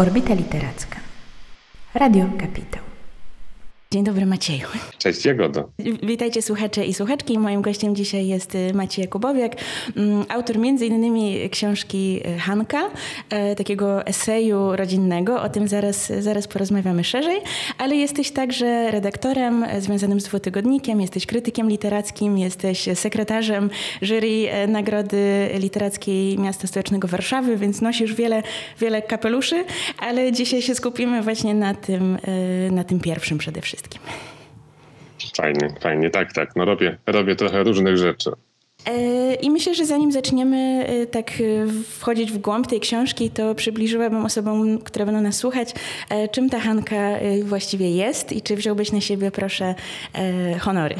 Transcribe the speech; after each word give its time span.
Orbita 0.00 0.32
Literacka. 0.32 0.96
Radio 1.92 2.24
Kapitał. 2.38 2.79
Dzień 3.94 4.04
dobry 4.04 4.26
Macieju. 4.26 4.66
Cześć 4.98 5.24
Jagoda. 5.24 5.64
Witajcie 6.02 6.42
słuchacze 6.42 6.86
i 6.86 6.94
słuchaczki. 6.94 7.38
Moim 7.38 7.62
gościem 7.62 7.96
dzisiaj 7.96 8.26
jest 8.26 8.54
y, 8.54 8.74
Maciej 8.74 9.02
Jakubowiak, 9.02 9.56
mm, 9.96 10.24
autor 10.28 10.58
między 10.58 10.86
innymi 10.86 11.50
książki 11.50 12.20
y, 12.26 12.38
Hanka, 12.38 12.90
y, 13.52 13.56
takiego 13.56 14.06
eseju 14.06 14.76
rodzinnego. 14.76 15.42
O 15.42 15.48
tym 15.48 15.68
zaraz, 15.68 16.12
zaraz 16.20 16.48
porozmawiamy 16.48 17.04
szerzej, 17.04 17.40
ale 17.78 17.96
jesteś 17.96 18.30
także 18.30 18.90
redaktorem 18.90 19.66
związanym 19.78 20.20
z 20.20 20.24
dwutygodnikiem, 20.24 21.00
jesteś 21.00 21.26
krytykiem 21.26 21.68
literackim, 21.68 22.38
jesteś 22.38 22.88
sekretarzem 22.94 23.70
jury 24.02 24.48
Nagrody 24.68 25.50
Literackiej 25.58 26.38
Miasta 26.38 26.66
Stołecznego 26.66 27.08
Warszawy, 27.08 27.56
więc 27.56 27.80
nosisz 27.80 28.14
wiele, 28.14 28.42
wiele 28.80 29.02
kapeluszy, 29.02 29.64
ale 29.98 30.32
dzisiaj 30.32 30.62
się 30.62 30.74
skupimy 30.74 31.22
właśnie 31.22 31.54
na 31.54 31.74
tym, 31.74 32.18
na 32.70 32.84
tym 32.84 33.00
pierwszym 33.00 33.38
przede 33.38 33.60
wszystkim 33.60 33.79
wszystkim. 33.80 34.02
Fajnie, 35.36 35.74
fajnie, 35.80 36.10
tak, 36.10 36.32
tak. 36.32 36.56
No 36.56 36.64
robię, 36.64 36.98
robię 37.06 37.36
trochę 37.36 37.62
różnych 37.62 37.96
rzeczy. 37.96 38.30
E, 38.86 39.34
I 39.34 39.50
myślę, 39.50 39.74
że 39.74 39.86
zanim 39.86 40.12
zaczniemy 40.12 40.84
e, 40.86 41.06
tak 41.06 41.30
e, 41.30 41.66
wchodzić 41.82 42.32
w 42.32 42.38
głąb 42.38 42.66
tej 42.66 42.80
książki, 42.80 43.30
to 43.30 43.54
przybliżyłabym 43.54 44.24
osobom, 44.24 44.78
które 44.78 45.06
będą 45.06 45.20
nas 45.20 45.36
słuchać, 45.36 45.74
czym 46.32 46.50
ta 46.50 46.60
Hanka 46.60 47.18
właściwie 47.44 47.90
jest 47.90 48.32
i 48.32 48.42
czy 48.42 48.56
wziąłbyś 48.56 48.92
na 48.92 49.00
siebie, 49.00 49.30
proszę, 49.30 49.74
honory. 50.60 50.94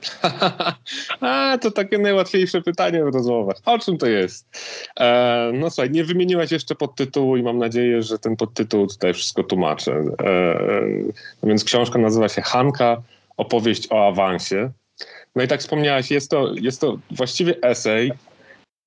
A, 1.20 1.58
to 1.60 1.70
takie 1.70 1.98
najłatwiejsze 1.98 2.62
pytanie 2.62 3.04
w 3.04 3.14
rozmowach. 3.14 3.56
O 3.64 3.78
czym 3.78 3.98
to 3.98 4.06
jest? 4.06 4.46
E, 5.00 5.50
no 5.54 5.70
słuchaj, 5.70 5.90
nie 5.90 6.04
wymieniłaś 6.04 6.52
jeszcze 6.52 6.74
podtytułu 6.74 7.36
i 7.36 7.42
mam 7.42 7.58
nadzieję, 7.58 8.02
że 8.02 8.18
ten 8.18 8.36
podtytuł 8.36 8.86
tutaj 8.86 9.14
wszystko 9.14 9.42
tłumaczy. 9.44 9.92
E, 9.92 10.26
e, 10.26 10.82
więc 11.42 11.64
książka 11.64 11.98
nazywa 11.98 12.28
się 12.28 12.42
Hanka, 12.42 13.02
opowieść 13.36 13.88
o 13.90 14.08
awansie. 14.08 14.70
No 15.36 15.42
i 15.42 15.48
tak 15.48 15.60
wspomniałaś, 15.60 16.10
jest 16.10 16.30
to, 16.30 16.54
jest 16.60 16.80
to 16.80 16.98
właściwie 17.10 17.62
esej, 17.62 18.12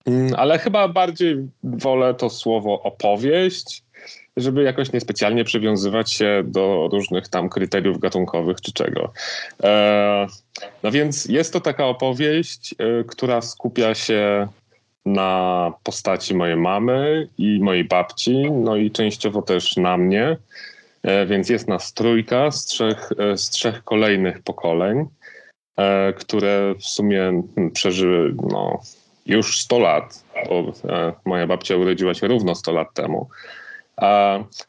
mm, 0.06 0.34
ale 0.38 0.60
chyba 0.60 0.88
bardziej 0.88 1.36
wolę 1.64 2.14
to 2.14 2.30
słowo 2.30 2.82
opowieść, 2.82 3.83
żeby 4.38 4.64
jakoś 4.64 4.92
niespecjalnie 4.92 5.44
przywiązywać 5.44 6.12
się 6.12 6.44
do 6.46 6.90
różnych 6.92 7.28
tam 7.28 7.50
kryteriów 7.50 8.00
gatunkowych 8.00 8.62
czy 8.62 8.74
czego. 8.74 9.14
E, 9.64 10.28
no 10.84 10.92
więc 10.92 11.26
jest 11.26 11.54
to 11.54 11.62
taka 11.62 11.86
opowieść, 11.86 12.76
e, 12.78 13.04
która 13.04 13.42
skupia 13.42 13.96
się 13.96 14.48
na 15.06 15.72
postaci 15.84 16.36
mojej 16.36 16.56
mamy 16.56 17.28
i 17.38 17.60
mojej 17.62 17.84
babci, 17.84 18.52
no 18.52 18.76
i 18.76 18.92
częściowo 18.92 19.42
też 19.42 19.78
na 19.78 19.98
mnie. 19.98 20.38
E, 21.04 21.26
więc 21.26 21.50
jest 21.50 21.68
nas 21.68 21.94
trójka 21.94 22.52
z 22.52 22.66
trzech, 22.66 23.10
z 23.36 23.50
trzech 23.50 23.84
kolejnych 23.84 24.42
pokoleń, 24.42 25.06
które 26.16 26.76
w 26.80 26.86
sumie 26.86 27.44
przeżyły 27.74 28.36
no, 28.52 28.82
już 29.26 29.62
100 29.62 29.80
lat, 29.80 30.24
bo 30.50 30.74
moja 31.26 31.48
babcia 31.48 31.76
urodziła 31.76 32.14
się 32.14 32.28
równo 32.28 32.56
100 32.56 32.72
lat 32.72 32.94
temu. 32.94 33.30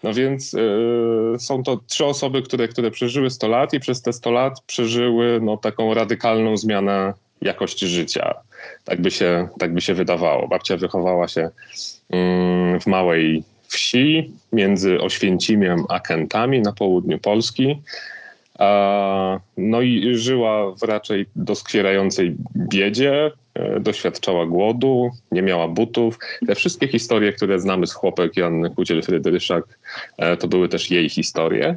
No 0.03 0.15
więc 0.15 0.55
y, 0.55 1.39
są 1.39 1.63
to 1.63 1.81
trzy 1.87 2.05
osoby, 2.05 2.43
które, 2.43 2.69
które 2.69 2.91
przeżyły 2.91 3.31
100 3.31 3.49
lat 3.49 3.75
i 3.75 3.81
przez 3.81 4.03
te 4.03 4.13
100 4.13 4.31
lat 4.31 4.61
przeżyły 4.67 5.41
no, 5.43 5.57
taką 5.57 5.95
radykalną 5.95 6.57
zmianę 6.57 7.13
jakości 7.43 7.87
życia. 7.87 8.35
Tak 8.85 9.01
by 9.01 9.11
się, 9.11 9.49
tak 9.59 9.75
by 9.75 9.81
się 9.81 9.95
wydawało. 9.95 10.49
Babcia 10.49 10.77
wychowała 10.77 11.29
się 11.29 11.51
mm, 12.11 12.81
w 12.81 12.87
małej 12.87 13.43
wsi 13.69 14.31
między 14.53 15.01
Oświęcimiem 15.01 15.85
a 15.89 16.01
Kętami 16.01 16.61
na 16.61 16.73
południu 16.73 17.19
Polski. 17.19 17.83
No 19.57 19.81
i 19.81 20.15
żyła 20.15 20.73
w 20.73 20.83
raczej 20.83 21.27
doskwierającej 21.37 22.37
biedzie, 22.57 23.31
doświadczała 23.81 24.47
głodu, 24.47 25.11
nie 25.33 25.43
miała 25.43 25.69
butów. 25.69 26.19
Te 26.47 26.55
wszystkie 26.55 26.89
historie, 26.89 27.33
które 27.33 27.61
znamy 27.61 27.87
z 27.87 27.93
chłopek 27.93 28.37
Janny 28.37 28.71
Kuciel-Frydyryszak, 28.71 29.63
e, 30.19 30.37
to 30.37 30.49
były 30.49 30.69
też 30.69 30.91
jej 30.91 31.09
historie. 31.09 31.77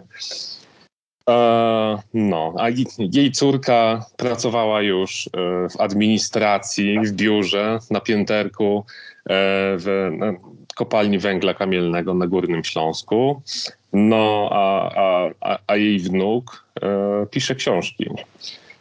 No, 2.13 2.53
a 2.57 2.69
jej 2.99 3.31
córka 3.31 4.05
pracowała 4.17 4.81
już 4.81 5.27
e, 5.27 5.29
w 5.69 5.81
administracji, 5.81 6.99
w 6.99 7.11
biurze, 7.11 7.79
na 7.91 7.99
pięterku, 7.99 8.85
w 9.79 10.09
kopalni 10.75 11.19
węgla 11.19 11.53
kamiennego 11.53 12.13
na 12.13 12.27
Górnym 12.27 12.63
Śląsku. 12.63 13.41
No, 13.93 14.49
a, 14.51 14.91
a, 15.41 15.59
a 15.67 15.75
jej 15.75 15.99
wnuk 15.99 16.65
e, 16.81 17.25
pisze 17.31 17.55
książki. 17.55 18.09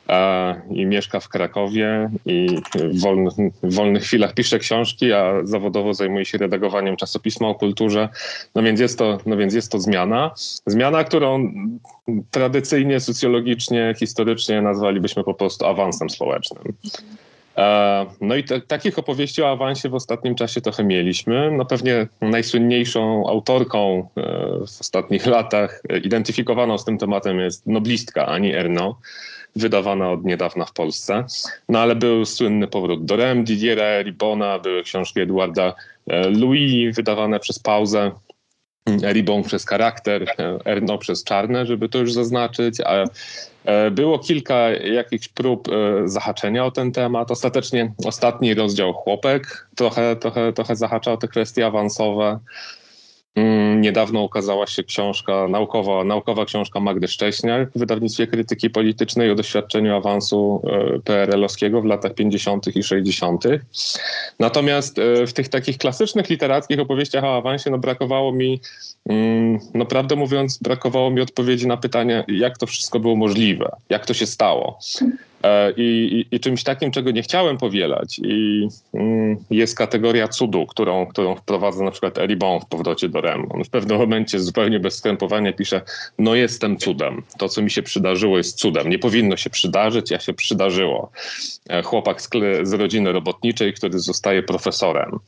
E, 0.09 0.55
I 0.71 0.87
mieszka 0.87 1.21
w 1.21 1.29
Krakowie 1.29 2.11
i 2.27 2.47
w 2.75 3.01
wolnych, 3.01 3.35
w 3.63 3.75
wolnych 3.75 4.03
chwilach 4.03 4.35
pisze 4.35 4.59
książki, 4.59 5.13
a 5.13 5.33
zawodowo 5.45 5.95
zajmuje 5.95 6.25
się 6.25 6.39
redagowaniem 6.39 6.97
czasopisma 6.97 7.49
o 7.49 7.55
kulturze. 7.55 8.09
No 8.55 8.63
więc 8.63 8.81
jest 8.81 8.99
to, 8.99 9.19
no 9.27 9.37
więc 9.37 9.55
jest 9.55 9.73
to 9.73 9.79
zmiana. 9.79 10.31
Zmiana, 10.67 11.05
którą 11.05 11.53
tradycyjnie, 12.31 13.01
socjologicznie, 13.01 13.95
historycznie 13.99 14.63
nazwalibyśmy 14.63 15.25
po 15.25 15.35
prostu 15.35 15.67
awansem 15.67 16.11
społecznym. 16.11 16.63
E, 17.57 18.07
no 18.21 18.37
i 18.37 18.45
te, 18.45 18.61
takich 18.61 18.99
opowieści 18.99 19.43
o 19.43 19.51
awansie 19.51 19.89
w 19.89 19.95
ostatnim 19.95 20.35
czasie 20.35 20.61
trochę 20.61 20.85
mieliśmy. 20.85 21.51
No 21.51 21.65
pewnie 21.65 22.07
najsłynniejszą 22.21 23.29
autorką 23.29 24.09
e, 24.17 24.23
w 24.59 24.81
ostatnich 24.81 25.27
latach 25.27 25.83
identyfikowaną 26.05 26.79
z 26.79 26.85
tym 26.85 26.99
tematem 26.99 27.41
jest 27.41 27.67
noblistka 27.67 28.27
Ani 28.27 28.55
Erno, 28.55 28.99
wydawana 29.57 30.11
od 30.11 30.25
niedawna 30.25 30.65
w 30.65 30.73
Polsce. 30.73 31.25
No 31.69 31.79
ale 31.79 31.97
był 31.97 32.27
słynny 32.27 32.67
powrót 32.67 33.05
do 33.05 33.17
Rem, 33.17 33.45
Didiera 33.45 34.03
Ribona, 34.03 34.59
były 34.59 34.83
książki 34.83 35.21
Eduarda 35.21 35.75
e, 36.07 36.31
Louis 36.31 36.97
wydawane 36.97 37.41
przez 37.41 37.59
pauzę. 37.59 38.13
Ribon 39.13 39.43
przez 39.43 39.67
charakter, 39.67 40.27
Erno 40.65 40.99
przez 40.99 41.25
czarne, 41.25 41.67
żeby 41.67 41.89
to 41.89 41.99
już 41.99 42.13
zaznaczyć, 42.13 42.81
E, 43.67 43.91
było 43.91 44.19
kilka 44.19 44.71
jakichś 44.71 45.29
prób 45.29 45.69
e, 45.69 45.73
zahaczenia 46.09 46.65
o 46.65 46.71
ten 46.71 46.93
temat. 46.93 47.31
Ostatecznie 47.31 47.93
ostatni 48.05 48.55
rozdział 48.55 48.93
Chłopek 48.93 49.69
trochę, 49.77 50.17
trochę, 50.17 50.53
trochę 50.53 50.77
zahacza 50.77 51.13
o 51.13 51.17
te 51.17 51.29
kwestie 51.29 51.67
awansowe. 51.67 52.39
Mm, 53.37 53.81
niedawno 53.81 54.23
ukazała 54.23 54.67
się 54.67 54.85
książka, 54.85 55.49
naukowa, 55.49 56.05
naukowa 56.05 56.45
książka 56.45 56.81
Magdy 56.81 57.09
Szcześniak 57.09 57.71
w 57.71 57.79
wydawnictwie 57.79 58.27
krytyki 58.27 58.71
politycznej 58.71 59.31
o 59.31 59.35
doświadczeniu 59.35 59.97
awansu 59.97 60.63
e, 60.65 60.99
PRL-owskiego 61.01 61.83
w 61.83 61.85
latach 61.85 62.15
50. 62.15 62.77
i 62.77 62.83
60. 62.83 63.45
Natomiast 64.39 65.01
w 65.27 65.33
tych 65.33 65.49
takich 65.49 65.79
klasycznych 65.79 66.31
literackich 66.31 66.81
opowieściach 66.81 67.25
o 67.25 67.37
awansie 67.37 67.71
no, 67.71 67.79
brakowało 67.79 68.33
mi 68.33 68.61
Mm, 69.09 69.59
no 69.75 69.87
prawdę 69.87 70.17
mówiąc, 70.17 70.59
brakowało 70.59 71.11
mi 71.11 71.21
odpowiedzi 71.21 71.67
na 71.67 71.77
pytanie, 71.77 72.25
jak 72.29 72.59
to 72.59 72.67
wszystko 72.67 73.01
było 73.01 73.17
możliwe, 73.17 73.77
jak 73.89 74.07
to 74.07 74.15
się 74.15 74.27
stało. 74.27 74.79
E, 75.43 75.73
I, 75.77 76.27
i, 76.33 76.37
i 76.37 76.41
czymś 76.41 76.63
takim, 76.63 76.91
czego 76.91 77.11
nie 77.11 77.23
chciałem 77.23 77.59
powielać, 77.59 78.19
i 78.19 78.69
mm, 78.95 79.37
jest 79.51 79.77
kategoria 79.77 80.29
cudu, 80.29 80.67
którą, 80.67 81.07
którą 81.07 81.35
wprowadza 81.35 81.85
na 81.85 81.91
przykład 81.91 82.19
Eribon 82.19 82.61
w 82.61 82.67
powrocie 82.67 83.09
do 83.09 83.21
Rem. 83.21 83.47
On 83.51 83.65
w 83.65 83.71
pewnym 83.71 83.99
momencie 83.99 84.41
zupełnie 84.41 84.81
bez 84.81 84.97
skrępowania 84.97 85.53
pisze: 85.53 85.81
No, 86.19 86.35
jestem 86.35 86.77
cudem. 86.77 87.23
To, 87.39 87.49
co 87.49 87.63
mi 87.63 87.71
się 87.71 87.83
przydarzyło, 87.83 88.37
jest 88.37 88.59
cudem. 88.59 88.91
Nie 88.91 88.99
powinno 88.99 89.37
się 89.37 89.51
przydarzyć, 89.51 90.13
a 90.13 90.19
się 90.19 90.35
przydarzyło. 90.35 91.11
E, 91.69 91.83
chłopak 91.83 92.23
z, 92.23 92.29
z 92.63 92.73
rodziny 92.73 93.13
robotniczej, 93.13 93.73
który 93.73 93.99
zostaje 93.99 94.43
profesorem. 94.43 95.19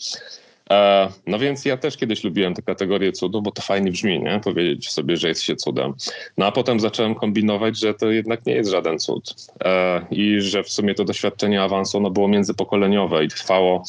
E, 0.70 1.09
no 1.26 1.38
więc 1.38 1.65
ja 1.65 1.76
też 1.76 1.97
kiedyś 1.97 2.25
lubiłem 2.25 2.55
tę 2.55 2.62
kategorię 2.62 3.12
cudu, 3.12 3.43
bo 3.43 3.50
to 3.50 3.62
fajnie 3.62 3.91
brzmi, 3.91 4.20
nie? 4.20 4.41
Powiedzieć 4.44 4.91
sobie, 4.91 5.17
że 5.17 5.29
jest 5.29 5.43
się 5.43 5.56
cudem. 5.56 5.94
No 6.38 6.47
a 6.47 6.53
potem 6.53 6.81
zacząłem 6.81 7.15
kombinować, 7.15 7.79
że 7.79 7.94
to 7.94 8.11
jednak 8.11 8.47
nie 8.47 8.53
jest 8.53 8.70
żaden 8.70 8.99
cud. 8.99 9.35
E, 9.65 10.06
I 10.11 10.41
że 10.41 10.62
w 10.62 10.70
sumie 10.70 10.94
to 10.94 11.05
doświadczenie 11.05 11.62
awansu 11.62 11.99
ono 11.99 12.11
było 12.11 12.29
międzypokoleniowe 12.29 13.25
i 13.25 13.29
trwało 13.29 13.85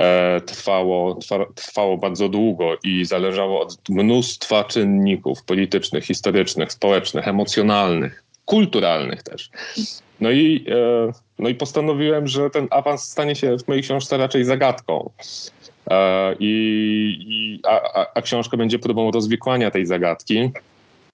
e, 0.00 0.40
trwało, 0.40 1.18
trwało 1.54 1.98
bardzo 1.98 2.28
długo 2.28 2.76
i 2.84 3.04
zależało 3.04 3.60
od 3.60 3.88
mnóstwa 3.88 4.64
czynników 4.64 5.42
politycznych, 5.44 6.04
historycznych, 6.04 6.72
społecznych, 6.72 7.28
emocjonalnych, 7.28 8.24
kulturalnych 8.44 9.22
też. 9.22 9.50
No 10.20 10.30
i, 10.30 10.64
no 11.38 11.48
i 11.48 11.54
postanowiłem, 11.54 12.26
że 12.26 12.50
ten 12.50 12.68
awans 12.70 13.02
stanie 13.02 13.36
się 13.36 13.58
w 13.58 13.68
mojej 13.68 13.82
książce 13.82 14.16
raczej 14.16 14.44
zagadką. 14.44 15.10
E, 15.90 16.34
i, 16.40 17.60
a, 17.64 18.06
a 18.14 18.22
książka 18.22 18.56
będzie 18.56 18.78
próbą 18.78 19.10
rozwikłania 19.10 19.70
tej 19.70 19.86
zagadki. 19.86 20.50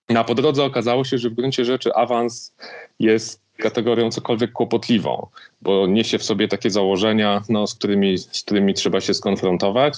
Na 0.09 0.25
po 0.25 0.35
drodze 0.35 0.65
okazało 0.65 1.05
się, 1.05 1.19
że 1.19 1.31
w 1.31 1.35
gruncie 1.35 1.65
rzeczy 1.65 1.95
awans 1.95 2.55
jest 3.01 3.41
kategorią 3.59 4.11
cokolwiek 4.11 4.53
kłopotliwą, 4.53 5.27
bo 5.63 5.87
niesie 5.87 6.19
w 6.19 6.23
sobie 6.23 6.49
takie 6.49 6.71
założenia, 6.71 7.43
no, 7.49 7.67
z, 7.67 7.75
którymi, 7.75 8.19
z 8.19 8.43
którymi 8.43 8.75
trzeba 8.75 9.01
się 9.01 9.15
skonfrontować 9.15 9.95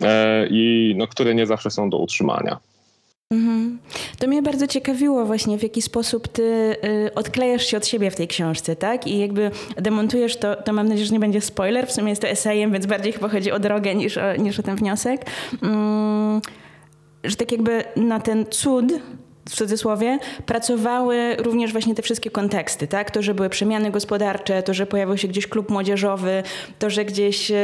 e, 0.00 0.46
i 0.50 0.94
no, 0.98 1.06
które 1.06 1.34
nie 1.34 1.46
zawsze 1.46 1.70
są 1.70 1.90
do 1.90 1.98
utrzymania. 1.98 2.58
Mhm. 3.32 3.78
To 4.18 4.26
mnie 4.26 4.42
bardzo 4.42 4.66
ciekawiło 4.66 5.26
właśnie, 5.26 5.58
w 5.58 5.62
jaki 5.62 5.82
sposób 5.82 6.28
ty 6.28 6.42
y, 6.84 7.14
odklejasz 7.14 7.66
się 7.66 7.76
od 7.76 7.86
siebie 7.86 8.10
w 8.10 8.16
tej 8.16 8.28
książce, 8.28 8.76
tak? 8.76 9.06
I 9.06 9.18
jakby 9.18 9.50
demontujesz 9.76 10.36
to, 10.36 10.56
to 10.56 10.72
mam 10.72 10.88
nadzieję, 10.88 11.06
że 11.06 11.12
nie 11.12 11.20
będzie 11.20 11.40
spoiler, 11.40 11.86
w 11.86 11.92
sumie 11.92 12.10
jest 12.10 12.22
to 12.22 12.28
esejem, 12.28 12.72
więc 12.72 12.86
bardziej 12.86 13.12
chyba 13.12 13.28
chodzi 13.28 13.52
o 13.52 13.58
drogę 13.58 13.94
niż 13.94 14.18
o, 14.18 14.36
niż 14.36 14.60
o 14.60 14.62
ten 14.62 14.76
wniosek. 14.76 15.26
Mm, 15.62 16.40
że 17.24 17.36
tak 17.36 17.52
jakby 17.52 17.84
na 17.96 18.20
ten 18.20 18.46
cud 18.46 18.92
w 19.48 19.56
cudzysłowie, 19.56 20.18
pracowały 20.46 21.36
również 21.38 21.72
właśnie 21.72 21.94
te 21.94 22.02
wszystkie 22.02 22.30
konteksty, 22.30 22.88
tak? 22.88 23.10
To, 23.10 23.22
że 23.22 23.34
były 23.34 23.48
przemiany 23.48 23.90
gospodarcze, 23.90 24.62
to, 24.62 24.74
że 24.74 24.86
pojawił 24.86 25.16
się 25.16 25.28
gdzieś 25.28 25.46
klub 25.46 25.70
młodzieżowy, 25.70 26.42
to, 26.78 26.90
że 26.90 27.04
gdzieś, 27.04 27.50
e, 27.50 27.56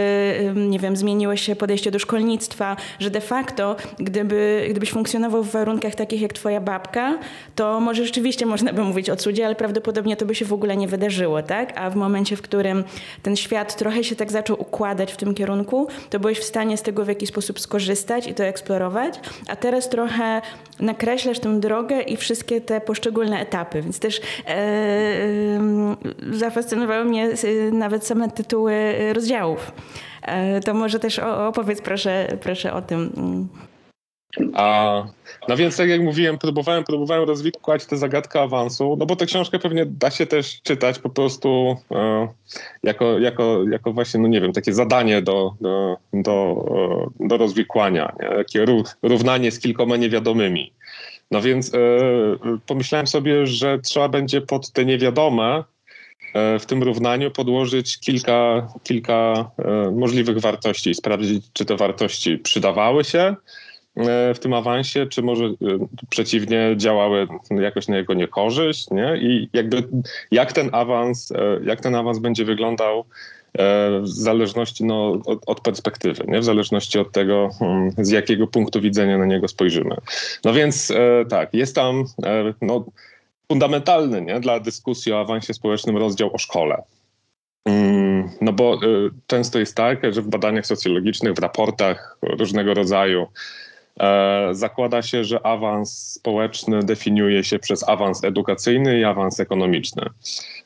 nie 0.54 0.78
wiem, 0.78 0.96
zmieniło 0.96 1.36
się 1.36 1.56
podejście 1.56 1.90
do 1.90 1.98
szkolnictwa, 1.98 2.76
że 2.98 3.10
de 3.10 3.20
facto, 3.20 3.76
gdyby, 3.98 4.66
gdybyś 4.70 4.90
funkcjonował 4.90 5.42
w 5.42 5.50
warunkach 5.50 5.94
takich 5.94 6.20
jak 6.20 6.32
twoja 6.32 6.60
babka, 6.60 7.18
to 7.54 7.80
może 7.80 8.04
rzeczywiście 8.04 8.46
można 8.46 8.72
by 8.72 8.82
mówić 8.82 9.10
o 9.10 9.16
cudzie, 9.16 9.46
ale 9.46 9.54
prawdopodobnie 9.54 10.16
to 10.16 10.26
by 10.26 10.34
się 10.34 10.44
w 10.44 10.52
ogóle 10.52 10.76
nie 10.76 10.88
wydarzyło, 10.88 11.42
tak? 11.42 11.72
A 11.78 11.90
w 11.90 11.96
momencie, 11.96 12.36
w 12.36 12.42
którym 12.42 12.84
ten 13.22 13.36
świat 13.36 13.76
trochę 13.76 14.04
się 14.04 14.16
tak 14.16 14.32
zaczął 14.32 14.60
układać 14.60 15.12
w 15.12 15.16
tym 15.16 15.34
kierunku, 15.34 15.88
to 16.10 16.20
byłeś 16.20 16.38
w 16.38 16.44
stanie 16.44 16.76
z 16.76 16.82
tego 16.82 17.04
w 17.04 17.08
jakiś 17.08 17.28
sposób 17.28 17.60
skorzystać 17.60 18.26
i 18.26 18.34
to 18.34 18.44
eksplorować, 18.44 19.14
a 19.48 19.56
teraz 19.56 19.88
trochę 19.88 20.42
nakreślasz 20.80 21.38
tę 21.38 21.60
drogę 21.68 22.00
i 22.00 22.16
wszystkie 22.16 22.60
te 22.60 22.80
poszczególne 22.80 23.40
etapy, 23.40 23.82
więc 23.82 24.00
też 24.00 24.20
e, 24.20 24.48
e, 24.48 25.96
zafascynowały 26.32 27.04
mnie 27.04 27.28
nawet 27.72 28.06
same 28.06 28.30
tytuły 28.30 28.74
rozdziałów. 29.12 29.72
E, 30.22 30.60
to 30.60 30.74
może 30.74 30.98
też 30.98 31.18
opowiedz 31.18 31.80
proszę, 31.80 32.38
proszę 32.40 32.72
o 32.72 32.82
tym. 32.82 33.10
A, 34.54 35.02
no 35.48 35.56
więc 35.56 35.76
tak 35.76 35.88
jak 35.88 36.00
mówiłem, 36.00 36.38
próbowałem, 36.38 36.84
próbowałem 36.84 37.28
rozwikłać 37.28 37.86
tę 37.86 37.96
zagadkę 37.96 38.40
awansu, 38.40 38.96
no 38.98 39.06
bo 39.06 39.16
tę 39.16 39.26
książkę 39.26 39.58
pewnie 39.58 39.86
da 39.86 40.10
się 40.10 40.26
też 40.26 40.62
czytać 40.62 40.98
po 40.98 41.10
prostu 41.10 41.76
e, 41.92 42.28
jako, 42.82 43.18
jako, 43.18 43.64
jako 43.70 43.92
właśnie, 43.92 44.20
no 44.20 44.28
nie 44.28 44.40
wiem, 44.40 44.52
takie 44.52 44.72
zadanie 44.72 45.22
do, 45.22 45.54
do, 45.60 45.96
do, 46.12 46.64
do 47.20 47.36
rozwikłania, 47.36 48.12
nie? 48.20 48.28
takie 48.28 48.64
równanie 49.02 49.50
z 49.50 49.58
kilkoma 49.58 49.96
niewiadomymi. 49.96 50.72
No 51.30 51.40
więc 51.42 51.74
e, 51.74 51.78
pomyślałem 52.66 53.06
sobie, 53.06 53.46
że 53.46 53.78
trzeba 53.78 54.08
będzie 54.08 54.40
pod 54.40 54.72
te 54.72 54.84
niewiadome 54.84 55.64
e, 56.34 56.58
w 56.58 56.66
tym 56.66 56.82
równaniu 56.82 57.30
podłożyć 57.30 58.00
kilka, 58.00 58.68
kilka 58.82 59.50
e, 59.58 59.90
możliwych 59.90 60.38
wartości 60.38 60.90
i 60.90 60.94
sprawdzić, 60.94 61.46
czy 61.52 61.64
te 61.64 61.76
wartości 61.76 62.38
przydawały 62.38 63.04
się 63.04 63.36
e, 63.96 64.34
w 64.34 64.38
tym 64.38 64.54
awansie, 64.54 65.06
czy 65.06 65.22
może 65.22 65.44
e, 65.44 65.52
przeciwnie 66.10 66.74
działały 66.76 67.26
jakoś 67.50 67.88
na 67.88 67.96
jego 67.96 68.14
niekorzyść, 68.14 68.90
nie? 68.90 69.16
I 69.16 69.48
jakby 69.52 69.88
jak 70.30 70.52
ten 70.52 70.70
awans, 70.72 71.32
e, 71.32 71.60
jak 71.64 71.80
ten 71.80 71.94
awans 71.94 72.18
będzie 72.18 72.44
wyglądał 72.44 73.04
w 74.02 74.08
zależności 74.08 74.84
no, 74.84 75.12
od, 75.26 75.42
od, 75.46 75.60
perspektywy, 75.60 76.24
nie? 76.28 76.40
w 76.40 76.44
zależności 76.44 76.98
od 76.98 77.12
tego, 77.12 77.50
hmm, 77.58 77.90
z 77.98 78.10
jakiego 78.10 78.46
punktu 78.46 78.80
widzenia 78.80 79.18
na 79.18 79.26
niego 79.26 79.48
spojrzymy. 79.48 79.96
No 80.44 80.52
więc 80.52 80.90
e, 80.90 81.24
tak, 81.28 81.54
jest 81.54 81.74
tam 81.74 82.04
e, 82.24 82.54
no, 82.62 82.84
fundamentalny 83.52 84.22
nie? 84.22 84.40
dla 84.40 84.60
dyskusji 84.60 85.12
o 85.12 85.20
awansie 85.20 85.54
społecznym 85.54 85.96
rozdział 85.96 86.34
o 86.34 86.38
szkole. 86.38 86.82
Mm, 87.64 88.28
no 88.40 88.52
bo 88.52 88.80
często 89.26 89.58
jest 89.58 89.76
tak, 89.76 90.14
że 90.14 90.22
w 90.22 90.28
badaniach 90.28 90.66
socjologicznych, 90.66 91.34
w 91.34 91.38
raportach 91.38 92.18
różnego 92.22 92.74
rodzaju 92.74 93.26
zakłada 94.52 95.02
się, 95.02 95.24
że 95.24 95.46
awans 95.46 96.12
społeczny 96.12 96.82
definiuje 96.82 97.44
się 97.44 97.58
przez 97.58 97.88
awans 97.88 98.24
edukacyjny 98.24 98.98
i 98.98 99.04
awans 99.04 99.40
ekonomiczny. 99.40 100.02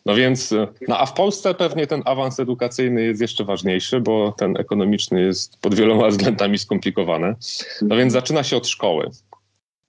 No 0.07 0.15
więc, 0.15 0.53
e, 0.53 0.69
no 0.89 0.99
a 0.99 1.07
w 1.07 1.13
Polsce 1.13 1.55
pewnie 1.55 1.87
ten 1.87 2.03
awans 2.05 2.41
edukacyjny 2.41 3.03
jest 3.03 3.21
jeszcze 3.21 3.45
ważniejszy, 3.45 4.01
bo 4.01 4.33
ten 4.33 4.57
ekonomiczny 4.57 5.21
jest 5.21 5.61
pod 5.61 5.75
wieloma 5.75 6.09
względami 6.09 6.59
skomplikowany. 6.59 7.35
No 7.83 7.97
więc 7.97 8.13
zaczyna 8.13 8.43
się 8.43 8.57
od 8.57 8.69
szkoły. 8.69 9.11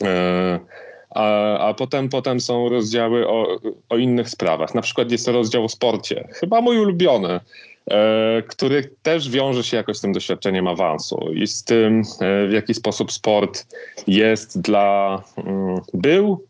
E, 0.04 0.60
a, 1.10 1.58
a 1.58 1.74
potem, 1.74 2.10
potem 2.10 2.40
są 2.40 2.70
rozdziały 2.70 3.28
o, 3.28 3.60
o 3.90 3.98
innych 3.98 4.30
sprawach. 4.30 4.76
Na 4.76 4.82
przykład 4.82 5.12
jest 5.12 5.28
rozdział 5.28 5.66
o 5.66 5.70
sporcie, 5.70 6.28
chyba 6.32 6.62
mój 6.62 6.80
ulubiony, 6.80 7.30
e, 7.30 7.42
który 8.48 8.90
też 9.04 9.30
wiąże 9.30 9.64
się 9.64 9.78
jakoś 9.78 9.98
z 9.98 10.02
tym 10.02 10.14
doświadczeniem 10.14 10.68
awansu 10.68 11.34
i 11.34 11.48
z 11.48 11.64
tym, 11.64 12.04
w 12.50 12.52
jaki 12.52 12.74
sposób 12.74 13.12
sport 13.12 13.66
jest 14.08 14.62
dla, 14.62 15.24
mm, 15.38 15.82
był 15.94 16.46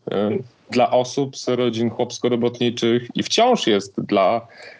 dla 0.70 0.90
osób 0.90 1.36
z 1.36 1.48
rodzin 1.48 1.90
chłopsko-robotniczych 1.90 3.08
i 3.14 3.22
wciąż 3.22 3.66
jest 3.66 4.00
dla 4.00 4.46
E, 4.46 4.73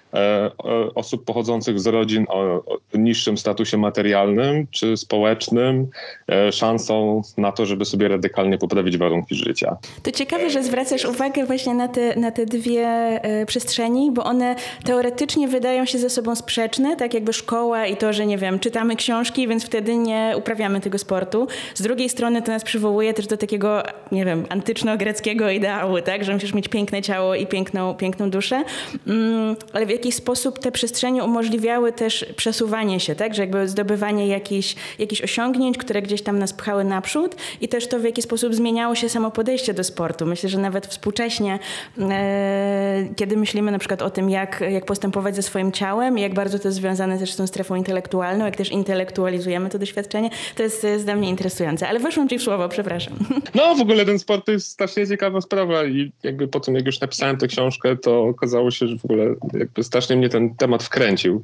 osób 0.94 1.24
pochodzących 1.24 1.80
z 1.80 1.86
rodzin 1.86 2.26
o, 2.28 2.62
niższym 2.94 3.38
statusie 3.38 3.76
materialnym 3.78 4.66
czy 4.70 4.96
społecznym 4.96 5.88
e, 6.28 6.52
szansą 6.52 7.22
na 7.36 7.52
to, 7.52 7.66
żeby 7.66 7.84
sobie 7.84 8.08
radykalnie 8.08 8.58
poprawić 8.58 8.98
warunki 8.98 9.34
życia. 9.34 9.76
To 10.02 10.10
ciekawe, 10.10 10.50
że 10.50 10.62
zwracasz 10.62 11.04
uwagę 11.04 11.46
właśnie 11.46 11.74
na 11.74 11.88
te, 11.88 12.20
na 12.20 12.30
te 12.30 12.46
dwie 12.46 12.86
e, 12.86 13.46
przestrzeni, 13.46 14.10
bo 14.10 14.24
one 14.24 14.56
teoretycznie 14.84 15.48
wydają 15.48 15.84
się 15.84 15.98
ze 15.98 16.10
sobą 16.10 16.36
sprzeczne, 16.36 16.96
tak 16.96 17.14
jakby 17.14 17.32
szkoła 17.32 17.86
i 17.86 17.96
to, 17.96 18.12
że 18.12 18.26
nie 18.26 18.38
wiem, 18.38 18.58
czytamy 18.58 18.96
książki, 18.96 19.48
więc 19.48 19.64
wtedy 19.64 19.96
nie 19.96 20.34
uprawiamy 20.36 20.80
tego 20.80 20.98
sportu. 20.98 21.46
Z 21.74 21.82
drugiej 21.82 22.08
strony 22.08 22.42
to 22.42 22.52
nas 22.52 22.64
przywołuje 22.64 23.14
też 23.14 23.26
do 23.26 23.36
takiego, 23.36 23.82
nie 24.12 24.24
wiem, 24.24 24.44
antyczno-greckiego 24.48 25.50
ideału, 25.50 26.00
tak, 26.00 26.24
że 26.24 26.34
musisz 26.34 26.54
mieć 26.54 26.68
piękne 26.68 27.02
ciało 27.02 27.34
i 27.34 27.46
piękną, 27.46 27.94
piękną 27.94 28.30
duszę. 28.30 28.64
Mm, 29.06 29.56
ale 29.72 29.86
w 29.86 29.90
jakiś 30.04 30.14
sposób 30.14 30.58
te 30.58 30.72
przestrzenie 30.72 31.24
umożliwiały 31.24 31.92
też 31.92 32.26
przesuwanie 32.36 33.00
się, 33.00 33.14
tak? 33.14 33.34
Że 33.34 33.42
jakby 33.42 33.68
zdobywanie 33.68 34.28
jakichś, 34.28 34.74
jakichś 34.98 35.22
osiągnięć, 35.22 35.78
które 35.78 36.02
gdzieś 36.02 36.22
tam 36.22 36.38
nas 36.38 36.52
pchały 36.52 36.84
naprzód 36.84 37.36
i 37.60 37.68
też 37.68 37.88
to 37.88 37.98
w 37.98 38.04
jaki 38.04 38.22
sposób 38.22 38.54
zmieniało 38.54 38.94
się 38.94 39.08
samo 39.08 39.30
podejście 39.30 39.74
do 39.74 39.84
sportu. 39.84 40.26
Myślę, 40.26 40.48
że 40.48 40.58
nawet 40.58 40.86
współcześnie, 40.86 41.58
e, 41.98 43.08
kiedy 43.16 43.36
myślimy 43.36 43.72
na 43.72 43.78
przykład 43.78 44.02
o 44.02 44.10
tym, 44.10 44.30
jak, 44.30 44.60
jak 44.70 44.84
postępować 44.84 45.36
ze 45.36 45.42
swoim 45.42 45.72
ciałem, 45.72 46.18
jak 46.18 46.34
bardzo 46.34 46.58
to 46.58 46.68
jest 46.68 46.78
związane 46.78 47.18
też 47.18 47.32
z 47.32 47.36
tą 47.36 47.46
strefą 47.46 47.74
intelektualną, 47.74 48.44
jak 48.44 48.56
też 48.56 48.72
intelektualizujemy 48.72 49.70
to 49.70 49.78
doświadczenie, 49.78 50.30
to 50.56 50.62
jest, 50.62 50.84
jest 50.84 51.04
dla 51.04 51.16
mnie 51.16 51.28
interesujące. 51.28 51.88
Ale 51.88 52.00
weszłam 52.00 52.28
ci 52.28 52.38
w 52.38 52.42
słowo, 52.42 52.68
przepraszam. 52.68 53.14
No 53.54 53.74
w 53.74 53.80
ogóle 53.80 54.04
ten 54.04 54.18
sport 54.18 54.46
to 54.46 54.52
jest 54.52 54.66
strasznie 54.66 55.06
ciekawa 55.06 55.40
sprawa 55.40 55.84
i 55.84 56.12
jakby 56.22 56.48
po 56.48 56.60
tym, 56.60 56.74
jak 56.74 56.86
już 56.86 57.00
napisałem 57.00 57.36
tę 57.36 57.46
książkę, 57.46 57.96
to 57.96 58.22
okazało 58.22 58.70
się, 58.70 58.86
że 58.86 58.98
w 58.98 59.04
ogóle 59.04 59.34
jakby 59.52 59.84
strasznie 59.94 60.16
mnie 60.16 60.28
ten 60.28 60.54
temat 60.54 60.82
wkręcił 60.82 61.42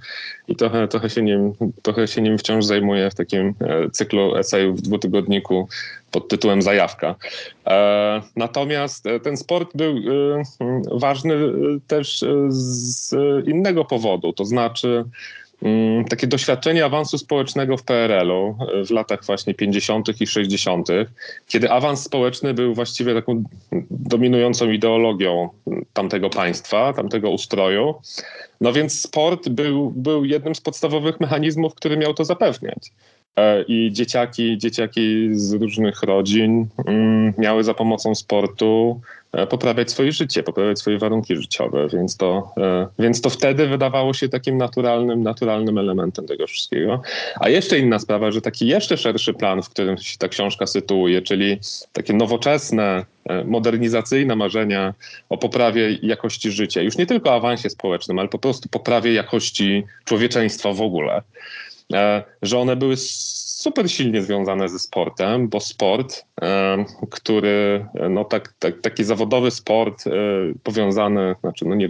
i 0.49 0.57
trochę, 0.57 0.89
trochę, 0.89 1.11
się, 1.11 1.23
nim, 1.23 1.53
trochę 1.83 2.07
się 2.07 2.23
nim 2.23 2.39
wciąż 2.39 2.65
zajmuję 2.65 3.11
w 3.11 3.15
takim 3.15 3.55
e, 3.61 3.91
cyklu 3.91 4.37
esejów 4.37 4.79
w 4.79 4.83
dwutygodniku 4.83 5.69
pod 6.11 6.29
tytułem 6.29 6.63
Zajawka. 6.63 7.15
E, 7.67 8.23
natomiast 8.37 9.07
e, 9.07 9.21
ten 9.21 9.37
sport 9.37 9.77
był 9.77 9.95
ważny 10.93 11.35
też 11.87 12.25
z 12.49 13.15
innego 13.47 13.85
powodu, 13.85 14.33
to 14.33 14.45
znaczy 14.45 15.05
takie 16.09 16.27
doświadczenie 16.27 16.85
awansu 16.85 17.19
społecznego 17.19 17.77
w 17.77 17.83
PRL-u 17.83 18.57
e, 18.61 18.85
w 18.85 18.91
latach 18.91 19.25
właśnie 19.25 19.55
50. 19.55 20.21
i 20.21 20.27
60., 20.27 20.89
kiedy 21.49 21.71
awans 21.71 22.03
społeczny 22.03 22.55
był 22.55 22.75
właściwie 22.75 23.15
taką 23.15 23.45
dominującą 23.91 24.71
ideologią 24.71 25.49
tamtego 25.93 26.31
państwa, 26.31 26.93
tamtego 26.93 27.31
ustroju. 27.31 27.95
No 28.61 28.73
więc 28.73 29.01
sport 29.01 29.49
był, 29.49 29.91
był 29.91 30.25
jednym 30.25 30.55
z 30.55 30.61
podstawowych 30.61 31.21
mechanizmów, 31.21 31.75
który 31.75 31.97
miał 31.97 32.15
to 32.15 32.25
zapewniać. 32.25 32.93
E, 33.37 33.63
I 33.63 33.93
dzieciaki, 33.93 34.59
dzieciaki 34.59 35.29
z 35.33 35.53
różnych 35.53 36.03
rodzin 36.03 36.67
mm, 36.87 37.35
miały 37.39 37.65
za 37.65 37.75
pomocą 37.75 38.15
sportu 38.15 39.01
poprawiać 39.51 39.91
swoje 39.91 40.13
życie, 40.13 40.43
poprawiać 40.43 40.79
swoje 40.79 40.99
warunki 40.99 41.37
życiowe, 41.37 41.89
więc 41.93 42.17
to, 42.17 42.53
e, 42.59 42.87
więc 42.99 43.21
to 43.21 43.31
wtedy 43.31 43.67
wydawało 43.67 44.15
się 44.15 44.29
takim 44.29 44.57
naturalnym, 44.57 45.23
naturalnym 45.23 45.79
elementem 45.79 46.27
tego 46.27 46.47
wszystkiego. 46.47 47.03
A 47.41 47.49
jeszcze 47.49 47.79
inna 47.79 47.99
sprawa, 47.99 48.31
że 48.31 48.41
taki 48.41 48.67
jeszcze 48.67 48.97
szerszy 48.97 49.35
plan, 49.35 49.63
w 49.63 49.71
którym 49.71 49.99
się 49.99 50.19
ta 50.19 50.29
książka 50.29 50.67
sytuuje, 50.67 51.23
czyli 51.23 51.59
takie 51.93 52.13
nowoczesne, 52.13 53.05
e, 53.25 53.45
modernizacyjne 53.45 54.37
marzenia 54.37 54.95
o 55.29 55.39
poprawie 55.39 55.99
jakości 56.03 56.51
życia, 56.51 56.83
już 56.83 56.97
nie 56.97 57.07
tylko 57.07 57.35
awansie 57.35 57.71
społecznym, 57.71 58.19
ale 58.19 58.29
po 58.29 58.39
prostu 58.39 58.69
poprawie 58.69 59.13
jakości 59.13 59.85
człowieczeństwa 60.05 60.73
w 60.73 60.81
ogóle, 60.81 61.23
że 62.43 62.59
one 62.59 62.77
były 62.77 62.97
super 63.61 63.91
silnie 63.91 64.23
związane 64.23 64.69
ze 64.69 64.79
sportem, 64.79 65.49
bo 65.49 65.61
sport, 65.61 66.25
który, 67.11 67.87
no 68.11 68.25
tak, 68.25 68.55
tak, 68.59 68.81
taki 68.81 69.05
zawodowy 69.05 69.51
sport 69.51 70.05
powiązany, 70.63 71.35
znaczy 71.41 71.65
no 71.65 71.75
nie, 71.75 71.89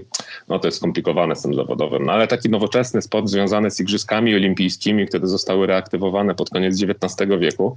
no 0.49 0.59
to 0.59 0.69
jest 0.69 0.79
skomplikowane 0.79 1.37
z 1.37 1.43
tym 1.43 1.55
zawodowym, 1.55 2.05
no 2.05 2.12
ale 2.12 2.27
taki 2.27 2.49
nowoczesny 2.49 3.03
sport 3.03 3.29
związany 3.29 3.71
z 3.71 3.81
Igrzyskami 3.81 4.35
Olimpijskimi, 4.35 5.07
które 5.07 5.27
zostały 5.27 5.67
reaktywowane 5.67 6.35
pod 6.35 6.50
koniec 6.50 6.83
XIX 6.83 7.31
wieku, 7.41 7.77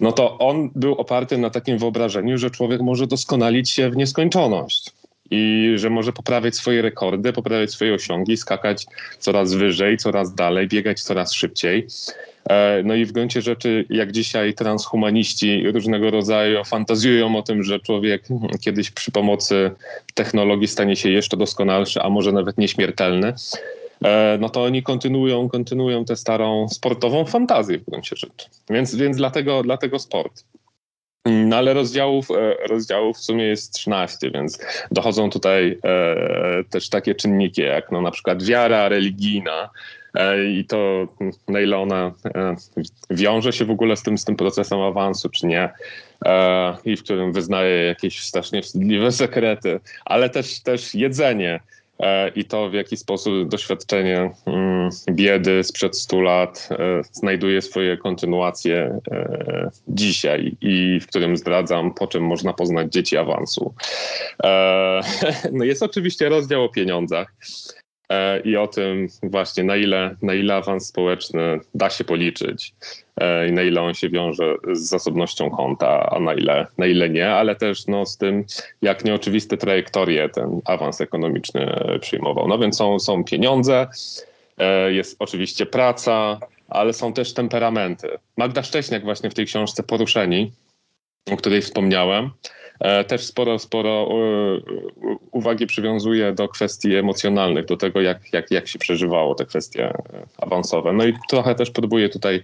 no 0.00 0.12
to 0.12 0.38
on 0.38 0.70
był 0.74 0.94
oparty 0.94 1.38
na 1.38 1.50
takim 1.50 1.78
wyobrażeniu, 1.78 2.38
że 2.38 2.50
człowiek 2.50 2.80
może 2.80 3.06
doskonalić 3.06 3.70
się 3.70 3.90
w 3.90 3.96
nieskończoność 3.96 4.92
i 5.30 5.72
że 5.76 5.90
może 5.90 6.12
poprawiać 6.12 6.56
swoje 6.56 6.82
rekordy, 6.82 7.32
poprawiać 7.32 7.70
swoje 7.70 7.94
osiągi, 7.94 8.36
skakać 8.36 8.86
coraz 9.18 9.54
wyżej, 9.54 9.96
coraz 9.96 10.34
dalej, 10.34 10.68
biegać 10.68 11.02
coraz 11.02 11.32
szybciej. 11.32 11.86
E, 12.50 12.82
no 12.84 12.94
i 12.94 13.04
w 13.04 13.12
gruncie 13.12 13.42
rzeczy, 13.42 13.84
jak 13.90 14.12
dzisiaj 14.12 14.54
transhumaniści 14.54 15.70
różnego 15.72 16.10
rodzaju 16.10 16.64
fantazjują 16.64 17.36
o 17.36 17.42
tym, 17.42 17.62
że 17.62 17.80
człowiek 17.80 18.22
kiedyś 18.60 18.90
przy 18.90 19.10
pomocy 19.10 19.70
technologii 20.14 20.68
stanie 20.68 20.96
się 20.96 21.10
jeszcze 21.10 21.36
doskonalszy, 21.36 22.02
a 22.02 22.10
może 22.10 22.32
nawet 22.32 22.58
nieśmiertelny, 22.58 23.32
e, 24.04 24.38
no 24.40 24.48
to 24.48 24.62
oni 24.64 24.82
kontynuują, 24.82 25.48
kontynuują 25.48 26.04
tę 26.04 26.16
starą 26.16 26.68
sportową 26.68 27.24
fantazję 27.24 27.78
w 27.78 27.84
gruncie 27.84 28.16
rzeczy. 28.16 28.46
Więc, 28.70 28.94
więc 28.94 29.16
dlatego, 29.16 29.62
dlatego 29.62 29.98
sport. 29.98 30.44
No 31.26 31.56
ale 31.56 31.74
rozdziałów, 31.74 32.30
e, 32.30 32.66
rozdziałów 32.68 33.16
w 33.16 33.20
sumie 33.20 33.44
jest 33.44 33.74
13, 33.74 34.30
więc 34.30 34.58
dochodzą 34.90 35.30
tutaj 35.30 35.78
e, 35.84 36.64
też 36.70 36.88
takie 36.88 37.14
czynniki 37.14 37.62
jak 37.62 37.92
no, 37.92 38.00
na 38.00 38.10
przykład 38.10 38.42
wiara 38.42 38.88
religijna 38.88 39.70
e, 40.14 40.44
i 40.44 40.64
to 40.64 41.08
na 41.48 41.60
ile 41.60 41.78
ona 41.78 42.12
wiąże 43.10 43.52
się 43.52 43.64
w 43.64 43.70
ogóle 43.70 43.96
z 43.96 44.02
tym, 44.02 44.18
z 44.18 44.24
tym 44.24 44.36
procesem 44.36 44.80
awansu, 44.80 45.28
czy 45.28 45.46
nie 45.46 45.70
i 46.84 46.96
w 46.96 47.02
którym 47.04 47.32
wyznaje 47.32 47.84
jakieś 47.84 48.20
strasznie 48.20 48.62
wstydliwe 48.62 49.12
sekrety, 49.22 49.80
ale 50.04 50.30
też, 50.30 50.60
też 50.60 50.94
jedzenie 50.94 51.60
i 52.34 52.44
to, 52.44 52.70
w 52.70 52.74
jaki 52.74 52.96
sposób 52.96 53.48
doświadczenie 53.48 54.30
mm, 54.46 54.90
biedy 55.10 55.64
sprzed 55.64 55.96
100 55.96 56.20
lat 56.20 56.68
e, 56.70 57.02
znajduje 57.12 57.62
swoje 57.62 57.96
kontynuacje 57.96 59.00
e, 59.10 59.70
dzisiaj 59.88 60.56
i 60.60 61.00
w 61.00 61.06
którym 61.06 61.36
zdradzam, 61.36 61.94
po 61.94 62.06
czym 62.06 62.24
można 62.24 62.52
poznać 62.52 62.92
dzieci 62.92 63.16
awansu. 63.16 63.74
No 65.52 65.64
jest 65.64 65.82
oczywiście 65.82 66.28
rozdział 66.28 66.64
o 66.64 66.68
pieniądzach 66.68 67.34
i 68.44 68.56
o 68.56 68.66
tym 68.66 69.08
właśnie, 69.22 69.64
na 69.64 69.76
ile, 69.76 70.16
na 70.22 70.34
ile 70.34 70.54
awans 70.54 70.86
społeczny 70.86 71.60
da 71.74 71.90
się 71.90 72.04
policzyć 72.04 72.74
i 73.48 73.52
na 73.52 73.62
ile 73.62 73.82
on 73.82 73.94
się 73.94 74.08
wiąże 74.08 74.54
z 74.72 74.88
zasobnością 74.88 75.50
konta, 75.50 76.10
a 76.10 76.20
na 76.20 76.34
ile, 76.34 76.66
na 76.78 76.86
ile 76.86 77.08
nie, 77.08 77.30
ale 77.30 77.56
też 77.56 77.86
no, 77.86 78.06
z 78.06 78.16
tym, 78.16 78.44
jak 78.82 79.04
nieoczywiste 79.04 79.56
trajektorie 79.56 80.28
ten 80.28 80.60
awans 80.64 81.00
ekonomiczny 81.00 81.74
przyjmował. 82.00 82.48
No 82.48 82.58
więc 82.58 82.76
są, 82.76 82.98
są 82.98 83.24
pieniądze, 83.24 83.88
e, 84.58 84.92
jest 84.92 85.16
oczywiście 85.18 85.66
praca, 85.66 86.40
ale 86.68 86.92
są 86.92 87.12
też 87.12 87.34
temperamenty. 87.34 88.08
Magda 88.36 88.62
Szcześniak 88.62 89.04
właśnie 89.04 89.30
w 89.30 89.34
tej 89.34 89.46
książce 89.46 89.82
Poruszeni, 89.82 90.52
o 91.32 91.36
której 91.36 91.62
wspomniałem, 91.62 92.24
e, 92.24 92.59
też 93.08 93.24
sporo, 93.24 93.58
sporo 93.58 94.08
e, 94.10 95.16
uwagi 95.30 95.66
przywiązuje 95.66 96.32
do 96.32 96.48
kwestii 96.48 96.94
emocjonalnych, 96.94 97.64
do 97.66 97.76
tego, 97.76 98.00
jak, 98.00 98.32
jak, 98.32 98.50
jak 98.50 98.68
się 98.68 98.78
przeżywało 98.78 99.34
te 99.34 99.46
kwestie 99.46 99.92
awansowe. 100.38 100.92
No 100.92 101.06
i 101.06 101.14
trochę 101.30 101.54
też 101.54 101.70
próbuję 101.70 102.08
tutaj 102.08 102.42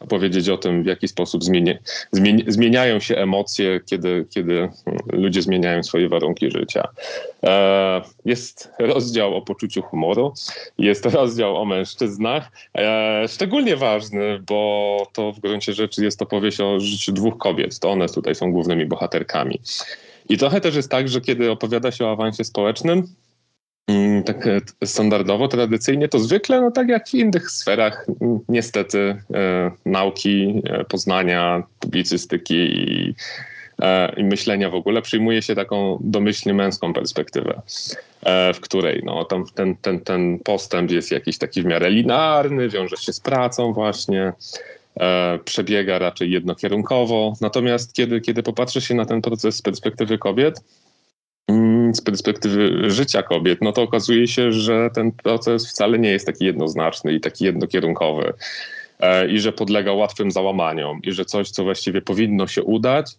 opowiedzieć 0.00 0.48
o 0.48 0.58
tym, 0.58 0.82
w 0.82 0.86
jaki 0.86 1.08
sposób 1.08 1.44
zmienia, 1.44 1.74
zmieniają 2.46 3.00
się 3.00 3.16
emocje, 3.16 3.80
kiedy, 3.86 4.26
kiedy 4.30 4.68
ludzie 5.12 5.42
zmieniają 5.42 5.82
swoje 5.82 6.08
warunki 6.08 6.50
życia. 6.50 6.88
E, 7.42 8.02
jest 8.24 8.70
rozdział 8.78 9.36
o 9.36 9.42
poczuciu 9.42 9.82
humoru, 9.82 10.34
jest 10.78 11.06
rozdział 11.06 11.56
o 11.56 11.64
mężczyznach, 11.64 12.50
e, 12.78 13.24
szczególnie 13.28 13.76
ważny, 13.76 14.42
bo 14.46 15.06
to 15.12 15.32
w 15.32 15.40
gruncie 15.40 15.72
rzeczy 15.72 16.04
jest 16.04 16.22
opowieść 16.22 16.60
o 16.60 16.80
życiu 16.80 17.12
dwóch 17.12 17.38
kobiet. 17.38 17.78
To 17.78 17.90
one 17.90 18.08
tutaj 18.08 18.34
są 18.34 18.52
głównymi 18.52 18.86
bohaterkami. 18.86 19.60
I 20.28 20.38
trochę 20.38 20.60
też 20.60 20.76
jest 20.76 20.90
tak, 20.90 21.08
że 21.08 21.20
kiedy 21.20 21.50
opowiada 21.50 21.92
się 21.92 22.06
o 22.06 22.12
awansie 22.12 22.44
społecznym, 22.44 23.06
tak 24.26 24.46
e, 24.46 24.60
standardowo, 24.86 25.48
tradycyjnie, 25.48 26.08
to 26.08 26.18
zwykle, 26.18 26.60
no 26.60 26.70
tak 26.70 26.88
jak 26.88 27.08
w 27.08 27.14
innych 27.14 27.50
sferach, 27.50 28.06
niestety 28.48 29.16
e, 29.34 29.70
nauki, 29.84 30.62
e, 30.64 30.84
poznania, 30.84 31.62
publicystyki 31.80 32.54
i, 32.54 33.14
i, 34.16 34.24
myślenia 34.24 34.70
w 34.70 34.74
ogóle 34.74 35.02
przyjmuje 35.02 35.42
się 35.42 35.54
taką 35.54 35.98
domyślnie 36.00 36.54
męską 36.54 36.92
perspektywę, 36.92 37.62
w 38.54 38.60
której 38.60 39.02
no, 39.04 39.24
tam 39.24 39.44
ten, 39.54 39.76
ten, 39.76 40.00
ten 40.00 40.38
postęp 40.38 40.90
jest 40.90 41.10
jakiś 41.10 41.38
taki 41.38 41.62
w 41.62 41.64
miarę 41.64 41.90
linearny, 41.90 42.68
wiąże 42.68 42.96
się 42.96 43.12
z 43.12 43.20
pracą 43.20 43.72
właśnie, 43.72 44.32
przebiega 45.44 45.98
raczej 45.98 46.30
jednokierunkowo. 46.30 47.32
Natomiast 47.40 47.92
kiedy, 47.92 48.20
kiedy 48.20 48.42
popatrzy 48.42 48.80
się 48.80 48.94
na 48.94 49.04
ten 49.04 49.22
proces 49.22 49.56
z 49.56 49.62
perspektywy 49.62 50.18
kobiet, 50.18 50.60
Mm, 50.60 50.85
z 51.94 52.00
perspektywy 52.00 52.90
życia 52.90 53.22
kobiet, 53.22 53.58
no 53.62 53.72
to 53.72 53.82
okazuje 53.82 54.28
się, 54.28 54.52
że 54.52 54.90
ten 54.94 55.12
proces 55.12 55.70
wcale 55.70 55.98
nie 55.98 56.10
jest 56.10 56.26
taki 56.26 56.44
jednoznaczny 56.44 57.12
i 57.12 57.20
taki 57.20 57.44
jednokierunkowy. 57.44 58.32
E, 59.00 59.28
I 59.28 59.38
że 59.38 59.52
podlega 59.52 59.92
łatwym 59.92 60.30
załamaniom, 60.30 61.00
i 61.02 61.12
że 61.12 61.24
coś, 61.24 61.50
co 61.50 61.64
właściwie 61.64 62.02
powinno 62.02 62.46
się 62.46 62.62
udać, 62.62 63.12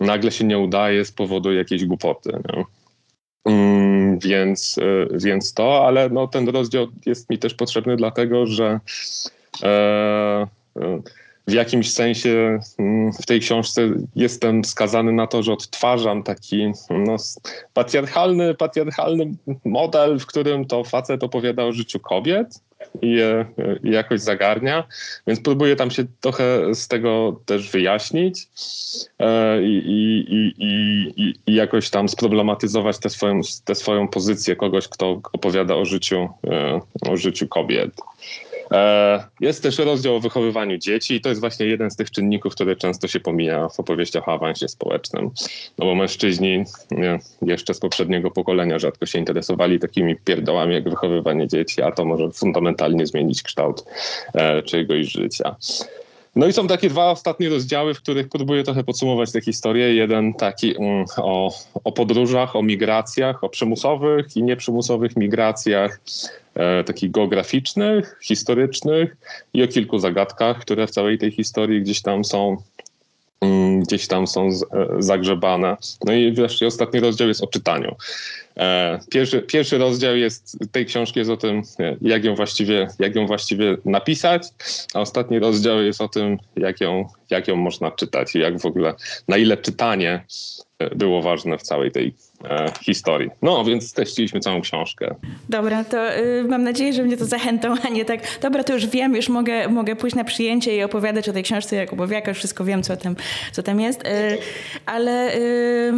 nagle 0.00 0.30
się 0.30 0.44
nie 0.44 0.58
udaje 0.58 1.04
z 1.04 1.12
powodu 1.12 1.52
jakiejś 1.52 1.84
głupoty. 1.84 2.30
Nie? 2.32 2.64
Mm, 3.52 4.18
więc, 4.18 4.78
e, 4.78 5.18
więc 5.18 5.54
to, 5.54 5.86
ale 5.86 6.08
no, 6.08 6.26
ten 6.26 6.48
rozdział 6.48 6.86
jest 7.06 7.30
mi 7.30 7.38
też 7.38 7.54
potrzebny, 7.54 7.96
dlatego 7.96 8.46
że. 8.46 8.80
E, 9.62 10.46
e, 10.76 11.02
w 11.46 11.52
jakimś 11.52 11.92
sensie 11.92 12.58
mm, 12.78 13.12
w 13.12 13.26
tej 13.26 13.40
książce 13.40 13.82
jestem 14.16 14.64
skazany 14.64 15.12
na 15.12 15.26
to, 15.26 15.42
że 15.42 15.52
odtwarzam 15.52 16.22
taki 16.22 16.72
no, 16.90 17.16
patriarchalny, 17.72 18.54
patriarchalny 18.54 19.34
model, 19.64 20.18
w 20.18 20.26
którym 20.26 20.64
to 20.64 20.84
facet 20.84 21.24
opowiada 21.24 21.64
o 21.64 21.72
życiu 21.72 22.00
kobiet 22.00 22.60
i 23.02 23.10
je 23.10 23.46
jakoś 23.82 24.20
zagarnia, 24.20 24.84
więc 25.26 25.40
próbuję 25.40 25.76
tam 25.76 25.90
się 25.90 26.04
trochę 26.20 26.74
z 26.74 26.88
tego 26.88 27.40
też 27.46 27.70
wyjaśnić 27.70 28.48
e, 29.18 29.62
i, 29.62 30.24
i, 30.28 30.54
i, 30.58 31.34
i 31.46 31.54
jakoś 31.54 31.90
tam 31.90 32.08
sproblematyzować 32.08 32.98
tę 32.98 33.10
swoją, 33.10 33.40
tę 33.64 33.74
swoją 33.74 34.08
pozycję 34.08 34.56
kogoś, 34.56 34.88
kto 34.88 35.20
opowiada 35.32 35.74
o 35.74 35.84
życiu, 35.84 36.28
e, 36.46 36.80
o 37.10 37.16
życiu 37.16 37.48
kobiet. 37.48 37.90
E, 38.72 39.24
jest 39.40 39.62
też 39.62 39.78
rozdział 39.78 40.16
o 40.16 40.20
wychowywaniu 40.20 40.78
dzieci 40.78 41.14
i 41.14 41.20
to 41.20 41.28
jest 41.28 41.40
właśnie 41.40 41.66
jeden 41.66 41.90
z 41.90 41.96
tych 41.96 42.10
czynników, 42.10 42.54
który 42.54 42.76
często 42.76 43.08
się 43.08 43.20
pomija 43.20 43.68
w 43.68 43.80
opowieściach 43.80 44.28
o 44.28 44.32
awansie 44.32 44.68
społecznym. 44.68 45.30
No 45.78 45.86
bo 45.86 45.94
mężczyźni 45.94 46.64
jeszcze 47.42 47.74
z 47.74 47.80
poprzedniego 47.80 48.30
pokolenia 48.30 48.78
rzadko 48.78 49.06
się 49.06 49.18
interesowali 49.18 49.78
takimi 49.78 50.16
pierdołami 50.16 50.74
jak 50.74 50.90
wychowywanie 50.90 51.48
dzieci, 51.48 51.82
a 51.82 51.92
to 51.92 52.04
może 52.04 52.30
fundamentalnie 52.30 53.06
zmienić 53.06 53.42
kształt 53.42 53.84
e, 54.34 54.62
czyjegoś 54.62 55.06
życia. 55.06 55.56
No 56.36 56.46
i 56.46 56.52
są 56.52 56.66
takie 56.66 56.88
dwa 56.88 57.10
ostatnie 57.10 57.48
rozdziały, 57.48 57.94
w 57.94 57.98
których 58.02 58.28
próbuję 58.28 58.62
trochę 58.62 58.84
podsumować 58.84 59.32
tę 59.32 59.40
historię. 59.40 59.94
Jeden 59.94 60.34
taki 60.34 60.74
um, 60.74 61.04
o, 61.16 61.54
o 61.84 61.92
podróżach, 61.92 62.56
o 62.56 62.62
migracjach, 62.62 63.44
o 63.44 63.48
przymusowych 63.48 64.36
i 64.36 64.42
nieprzymusowych 64.42 65.16
migracjach, 65.16 66.00
e, 66.54 66.84
takich 66.84 67.10
geograficznych, 67.10 68.18
historycznych 68.22 69.16
i 69.54 69.62
o 69.62 69.68
kilku 69.68 69.98
zagadkach, 69.98 70.58
które 70.58 70.86
w 70.86 70.90
całej 70.90 71.18
tej 71.18 71.30
historii 71.30 71.82
gdzieś 71.82 72.02
tam 72.02 72.24
są 72.24 72.56
Mm, 72.56 72.73
gdzieś 73.86 74.06
tam 74.06 74.26
są 74.26 74.48
e, 74.48 74.52
zagrzebane. 74.98 75.76
No 76.04 76.12
i 76.12 76.32
wreszcie 76.32 76.66
ostatni 76.66 77.00
rozdział 77.00 77.28
jest 77.28 77.42
o 77.42 77.46
czytaniu. 77.46 77.96
E, 78.56 78.98
pierwszy, 79.10 79.42
pierwszy 79.42 79.78
rozdział 79.78 80.16
jest, 80.16 80.58
tej 80.72 80.86
książki 80.86 81.18
jest 81.18 81.30
o 81.30 81.36
tym, 81.36 81.62
e, 81.80 81.96
jak 82.00 82.24
ją, 82.24 82.34
właściwie, 82.34 82.88
jak 82.98 83.16
ją 83.16 83.26
właściwie 83.26 83.76
napisać, 83.84 84.42
a 84.94 85.00
ostatni 85.00 85.38
rozdział 85.38 85.82
jest 85.82 86.00
o 86.00 86.08
tym, 86.08 86.38
jak 86.56 86.80
ją, 86.80 87.08
jak 87.30 87.48
ją 87.48 87.56
można 87.56 87.90
czytać 87.90 88.34
i 88.34 88.38
jak 88.38 88.60
w 88.60 88.66
ogóle, 88.66 88.94
na 89.28 89.36
ile 89.36 89.56
czytanie 89.56 90.24
było 90.96 91.22
ważne 91.22 91.58
w 91.58 91.62
całej 91.62 91.90
tej 91.90 92.14
e, 92.50 92.72
historii. 92.82 93.30
No, 93.42 93.64
więc 93.64 93.92
teściliśmy 93.92 94.40
całą 94.40 94.60
książkę. 94.60 95.14
Dobra, 95.48 95.84
to 95.84 96.16
y, 96.16 96.44
mam 96.48 96.62
nadzieję, 96.62 96.92
że 96.92 97.02
mnie 97.02 97.16
to 97.16 97.24
zachętą, 97.24 97.74
a 97.84 97.88
nie 97.88 98.04
tak, 98.04 98.20
dobra, 98.40 98.64
to 98.64 98.72
już 98.72 98.86
wiem, 98.86 99.16
już 99.16 99.28
mogę, 99.28 99.68
mogę 99.68 99.96
pójść 99.96 100.16
na 100.16 100.24
przyjęcie 100.24 100.76
i 100.76 100.82
opowiadać 100.82 101.28
o 101.28 101.32
tej 101.32 101.42
książce 101.42 101.76
Jakubowiaka, 101.76 102.30
już 102.30 102.38
wszystko 102.38 102.64
wiem, 102.64 102.82
co 102.82 102.96
tam, 102.96 103.16
co 103.52 103.62
tam 103.62 103.80
jest. 103.80 104.06
Y, 104.06 104.38
ale 104.86 105.36
y, 105.36 105.92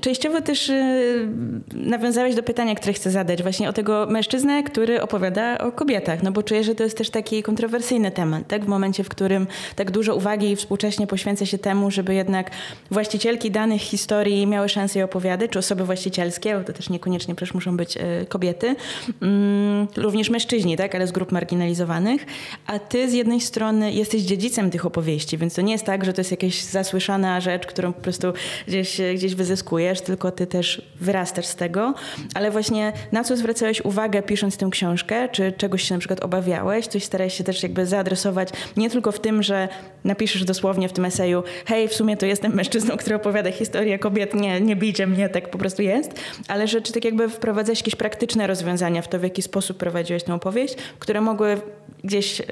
częściowo 0.00 0.40
też 0.40 0.68
y, 0.68 1.28
nawiązałeś 1.74 2.34
do 2.34 2.42
pytania, 2.42 2.74
które 2.74 2.92
chcę 2.92 3.10
zadać, 3.10 3.42
właśnie 3.42 3.68
o 3.68 3.72
tego 3.72 4.06
mężczyznę, 4.10 4.62
który 4.62 5.02
opowiada 5.02 5.58
o 5.58 5.72
kobietach, 5.72 6.22
no 6.22 6.32
bo 6.32 6.42
czuję, 6.42 6.64
że 6.64 6.74
to 6.74 6.84
jest 6.84 6.98
też 6.98 7.10
taki 7.10 7.42
kontrowersyjny 7.42 8.10
temat, 8.10 8.48
tak? 8.48 8.64
W 8.64 8.68
momencie, 8.68 9.04
w 9.04 9.08
którym 9.08 9.46
tak 9.76 9.90
dużo 9.90 10.16
uwagi 10.16 10.56
współcześnie 10.56 11.06
poświęca 11.06 11.46
się 11.46 11.58
temu, 11.58 11.90
żeby 11.90 12.14
jednak 12.14 12.50
właścicielki 12.90 13.50
danych 13.50 13.80
historii 13.80 14.46
miały 14.46 14.68
szansę 14.68 14.98
je 14.98 15.04
opowiadać, 15.04 15.50
czy 15.50 15.58
osoby 15.58 15.84
właścicielskie, 15.90 16.58
bo 16.58 16.64
to 16.64 16.72
też 16.72 16.90
niekoniecznie 16.90 17.34
przecież 17.34 17.54
muszą 17.54 17.76
być 17.76 17.96
y, 17.96 18.26
kobiety, 18.28 18.76
mm, 19.22 19.86
również 19.96 20.30
mężczyźni, 20.30 20.76
tak? 20.76 20.94
Ale 20.94 21.06
z 21.06 21.12
grup 21.12 21.32
marginalizowanych, 21.32 22.26
a 22.66 22.78
ty 22.78 23.10
z 23.10 23.12
jednej 23.12 23.40
strony 23.40 23.92
jesteś 23.92 24.22
dziedzicem 24.22 24.70
tych 24.70 24.86
opowieści, 24.86 25.38
więc 25.38 25.54
to 25.54 25.62
nie 25.62 25.72
jest 25.72 25.84
tak, 25.84 26.04
że 26.04 26.12
to 26.12 26.20
jest 26.20 26.30
jakaś 26.30 26.62
zasłyszana 26.62 27.40
rzecz, 27.40 27.66
którą 27.66 27.92
po 27.92 28.00
prostu 28.00 28.32
gdzieś, 28.68 29.00
gdzieś 29.14 29.34
wyzyskujesz, 29.34 30.00
tylko 30.00 30.30
ty 30.30 30.46
też 30.46 30.82
wyrastasz 31.00 31.46
z 31.46 31.54
tego, 31.54 31.94
ale 32.34 32.50
właśnie 32.50 32.92
na 33.12 33.24
co 33.24 33.36
zwracałeś 33.36 33.80
uwagę 33.84 34.22
pisząc 34.22 34.56
tę 34.56 34.68
książkę, 34.70 35.28
czy 35.28 35.52
czegoś 35.52 35.82
się 35.82 35.94
na 35.94 35.98
przykład 35.98 36.24
obawiałeś, 36.24 36.86
coś 36.86 37.04
starałeś 37.04 37.34
się 37.34 37.44
też 37.44 37.62
jakby 37.62 37.86
zaadresować, 37.86 38.48
nie 38.76 38.90
tylko 38.90 39.12
w 39.12 39.20
tym, 39.20 39.42
że 39.42 39.68
napiszesz 40.04 40.44
dosłownie 40.44 40.88
w 40.88 40.92
tym 40.92 41.04
eseju, 41.04 41.42
hej, 41.66 41.88
w 41.88 41.94
sumie 41.94 42.16
to 42.16 42.26
jestem 42.26 42.54
mężczyzną, 42.54 42.96
który 42.96 43.16
opowiada 43.16 43.52
historię 43.52 43.98
kobiet, 43.98 44.34
nie, 44.34 44.60
nie 44.60 44.76
bijcie 44.76 45.06
mnie, 45.06 45.28
tak 45.28 45.50
po 45.50 45.58
prostu 45.58 45.79
jest, 45.80 46.20
ale 46.48 46.68
że 46.68 46.80
czy 46.80 46.92
tak 46.92 47.04
jakby 47.04 47.28
wprowadzałeś 47.28 47.78
jakieś 47.78 47.96
praktyczne 47.96 48.46
rozwiązania 48.46 49.02
w 49.02 49.08
to, 49.08 49.18
w 49.18 49.22
jaki 49.22 49.42
sposób 49.42 49.76
prowadziłeś 49.76 50.22
tę 50.22 50.34
opowieść, 50.34 50.74
które 50.98 51.20
mogły 51.20 51.56
gdzieś, 52.04 52.42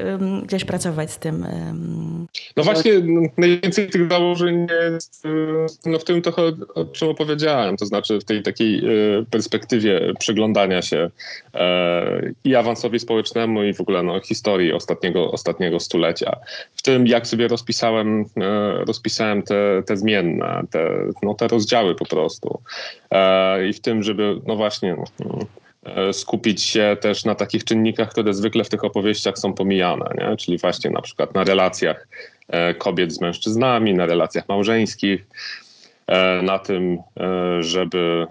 gdzieś 0.44 0.64
pracować 0.64 1.10
z 1.10 1.18
tym. 1.18 1.46
No 2.56 2.62
właśnie, 2.62 2.92
najwięcej 3.36 3.90
tych 3.90 4.08
założeń 4.08 4.66
jest 4.92 5.24
no 5.86 5.98
w 5.98 6.04
tym 6.04 6.22
trochę, 6.22 6.42
o 6.74 6.84
czym 6.84 7.08
opowiedziałem, 7.08 7.76
to 7.76 7.86
znaczy 7.86 8.20
w 8.20 8.24
tej 8.24 8.42
takiej 8.42 8.78
y, 8.78 9.26
perspektywie 9.30 10.12
przyglądania 10.18 10.82
się 10.82 11.10
e, 11.54 12.32
i 12.44 12.54
awansowi 12.54 12.98
społecznemu 12.98 13.64
i 13.64 13.74
w 13.74 13.80
ogóle 13.80 14.02
no, 14.02 14.20
historii 14.20 14.72
ostatniego, 14.72 15.30
ostatniego 15.30 15.80
stulecia. 15.80 16.36
W 16.74 16.82
tym, 16.82 17.06
jak 17.06 17.26
sobie 17.26 17.48
rozpisałem, 17.48 18.24
e, 18.36 18.84
rozpisałem 18.84 19.42
te, 19.42 19.82
te 19.86 19.96
zmienne, 19.96 20.62
te, 20.70 20.90
no, 21.22 21.34
te 21.34 21.48
rozdziały 21.48 21.94
po 21.94 22.06
prostu. 22.06 22.60
E, 23.10 23.68
I 23.68 23.72
w 23.72 23.80
tym, 23.80 24.02
żeby, 24.02 24.40
no 24.46 24.56
właśnie, 24.56 24.96
no, 24.96 25.38
skupić 26.12 26.62
się 26.62 26.96
też 27.00 27.24
na 27.24 27.34
takich 27.34 27.64
czynnikach, 27.64 28.10
które 28.10 28.34
zwykle 28.34 28.64
w 28.64 28.68
tych 28.68 28.84
opowieściach 28.84 29.38
są 29.38 29.54
pomijane, 29.54 30.10
nie? 30.18 30.36
czyli 30.36 30.58
właśnie 30.58 30.90
na 30.90 31.02
przykład 31.02 31.34
na 31.34 31.44
relacjach 31.44 32.08
kobiet 32.78 33.12
z 33.12 33.20
mężczyznami, 33.20 33.94
na 33.94 34.06
relacjach 34.06 34.48
małżeńskich, 34.48 35.26
na 36.42 36.58
tym, 36.58 36.98
żeby 37.60 38.26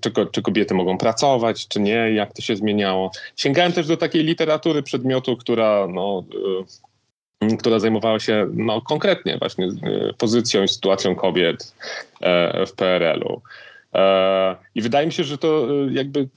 czy, 0.00 0.12
czy, 0.32 0.42
kobiety 0.42 0.74
mogą 0.74 0.98
pracować, 0.98 1.68
czy 1.68 1.80
nie, 1.80 2.12
jak 2.12 2.32
to 2.32 2.42
się 2.42 2.56
zmieniało. 2.56 3.10
Sięgałem 3.36 3.72
też 3.72 3.86
do 3.86 3.96
takiej 3.96 4.24
literatury 4.24 4.82
przedmiotu, 4.82 5.36
która 5.36 5.86
no, 5.90 6.24
która 7.58 7.78
zajmowała 7.78 8.20
się 8.20 8.48
no, 8.54 8.80
konkretnie 8.80 9.38
właśnie 9.38 9.68
pozycją 10.18 10.62
i 10.62 10.68
sytuacją 10.68 11.14
kobiet 11.14 11.74
w 12.66 12.72
PRL-u. 12.76 13.42
I 14.74 14.82
wydaje 14.82 15.06
mi 15.06 15.12
się, 15.12 15.24
że 15.24 15.38
to 15.38 15.66
jakby 15.90 16.28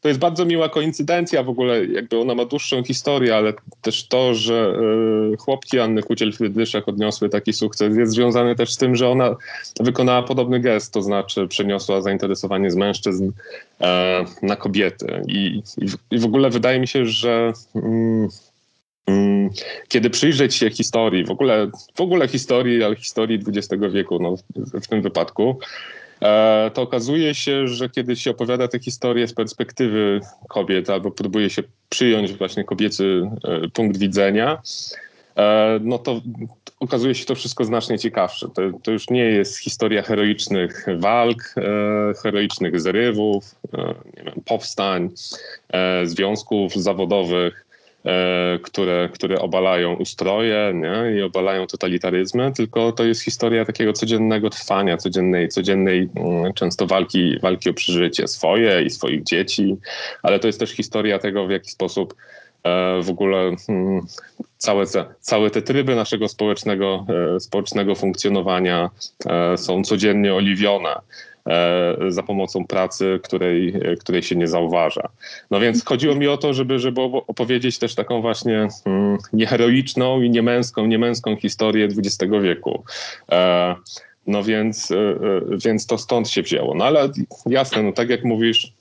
to 0.00 0.08
jest 0.08 0.20
bardzo 0.20 0.44
miła 0.44 0.68
koincydencja 0.68 1.42
w 1.42 1.48
ogóle, 1.48 1.84
jakby 1.84 2.18
ona 2.18 2.34
ma 2.34 2.44
dłuższą 2.44 2.84
historię, 2.84 3.36
ale 3.36 3.52
też 3.82 4.08
to, 4.08 4.34
że 4.34 4.78
chłopki 5.38 5.80
Anny 5.80 6.02
Kuciel-Frydyszek 6.02 6.82
odniosły 6.86 7.28
taki 7.28 7.52
sukces 7.52 7.96
jest 7.96 8.12
związane 8.12 8.54
też 8.54 8.72
z 8.72 8.76
tym, 8.76 8.96
że 8.96 9.08
ona 9.08 9.36
wykonała 9.80 10.22
podobny 10.22 10.60
gest, 10.60 10.92
to 10.92 11.02
znaczy 11.02 11.48
przeniosła 11.48 12.00
zainteresowanie 12.00 12.70
z 12.70 12.76
mężczyzn 12.76 13.30
na 14.42 14.56
kobiety. 14.56 15.22
I, 15.28 15.62
i 16.10 16.18
w 16.18 16.24
ogóle 16.24 16.50
wydaje 16.50 16.80
mi 16.80 16.86
się, 16.86 17.06
że 17.06 17.52
mm, 17.74 18.28
mm, 19.06 19.50
kiedy 19.88 20.10
przyjrzeć 20.10 20.54
się 20.54 20.70
historii, 20.70 21.24
w 21.24 21.30
ogóle, 21.30 21.70
w 21.94 22.00
ogóle 22.00 22.28
historii, 22.28 22.84
ale 22.84 22.96
historii 22.96 23.40
XX 23.48 23.82
wieku 23.92 24.18
no, 24.20 24.36
w, 24.36 24.80
w 24.80 24.86
tym 24.86 25.02
wypadku, 25.02 25.58
E, 25.60 26.07
to 26.74 26.82
okazuje 26.82 27.34
się, 27.34 27.68
że 27.68 27.88
kiedy 27.88 28.16
się 28.16 28.30
opowiada 28.30 28.68
te 28.68 28.78
historie 28.78 29.28
z 29.28 29.34
perspektywy 29.34 30.20
kobiet 30.48 30.90
albo 30.90 31.10
próbuje 31.10 31.50
się 31.50 31.62
przyjąć 31.88 32.32
właśnie 32.32 32.64
kobiecy 32.64 33.30
e, 33.44 33.68
punkt 33.68 33.96
widzenia, 33.96 34.62
e, 35.36 35.78
no 35.82 35.98
to 35.98 36.20
okazuje 36.80 37.14
się 37.14 37.24
to 37.24 37.34
wszystko 37.34 37.64
znacznie 37.64 37.98
ciekawsze. 37.98 38.48
To, 38.54 38.62
to 38.82 38.90
już 38.90 39.10
nie 39.10 39.24
jest 39.24 39.58
historia 39.58 40.02
heroicznych 40.02 40.86
walk, 40.98 41.54
heroicznych 42.22 42.80
zrywów, 42.80 43.54
nie 44.16 44.24
wiem, 44.24 44.42
powstań, 44.44 45.10
związków 46.04 46.74
zawodowych, 46.74 47.67
E, 47.67 47.67
które, 48.62 49.08
które 49.12 49.38
obalają 49.38 49.94
ustroje 49.94 50.72
nie? 50.74 51.18
i 51.18 51.22
obalają 51.22 51.66
totalitaryzmy, 51.66 52.52
tylko 52.52 52.92
to 52.92 53.04
jest 53.04 53.24
historia 53.24 53.64
takiego 53.64 53.92
codziennego 53.92 54.50
trwania, 54.50 54.96
codziennej, 54.96 55.48
codziennej 55.48 56.08
mm, 56.16 56.52
często 56.52 56.86
walki, 56.86 57.38
walki 57.42 57.70
o 57.70 57.74
przeżycie 57.74 58.28
swoje 58.28 58.82
i 58.82 58.90
swoich 58.90 59.22
dzieci, 59.22 59.76
ale 60.22 60.38
to 60.38 60.46
jest 60.46 60.60
też 60.60 60.70
historia 60.70 61.18
tego, 61.18 61.46
w 61.46 61.50
jaki 61.50 61.70
sposób 61.70 62.14
e, 62.64 63.02
w 63.02 63.10
ogóle 63.10 63.56
mm, 63.68 64.06
całe 64.58 64.86
te, 64.86 65.04
całe 65.20 65.50
te 65.50 65.62
tryby 65.62 65.96
naszego 65.96 66.28
społecznego, 66.28 67.06
e, 67.36 67.40
społecznego 67.40 67.94
funkcjonowania 67.94 68.90
są 69.56 69.82
codziennie 69.84 70.34
oliwione. 70.34 71.00
E, 71.48 71.96
za 72.08 72.22
pomocą 72.22 72.66
pracy, 72.66 73.20
której, 73.22 73.74
której 74.00 74.22
się 74.22 74.36
nie 74.36 74.48
zauważa. 74.48 75.08
No 75.50 75.60
więc 75.60 75.84
chodziło 75.84 76.14
mi 76.14 76.28
o 76.28 76.36
to, 76.36 76.54
żeby, 76.54 76.78
żeby 76.78 77.00
opowiedzieć 77.02 77.78
też 77.78 77.94
taką 77.94 78.20
właśnie 78.20 78.68
mm, 78.84 79.18
nieheroiczną 79.32 80.20
i 80.22 80.30
niemęską, 80.30 80.86
niemęską 80.86 81.36
historię 81.36 81.88
XX 81.98 82.32
wieku. 82.42 82.84
E, 83.32 83.74
no 84.26 84.42
więc, 84.42 84.90
e, 84.90 84.96
więc 85.64 85.86
to 85.86 85.98
stąd 85.98 86.28
się 86.28 86.42
wzięło. 86.42 86.74
No 86.74 86.84
ale 86.84 87.08
jasne, 87.46 87.82
no 87.82 87.92
tak 87.92 88.10
jak 88.10 88.24
mówisz, 88.24 88.72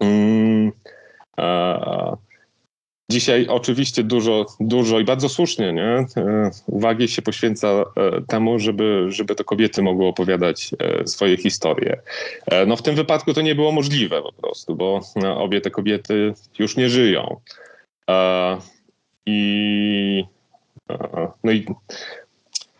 mm, 0.00 0.72
Dzisiaj 3.10 3.46
oczywiście 3.48 4.02
dużo, 4.02 4.46
dużo 4.60 5.00
i 5.00 5.04
bardzo 5.04 5.28
słusznie 5.28 5.72
nie? 5.72 6.06
E, 6.16 6.50
uwagi 6.66 7.08
się 7.08 7.22
poświęca 7.22 7.68
e, 7.68 7.84
temu, 8.28 8.58
żeby, 8.58 9.06
żeby 9.08 9.34
to 9.34 9.44
kobiety 9.44 9.82
mogły 9.82 10.06
opowiadać 10.06 10.70
e, 10.78 11.06
swoje 11.06 11.36
historie. 11.36 12.00
No 12.66 12.76
w 12.76 12.82
tym 12.82 12.94
wypadku 12.94 13.34
to 13.34 13.40
nie 13.40 13.54
było 13.54 13.72
możliwe 13.72 14.22
po 14.22 14.32
prostu, 14.32 14.76
bo 14.76 15.00
obie 15.36 15.60
te 15.60 15.70
kobiety 15.70 16.34
już 16.58 16.76
nie 16.76 16.88
żyją. 16.88 17.40
I, 19.26 20.24
no 21.44 21.52
i 21.52 21.66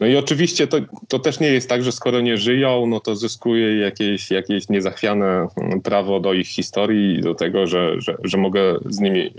no 0.01 0.07
i 0.07 0.17
oczywiście 0.17 0.67
to, 0.67 0.79
to 1.09 1.19
też 1.19 1.41
nie 1.41 1.49
jest 1.49 1.69
tak, 1.69 1.83
że 1.83 1.93
skoro 1.93 2.21
nie 2.21 2.37
żyją, 2.37 2.87
no 2.87 3.01
to 3.01 3.17
zyskuje 3.17 3.79
jakieś, 3.79 4.31
jakieś 4.31 4.69
niezachwiane 4.69 5.47
prawo 5.85 6.21
do 6.21 6.33
ich 6.33 6.47
historii, 6.47 7.21
do 7.21 7.35
tego, 7.35 7.67
że, 7.67 8.01
że, 8.01 8.17
że 8.25 8.39
mogę 8.39 8.79
z 8.87 9.01
nimi, 9.01 9.35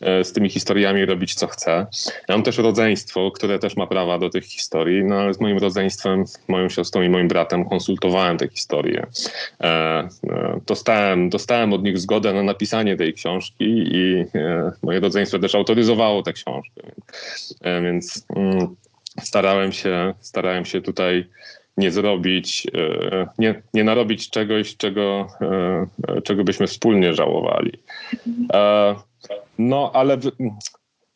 z 0.00 0.32
tymi 0.32 0.50
historiami 0.50 1.04
robić 1.04 1.34
co 1.34 1.46
chcę. 1.46 1.86
Ja 2.28 2.34
mam 2.34 2.42
też 2.42 2.58
rodzeństwo, 2.58 3.30
które 3.30 3.58
też 3.58 3.76
ma 3.76 3.86
prawa 3.86 4.18
do 4.18 4.30
tych 4.30 4.44
historii, 4.44 5.04
no 5.04 5.14
ale 5.14 5.34
z 5.34 5.40
moim 5.40 5.58
rodzeństwem, 5.58 6.24
moją 6.48 6.68
siostrą 6.68 7.02
i 7.02 7.08
moim 7.08 7.28
bratem 7.28 7.68
konsultowałem 7.68 8.38
te 8.38 8.48
historie. 8.48 9.06
E, 9.60 10.08
dostałem, 10.66 11.28
dostałem 11.28 11.72
od 11.72 11.82
nich 11.82 11.98
zgodę 11.98 12.32
na 12.32 12.42
napisanie 12.42 12.96
tej 12.96 13.14
książki 13.14 13.64
i 13.68 14.24
moje 14.82 15.00
rodzeństwo 15.00 15.38
też 15.38 15.54
autoryzowało 15.54 16.22
tę 16.22 16.32
książkę. 16.32 16.82
Więc 17.82 18.26
mm, 18.36 18.76
starałem 19.22 19.72
się, 19.72 20.14
starałem 20.20 20.64
się 20.64 20.80
tutaj 20.80 21.26
nie 21.76 21.90
zrobić, 21.90 22.66
e, 22.74 23.26
nie, 23.38 23.62
nie 23.74 23.84
narobić 23.84 24.30
czegoś, 24.30 24.76
czego, 24.76 25.28
e, 26.08 26.22
czego 26.22 26.44
byśmy 26.44 26.66
wspólnie 26.66 27.14
żałowali. 27.14 27.72
E, 29.30 29.34
no 29.58 29.90
ale, 29.94 30.18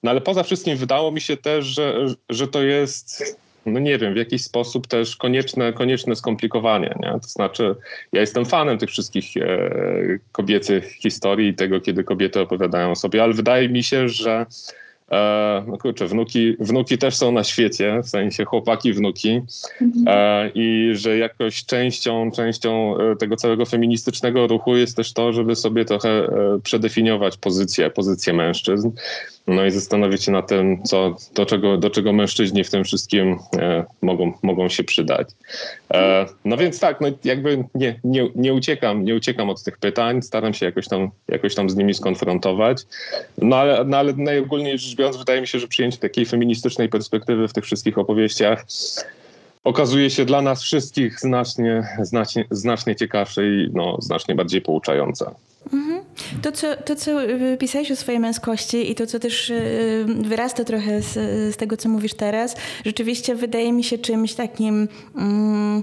no 0.03 0.11
ale 0.11 0.21
poza 0.21 0.43
wszystkim 0.43 0.77
wydało 0.77 1.13
mi 1.13 1.21
się 1.21 1.37
też, 1.37 1.65
że, 1.65 2.07
że 2.29 2.49
to 2.49 2.63
jest, 2.63 3.39
no 3.67 3.81
nie 3.81 3.99
wiem, 3.99 4.15
w 4.15 4.17
jakiś 4.17 4.45
sposób 4.45 4.87
też 4.87 5.17
konieczne, 5.17 5.73
konieczne 5.73 6.17
skomplikowanie. 6.17 6.95
Nie? 7.01 7.13
To 7.13 7.29
znaczy, 7.29 7.75
ja 8.13 8.21
jestem 8.21 8.47
fanem 8.47 8.79
tych 8.79 8.91
wszystkich 8.91 9.27
kobiecych 10.33 10.93
historii 10.93 11.49
i 11.49 11.55
tego, 11.55 11.81
kiedy 11.81 12.05
kobiety 12.05 12.41
opowiadają 12.41 12.95
sobie, 12.95 13.23
ale 13.23 13.33
wydaje 13.33 13.69
mi 13.69 13.83
się, 13.83 14.09
że 14.09 14.47
E, 15.13 15.65
no 15.67 15.79
kurczę, 15.79 16.07
wnuki, 16.07 16.57
wnuki 16.61 16.99
też 16.99 17.17
są 17.17 17.33
na 17.33 17.45
świecie, 17.45 18.01
w 18.05 18.09
sensie 18.09 18.45
chłopaki, 18.45 18.93
wnuki 18.93 19.41
mhm. 19.81 20.05
e, 20.07 20.51
i 20.55 20.91
że 20.95 21.19
jakoś 21.19 21.65
częścią, 21.65 22.31
częścią 22.31 22.97
e, 22.99 23.17
tego 23.17 23.37
całego 23.37 23.67
feministycznego 23.67 24.47
ruchu 24.47 24.77
jest 24.77 24.97
też 24.97 25.13
to, 25.13 25.33
żeby 25.33 25.57
sobie 25.57 25.85
trochę 25.85 26.09
e, 26.09 26.59
przedefiniować 26.63 27.37
pozycję, 27.37 27.91
pozycję 27.91 28.33
mężczyzn, 28.33 28.91
no 29.47 29.67
i 29.67 29.71
zastanowić 29.71 30.25
się 30.25 30.33
nad 30.33 30.49
tym, 30.49 30.83
co, 30.83 31.17
do, 31.35 31.47
czego, 31.47 31.77
do 31.77 31.91
czego 31.91 32.13
mężczyźni 32.13 32.65
w 32.65 32.71
tym 32.71 32.85
wszystkim 32.85 33.39
e, 33.59 33.85
mogą, 34.03 34.33
mogą 34.43 34.69
się 34.69 34.85
przydać. 34.85 35.29
E, 35.95 36.27
no 36.45 36.57
więc 36.57 36.81
tak, 36.81 37.01
no 37.01 37.09
jakby 37.25 37.65
nie, 37.75 38.01
nie, 38.05 38.29
nie 38.35 38.55
uciekam, 38.55 39.05
nie 39.05 39.15
uciekam 39.15 39.51
od 39.51 39.63
tych 39.63 39.79
pytań, 39.79 40.23
staram 40.23 40.55
się 40.55 40.67
jakoś 40.67 40.89
tam, 40.89 41.11
jakoś 41.29 41.55
tam 41.55 41.71
z 41.71 41.77
nimi 41.77 41.95
skonfrontować, 41.95 42.83
no 43.39 43.57
ale, 43.57 43.85
no 43.85 43.97
ale 43.97 44.13
najogólniej 44.13 44.79
rzecz 44.79 44.97
biorąc, 44.97 45.17
wydaje 45.17 45.41
mi 45.41 45.47
się, 45.47 45.59
że 45.59 45.69
przyjęcie 45.69 45.99
takiej 45.99 46.27
feministycznej 46.27 46.89
perspektywy 46.89 47.49
w 47.49 47.53
tych 47.53 47.65
wszystkich 47.65 47.99
opowieściach 47.99 48.65
okazuje 49.65 50.11
się 50.11 50.25
dla 50.25 50.43
nas 50.43 50.63
wszystkich 50.63 51.21
znacznie, 51.21 51.89
znacznie, 52.03 52.45
znacznie 52.51 52.97
ciekawsze 52.97 53.49
i 53.49 53.71
no, 53.75 53.97
znacznie 54.01 54.35
bardziej 54.35 54.61
pouczające. 54.61 55.31
Mhm. 55.73 56.02
To 56.43 56.53
co, 56.53 56.77
to, 56.77 56.97
co 56.97 57.11
pisałeś 57.59 57.91
o 57.91 57.97
swojej 57.97 58.21
męskości 58.21 58.91
i 58.91 58.95
to, 58.95 59.07
co 59.07 59.19
też 59.19 59.51
y, 59.51 60.07
wyrasta 60.09 60.65
trochę 60.65 61.03
z, 61.03 61.15
z 61.55 61.57
tego, 61.57 61.77
co 61.77 61.89
mówisz 61.89 62.15
teraz, 62.15 62.57
rzeczywiście 62.85 63.35
wydaje 63.35 63.73
mi 63.73 63.85
się 63.85 63.99
czymś 63.99 64.35
takim... 64.35 64.89
Mm, 65.17 65.83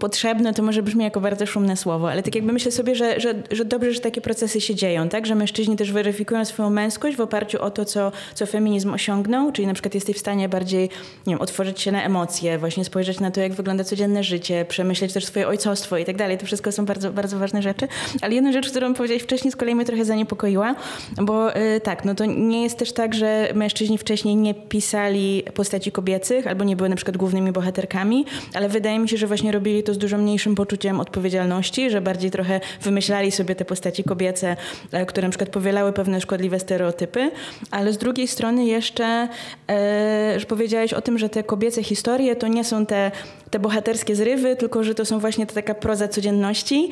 potrzebne, 0.00 0.54
to 0.54 0.62
może 0.62 0.82
brzmi 0.82 1.04
jako 1.04 1.20
bardzo 1.20 1.46
szumne 1.46 1.76
słowo, 1.76 2.10
ale 2.10 2.22
tak 2.22 2.34
jakby 2.34 2.52
myślę 2.52 2.72
sobie, 2.72 2.94
że, 2.94 3.20
że, 3.20 3.34
że 3.50 3.64
dobrze, 3.64 3.92
że 3.92 4.00
takie 4.00 4.20
procesy 4.20 4.60
się 4.60 4.74
dzieją, 4.74 5.08
tak? 5.08 5.26
Że 5.26 5.34
mężczyźni 5.34 5.76
też 5.76 5.92
weryfikują 5.92 6.44
swoją 6.44 6.70
męskość 6.70 7.16
w 7.16 7.20
oparciu 7.20 7.62
o 7.62 7.70
to, 7.70 7.84
co, 7.84 8.12
co 8.34 8.46
feminizm 8.46 8.94
osiągnął, 8.94 9.52
czyli 9.52 9.66
na 9.66 9.74
przykład 9.74 9.94
jesteś 9.94 10.16
w 10.16 10.18
stanie 10.18 10.48
bardziej, 10.48 10.82
nie 11.26 11.34
wiem, 11.34 11.40
otworzyć 11.40 11.80
się 11.80 11.92
na 11.92 12.02
emocje, 12.02 12.58
właśnie 12.58 12.84
spojrzeć 12.84 13.20
na 13.20 13.30
to, 13.30 13.40
jak 13.40 13.52
wygląda 13.52 13.84
codzienne 13.84 14.24
życie, 14.24 14.64
przemyśleć 14.68 15.12
też 15.12 15.24
swoje 15.24 15.48
ojcostwo 15.48 15.98
i 15.98 16.04
tak 16.04 16.16
dalej. 16.16 16.38
To 16.38 16.46
wszystko 16.46 16.72
są 16.72 16.86
bardzo, 16.86 17.12
bardzo 17.12 17.38
ważne 17.38 17.62
rzeczy. 17.62 17.88
Ale 18.22 18.34
jedna 18.34 18.52
rzecz, 18.52 18.70
którą 18.70 18.94
powiedziałeś 18.94 19.22
wcześniej, 19.22 19.52
z 19.52 19.56
kolei 19.56 19.74
mnie 19.74 19.84
trochę 19.84 20.04
zaniepokoiła, 20.04 20.74
bo 21.22 21.48
yy, 21.48 21.80
tak, 21.82 22.04
no 22.04 22.14
to 22.14 22.24
nie 22.24 22.62
jest 22.62 22.78
też 22.78 22.92
tak, 22.92 23.14
że 23.14 23.48
mężczyźni 23.54 23.98
wcześniej 23.98 24.36
nie 24.36 24.54
pisali 24.54 25.42
postaci 25.54 25.92
kobiecych 25.92 26.46
albo 26.46 26.64
nie 26.64 26.76
były 26.76 26.88
na 26.88 26.96
przykład 26.96 27.16
głównymi 27.16 27.52
bohaterkami, 27.52 28.24
ale 28.54 28.68
wydaje 28.68 28.98
mi 28.98 29.08
się, 29.08 29.16
że 29.16 29.26
właśnie 29.26 29.52
robili 29.60 29.82
to 29.82 29.94
z 29.94 29.98
dużo 29.98 30.18
mniejszym 30.18 30.54
poczuciem 30.54 31.00
odpowiedzialności, 31.00 31.90
że 31.90 32.00
bardziej 32.00 32.30
trochę 32.30 32.60
wymyślali 32.82 33.30
sobie 33.30 33.54
te 33.54 33.64
postaci 33.64 34.04
kobiece, 34.04 34.56
e, 34.92 35.06
które 35.06 35.28
na 35.28 35.30
przykład 35.30 35.50
powielały 35.50 35.92
pewne 35.92 36.20
szkodliwe 36.20 36.60
stereotypy, 36.60 37.30
ale 37.70 37.92
z 37.92 37.98
drugiej 37.98 38.28
strony 38.28 38.64
jeszcze, 38.64 39.28
e, 39.68 40.40
że 40.40 40.46
powiedziałeś 40.46 40.92
o 40.92 41.00
tym, 41.00 41.18
że 41.18 41.28
te 41.28 41.42
kobiece 41.42 41.82
historie 41.82 42.36
to 42.36 42.48
nie 42.48 42.64
są 42.64 42.86
te, 42.86 43.10
te 43.50 43.58
bohaterskie 43.58 44.16
zrywy, 44.16 44.56
tylko 44.56 44.84
że 44.84 44.94
to 44.94 45.04
są 45.04 45.18
właśnie 45.18 45.46
ta 45.46 45.54
taka 45.54 45.74
proza 45.74 46.08
codzienności. 46.08 46.88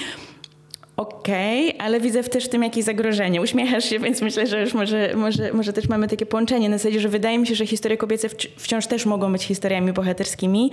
Okej, 0.98 1.68
okay, 1.68 1.80
ale 1.86 2.00
widzę 2.00 2.24
też 2.24 2.44
w 2.44 2.48
tym 2.48 2.62
jakieś 2.62 2.84
zagrożenie. 2.84 3.42
Uśmiechasz 3.42 3.84
się, 3.84 3.98
więc 3.98 4.22
myślę, 4.22 4.46
że 4.46 4.60
już 4.60 4.74
może, 4.74 5.10
może, 5.16 5.52
może 5.52 5.72
też 5.72 5.88
mamy 5.88 6.08
takie 6.08 6.26
połączenie. 6.26 6.68
Na 6.68 6.78
zasadzie, 6.78 7.00
że 7.00 7.08
wydaje 7.08 7.38
mi 7.38 7.46
się, 7.46 7.54
że 7.54 7.66
historie 7.66 7.96
kobiece 7.96 8.28
wciąż 8.56 8.86
też 8.86 9.06
mogą 9.06 9.32
być 9.32 9.42
historiami 9.42 9.92
bohaterskimi. 9.92 10.70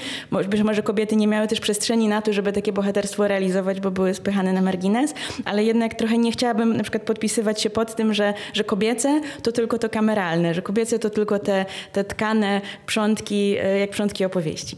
Być 0.50 0.62
może 0.62 0.84
kobiety 0.84 1.16
nie 1.16 1.28
miały 1.28 1.48
też 1.48 1.60
przestrzeni 1.60 2.08
na 2.08 2.22
to, 2.22 2.34
żeby 2.34 2.54
takie 2.54 2.74
bohaterstwo 2.74 3.28
realizować, 3.28 3.80
bo 3.80 3.92
były 3.92 4.14
spychane 4.14 4.54
na 4.54 4.62
margines, 4.62 5.14
ale 5.46 5.64
jednak 5.64 5.94
trochę 5.94 6.18
nie 6.18 6.32
chciałabym 6.32 6.78
na 6.78 6.84
przykład 6.84 7.04
podpisywać 7.04 7.62
się 7.62 7.70
pod 7.70 7.96
tym, 7.96 8.14
że, 8.14 8.34
że 8.54 8.64
kobiece 8.64 9.22
to 9.44 9.52
tylko 9.52 9.80
to 9.80 9.90
kameralne, 9.90 10.54
że 10.54 10.62
kobiece 10.62 11.00
to 11.00 11.10
tylko 11.10 11.40
te, 11.40 11.66
te 11.94 12.04
tkane 12.04 12.62
przątki, 12.86 13.56
e, 13.62 13.80
jak 13.80 13.90
przątki 13.90 14.26
opowieści. 14.26 14.78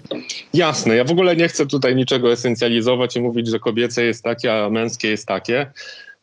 Jasne, 0.53 0.95
ja 0.95 1.03
w 1.03 1.11
ogóle 1.11 1.35
nie 1.35 1.47
chcę 1.47 1.65
tutaj 1.65 1.95
niczego 1.95 2.31
esencjalizować 2.31 3.15
i 3.15 3.21
mówić, 3.21 3.47
że 3.47 3.59
kobiece 3.59 4.03
jest 4.03 4.23
takie, 4.23 4.53
a 4.53 4.69
męskie 4.69 5.09
jest 5.09 5.25
takie 5.25 5.36
takie. 5.39 5.71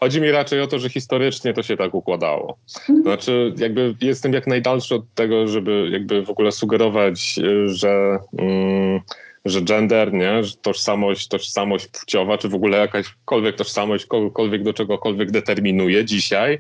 Chodzi 0.00 0.20
mi 0.20 0.30
raczej 0.30 0.60
o 0.60 0.66
to, 0.66 0.78
że 0.78 0.88
historycznie 0.90 1.54
to 1.54 1.62
się 1.62 1.76
tak 1.76 1.94
układało. 1.94 2.58
Znaczy, 3.02 3.54
jakby 3.56 3.94
jestem 4.00 4.32
jak 4.32 4.46
najdalszy 4.46 4.94
od 4.94 5.14
tego, 5.14 5.48
żeby 5.48 5.88
jakby 5.92 6.22
w 6.22 6.30
ogóle 6.30 6.52
sugerować, 6.52 7.40
że, 7.66 8.18
mm, 8.38 9.00
że 9.44 9.62
gender, 9.62 10.12
nie, 10.12 10.44
że 10.44 10.56
tożsamość, 10.56 11.28
tożsamość 11.28 11.86
płciowa, 11.86 12.38
czy 12.38 12.48
w 12.48 12.54
ogóle 12.54 12.78
jakaśkolwiek 12.78 13.56
tożsamość, 13.56 14.06
kogokolwiek 14.06 14.62
do 14.62 14.72
czegokolwiek 14.72 15.30
determinuje 15.30 16.04
dzisiaj. 16.04 16.58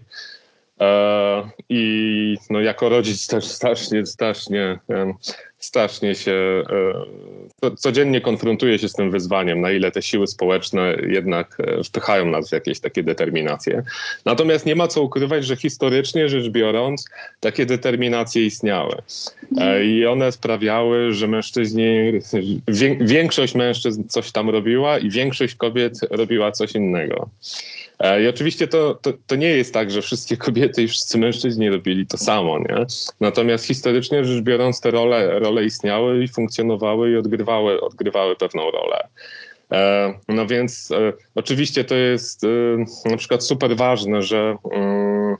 E, 0.80 1.50
I 1.68 2.36
no, 2.50 2.60
jako 2.60 2.88
rodzic 2.88 3.26
też 3.26 3.44
strasznie, 3.44 4.06
strasznie 4.06 4.78
strasznie 5.64 6.14
się 6.14 6.62
e, 7.64 7.76
codziennie 7.76 8.20
konfrontuje 8.20 8.78
się 8.78 8.88
z 8.88 8.92
tym 8.92 9.10
wyzwaniem, 9.10 9.60
na 9.60 9.70
ile 9.70 9.90
te 9.90 10.02
siły 10.02 10.26
społeczne 10.26 10.96
jednak 11.08 11.56
e, 11.60 11.84
wpychają 11.84 12.26
nas 12.26 12.48
w 12.48 12.52
jakieś 12.52 12.80
takie 12.80 13.02
determinacje. 13.02 13.82
Natomiast 14.24 14.66
nie 14.66 14.76
ma 14.76 14.88
co 14.88 15.02
ukrywać, 15.02 15.46
że 15.46 15.56
historycznie 15.56 16.28
rzecz 16.28 16.48
biorąc, 16.48 17.04
takie 17.40 17.66
determinacje 17.66 18.46
istniały. 18.46 18.96
E, 19.58 19.84
I 19.84 20.06
one 20.06 20.32
sprawiały, 20.32 21.12
że 21.12 21.28
mężczyźni, 21.28 22.12
większość 23.00 23.54
mężczyzn 23.54 24.08
coś 24.08 24.32
tam 24.32 24.50
robiła 24.50 24.98
i 24.98 25.10
większość 25.10 25.54
kobiet 25.54 25.98
robiła 26.10 26.52
coś 26.52 26.72
innego. 26.72 27.28
E, 27.98 28.22
I 28.22 28.28
oczywiście 28.28 28.68
to, 28.68 28.94
to, 28.94 29.12
to, 29.26 29.36
nie 29.36 29.48
jest 29.48 29.74
tak, 29.74 29.90
że 29.90 30.02
wszystkie 30.02 30.36
kobiety 30.36 30.82
i 30.82 30.88
wszyscy 30.88 31.18
mężczyźni 31.18 31.70
robili 31.70 32.06
to 32.06 32.18
samo, 32.18 32.58
nie? 32.58 32.86
Natomiast 33.20 33.66
historycznie 33.66 34.24
rzecz 34.24 34.42
biorąc 34.42 34.80
te 34.80 34.90
role, 34.90 35.38
role 35.38 35.64
istniały 35.64 36.24
i 36.24 36.28
funkcjonowały 36.28 37.10
i 37.10 37.16
odgrywały, 37.16 37.80
odgrywały 37.80 38.36
pewną 38.36 38.70
rolę. 38.70 39.08
E, 39.72 40.14
no 40.28 40.46
więc 40.46 40.90
e, 40.90 41.12
oczywiście 41.34 41.84
to 41.84 41.94
jest 41.94 42.46
na 43.04 43.16
przykład 43.16 43.44
super 43.44 43.76
ważne, 43.76 44.22
że 44.22 44.56
mm, 44.72 45.36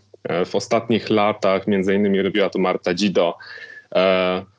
w 0.46 0.54
ostatnich 0.54 1.10
latach, 1.10 1.66
między 1.66 1.94
innymi 1.94 2.22
robiła 2.22 2.50
to 2.50 2.58
Marta 2.58 2.94
Dzido, 2.94 3.34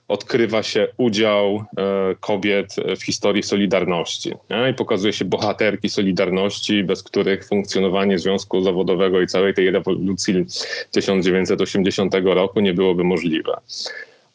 odkrywa 0.08 0.64
się 0.64 0.88
udział 0.98 1.56
e, 1.78 2.16
kobiet 2.20 2.76
w 3.00 3.04
historii 3.04 3.44
Solidarności. 3.44 4.34
Nie? 4.50 4.70
I 4.70 4.74
pokazuje 4.74 5.14
się 5.14 5.26
bohaterki 5.26 5.90
Solidarności, 5.90 6.84
bez 6.84 7.04
których 7.04 7.48
funkcjonowanie 7.48 8.20
związku 8.20 8.62
zawodowego 8.62 9.22
i 9.22 9.28
całej 9.28 9.54
tej 9.54 9.72
rewolucji 9.72 10.46
1980 10.92 12.14
roku 12.24 12.60
nie 12.60 12.74
byłoby 12.74 13.04
możliwe. 13.04 13.58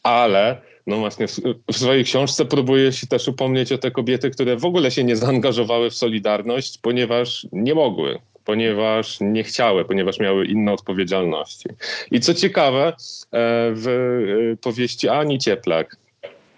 Ale 0.02 0.60
no 0.86 0.96
właśnie 0.96 1.28
w, 1.28 1.40
w, 1.72 1.76
swojej 1.76 2.04
książce 2.04 2.44
próbuje 2.44 2.92
się 2.92 3.06
też 3.06 3.28
upomnieć 3.28 3.72
o 3.72 3.78
te 3.78 3.90
kobiety, 3.90 4.30
które 4.30 4.56
w 4.56 4.64
ogóle 4.64 4.90
się 4.90 5.04
nie 5.04 5.16
zaangażowały 5.16 5.90
w 5.90 5.94
Solidarność, 5.94 6.78
ponieważ 6.78 7.46
nie 7.52 7.74
mogły 7.74 8.18
ponieważ 8.50 9.18
nie 9.20 9.44
chciały, 9.44 9.84
ponieważ 9.84 10.18
miały 10.18 10.46
inne 10.46 10.72
odpowiedzialności. 10.72 11.68
I 12.10 12.20
co 12.20 12.34
ciekawe, 12.34 12.88
e, 12.88 12.92
w 13.72 13.86
e, 13.88 14.56
powieści 14.56 15.08
Ani 15.08 15.38
Cieplak, 15.38 15.96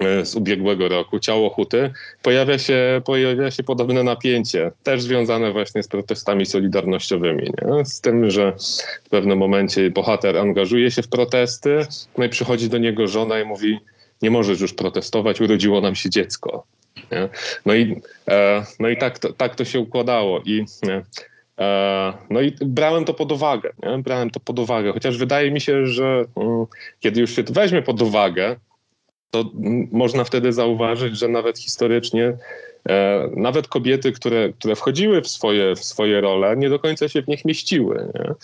e, 0.00 0.24
z 0.24 0.34
ubiegłego 0.34 0.88
roku, 0.88 1.18
Ciało 1.18 1.50
Huty, 1.50 1.90
pojawia 2.22 2.58
się, 2.58 3.02
pojawia 3.04 3.50
się 3.50 3.62
podobne 3.62 4.02
napięcie, 4.02 4.70
też 4.82 5.02
związane 5.02 5.52
właśnie 5.52 5.82
z 5.82 5.88
protestami 5.88 6.46
solidarnościowymi. 6.46 7.42
Nie? 7.42 7.84
Z 7.84 8.00
tym, 8.00 8.30
że 8.30 8.52
w 9.04 9.08
pewnym 9.08 9.38
momencie 9.38 9.90
bohater 9.90 10.38
angażuje 10.38 10.90
się 10.90 11.02
w 11.02 11.08
protesty, 11.08 11.86
no 12.18 12.24
i 12.24 12.28
przychodzi 12.28 12.68
do 12.68 12.78
niego 12.78 13.08
żona 13.08 13.40
i 13.40 13.44
mówi, 13.44 13.78
nie 14.22 14.30
możesz 14.30 14.60
już 14.60 14.74
protestować, 14.74 15.40
urodziło 15.40 15.80
nam 15.80 15.94
się 15.94 16.10
dziecko. 16.10 16.66
Nie? 17.12 17.28
No 17.66 17.74
i, 17.74 18.00
no 18.80 18.88
i 18.88 18.96
tak, 18.96 19.18
to, 19.18 19.32
tak 19.32 19.54
to 19.54 19.64
się 19.64 19.80
układało. 19.80 20.40
I 20.44 20.64
E, 20.88 21.31
no 22.30 22.40
i 22.40 22.52
brałem 22.60 23.04
to 23.04 23.14
pod 23.14 23.32
uwagę, 23.32 23.72
nie? 23.82 23.98
brałem 23.98 24.30
to 24.30 24.40
pod 24.40 24.58
uwagę, 24.58 24.92
chociaż 24.92 25.18
wydaje 25.18 25.50
mi 25.50 25.60
się, 25.60 25.86
że 25.86 26.24
mm, 26.36 26.66
kiedy 27.00 27.20
już 27.20 27.36
się 27.36 27.44
to 27.44 27.52
weźmie 27.52 27.82
pod 27.82 28.02
uwagę, 28.02 28.56
to 29.30 29.44
można 29.92 30.24
wtedy 30.24 30.52
zauważyć, 30.52 31.18
że 31.18 31.28
nawet 31.28 31.58
historycznie 31.58 32.36
e, 32.88 33.28
nawet 33.36 33.68
kobiety, 33.68 34.12
które, 34.12 34.52
które 34.52 34.76
wchodziły 34.76 35.22
w 35.22 35.28
swoje, 35.28 35.76
w 35.76 35.84
swoje 35.84 36.20
role, 36.20 36.56
nie 36.56 36.70
do 36.70 36.78
końca 36.78 37.08
się 37.08 37.22
w 37.22 37.28
nich 37.28 37.44
mieściły. 37.44 38.12
Nie? 38.14 38.34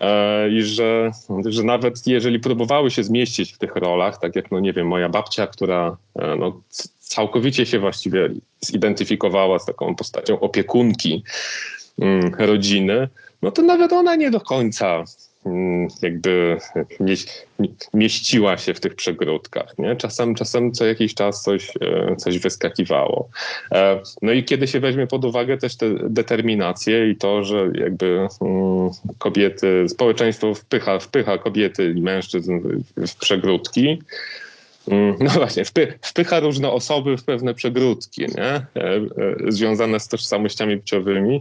E, 0.00 0.48
I 0.50 0.62
że, 0.62 1.10
że 1.46 1.62
nawet 1.62 2.06
jeżeli 2.06 2.40
próbowały 2.40 2.90
się 2.90 3.04
zmieścić 3.04 3.52
w 3.52 3.58
tych 3.58 3.76
rolach, 3.76 4.20
tak 4.20 4.36
jak, 4.36 4.50
no 4.50 4.60
nie 4.60 4.72
wiem, 4.72 4.86
moja 4.86 5.08
babcia, 5.08 5.46
która 5.46 5.96
no, 6.38 6.60
całkowicie 6.98 7.66
się 7.66 7.78
właściwie 7.78 8.30
zidentyfikowała 8.60 9.58
z 9.58 9.66
taką 9.66 9.94
postacią 9.94 10.40
opiekunki, 10.40 11.22
Mm, 11.22 11.83
rodziny, 12.38 13.08
no 13.42 13.50
to 13.50 13.62
nawet 13.62 13.92
ona 13.92 14.16
nie 14.16 14.30
do 14.30 14.40
końca 14.40 15.04
mm, 15.46 15.88
jakby 16.02 16.58
mieściła 17.94 18.58
się 18.58 18.74
w 18.74 18.80
tych 18.80 18.94
przegródkach. 18.94 19.78
Nie? 19.78 19.96
Czasem, 19.96 20.34
czasem 20.34 20.72
co 20.72 20.86
jakiś 20.86 21.14
czas 21.14 21.42
coś, 21.42 21.72
e, 21.80 22.16
coś 22.16 22.38
wyskakiwało. 22.38 23.28
E, 23.72 24.00
no 24.22 24.32
i 24.32 24.44
kiedy 24.44 24.66
się 24.66 24.80
weźmie 24.80 25.06
pod 25.06 25.24
uwagę 25.24 25.58
też 25.58 25.76
tę 25.76 25.86
determinację 26.10 27.10
i 27.10 27.16
to, 27.16 27.44
że 27.44 27.70
jakby 27.74 28.28
mm, 28.40 28.90
kobiety, 29.18 29.88
społeczeństwo 29.88 30.54
wpycha, 30.54 30.98
wpycha 30.98 31.38
kobiety 31.38 31.94
i 31.96 32.02
mężczyzn 32.02 32.60
w 32.96 33.16
przegródki, 33.16 33.88
Mm, 33.88 34.43
no 35.20 35.30
właśnie, 35.30 35.62
wpycha 36.02 36.40
różne 36.40 36.70
osoby 36.70 37.16
w 37.16 37.24
pewne 37.24 37.54
przegródki, 37.54 38.20
nie? 38.20 38.42
E, 38.42 38.66
e, 38.76 39.06
związane 39.48 40.00
z 40.00 40.08
tożsamościami 40.08 40.76
płciowymi, 40.76 41.40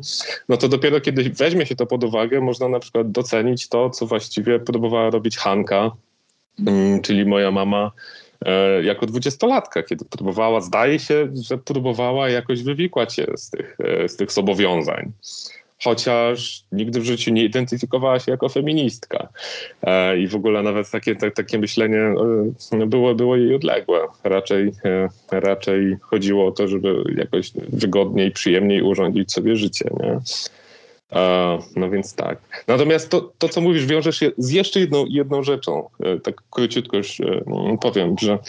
no 0.50 0.58
to 0.58 0.68
dopiero 0.68 1.02
kiedy 1.02 1.30
weźmie 1.30 1.66
się 1.66 1.76
to 1.76 1.86
pod 1.86 2.04
uwagę, 2.04 2.42
można 2.42 2.70
na 2.70 2.80
przykład 2.80 3.12
docenić 3.12 3.70
to, 3.70 3.90
co 3.90 4.06
właściwie 4.06 4.60
próbowała 4.60 5.10
robić 5.10 5.38
Hanka, 5.38 5.92
mm, 6.68 7.02
czyli 7.02 7.26
moja 7.26 7.52
mama, 7.52 7.92
e, 8.46 8.84
jako 8.84 9.06
dwudziestolatka, 9.06 9.84
kiedy 9.84 10.06
próbowała, 10.06 10.62
zdaje 10.62 11.00
się, 11.00 11.30
że 11.42 11.58
próbowała 11.58 12.30
jakoś 12.30 12.64
wywikłać 12.64 13.16
się 13.16 13.26
z 13.36 13.50
tych, 13.50 13.78
z 14.08 14.16
tych 14.16 14.32
zobowiązań 14.32 15.12
chociaż 15.84 16.64
nigdy 16.72 17.00
w 17.00 17.06
życiu 17.06 17.32
nie 17.32 17.44
identyfikowała 17.44 18.20
się 18.20 18.32
jako 18.32 18.50
feministka. 18.50 19.28
E, 19.82 20.18
I 20.18 20.28
w 20.28 20.36
ogóle 20.36 20.64
nawet 20.64 20.92
takie, 20.92 21.16
takie 21.16 21.60
myślenie 21.60 22.14
e, 22.72 22.86
było, 22.86 23.16
było 23.16 23.36
jej 23.36 23.56
odległe. 23.56 24.00
Raczej, 24.24 24.72
e, 24.86 25.10
raczej 25.32 25.98
chodziło 26.02 26.48
o 26.48 26.52
to, 26.52 26.68
żeby 26.68 27.04
jakoś 27.18 27.52
wygodniej, 27.56 28.32
przyjemniej 28.32 28.82
urządzić 28.82 29.34
sobie 29.34 29.56
życie. 29.56 29.90
Nie? 30.00 30.20
No 31.76 31.90
więc 31.90 32.16
tak. 32.16 32.64
Natomiast 32.68 33.10
to, 33.10 33.32
to, 33.38 33.50
co 33.50 33.62
mówisz, 33.62 33.86
wiąże 33.86 34.14
się 34.14 34.32
z 34.38 34.52
jeszcze 34.52 34.80
jedną, 34.80 35.06
jedną 35.10 35.44
rzeczą. 35.44 35.90
Tak 36.24 36.36
króciutko 36.50 36.98
już 36.98 37.22
powiem, 37.82 38.16
że 38.22 38.40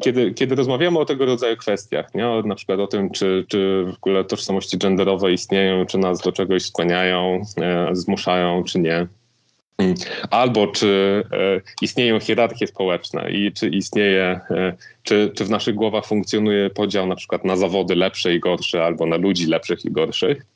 kiedy, 0.00 0.34
kiedy 0.34 0.54
rozmawiamy 0.54 0.98
o 0.98 1.04
tego 1.04 1.26
rodzaju 1.26 1.56
kwestiach, 1.56 2.14
nie? 2.14 2.42
na 2.44 2.54
przykład 2.54 2.80
o 2.80 2.86
tym, 2.86 3.10
czy, 3.10 3.44
czy 3.48 3.84
w 3.92 3.94
ogóle 3.94 4.24
tożsamości 4.24 4.78
genderowe 4.78 5.32
istnieją, 5.32 5.86
czy 5.86 5.98
nas 5.98 6.20
do 6.20 6.32
czegoś 6.32 6.62
skłaniają, 6.62 7.42
e, 7.60 7.88
zmuszają, 7.92 8.64
czy 8.64 8.78
nie, 8.78 9.06
mm, 9.78 9.94
albo 10.30 10.66
czy 10.66 11.22
e, 11.32 11.60
istnieją 11.82 12.20
hierarchie 12.20 12.66
społeczne 12.66 13.30
i 13.30 13.52
czy 13.52 13.68
istnieje, 13.68 14.40
e, 14.50 14.76
czy, 15.02 15.32
czy 15.34 15.44
w 15.44 15.50
naszych 15.50 15.74
głowach 15.74 16.06
funkcjonuje 16.06 16.70
podział 16.70 17.06
na 17.06 17.16
przykład 17.16 17.44
na 17.44 17.56
zawody 17.56 17.94
lepsze 17.94 18.34
i 18.34 18.40
gorsze, 18.40 18.84
albo 18.84 19.06
na 19.06 19.16
ludzi 19.16 19.46
lepszych 19.46 19.84
i 19.84 19.90
gorszych, 19.90 20.46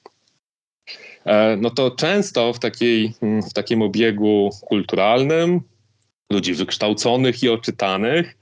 no 1.59 1.71
to 1.71 1.91
często 1.91 2.53
w, 2.53 2.59
takiej, 2.59 3.15
w 3.51 3.53
takim 3.53 3.83
obiegu 3.83 4.51
kulturalnym, 4.61 5.61
ludzi 6.31 6.55
wykształconych 6.55 7.43
i 7.43 7.49
oczytanych, 7.49 8.37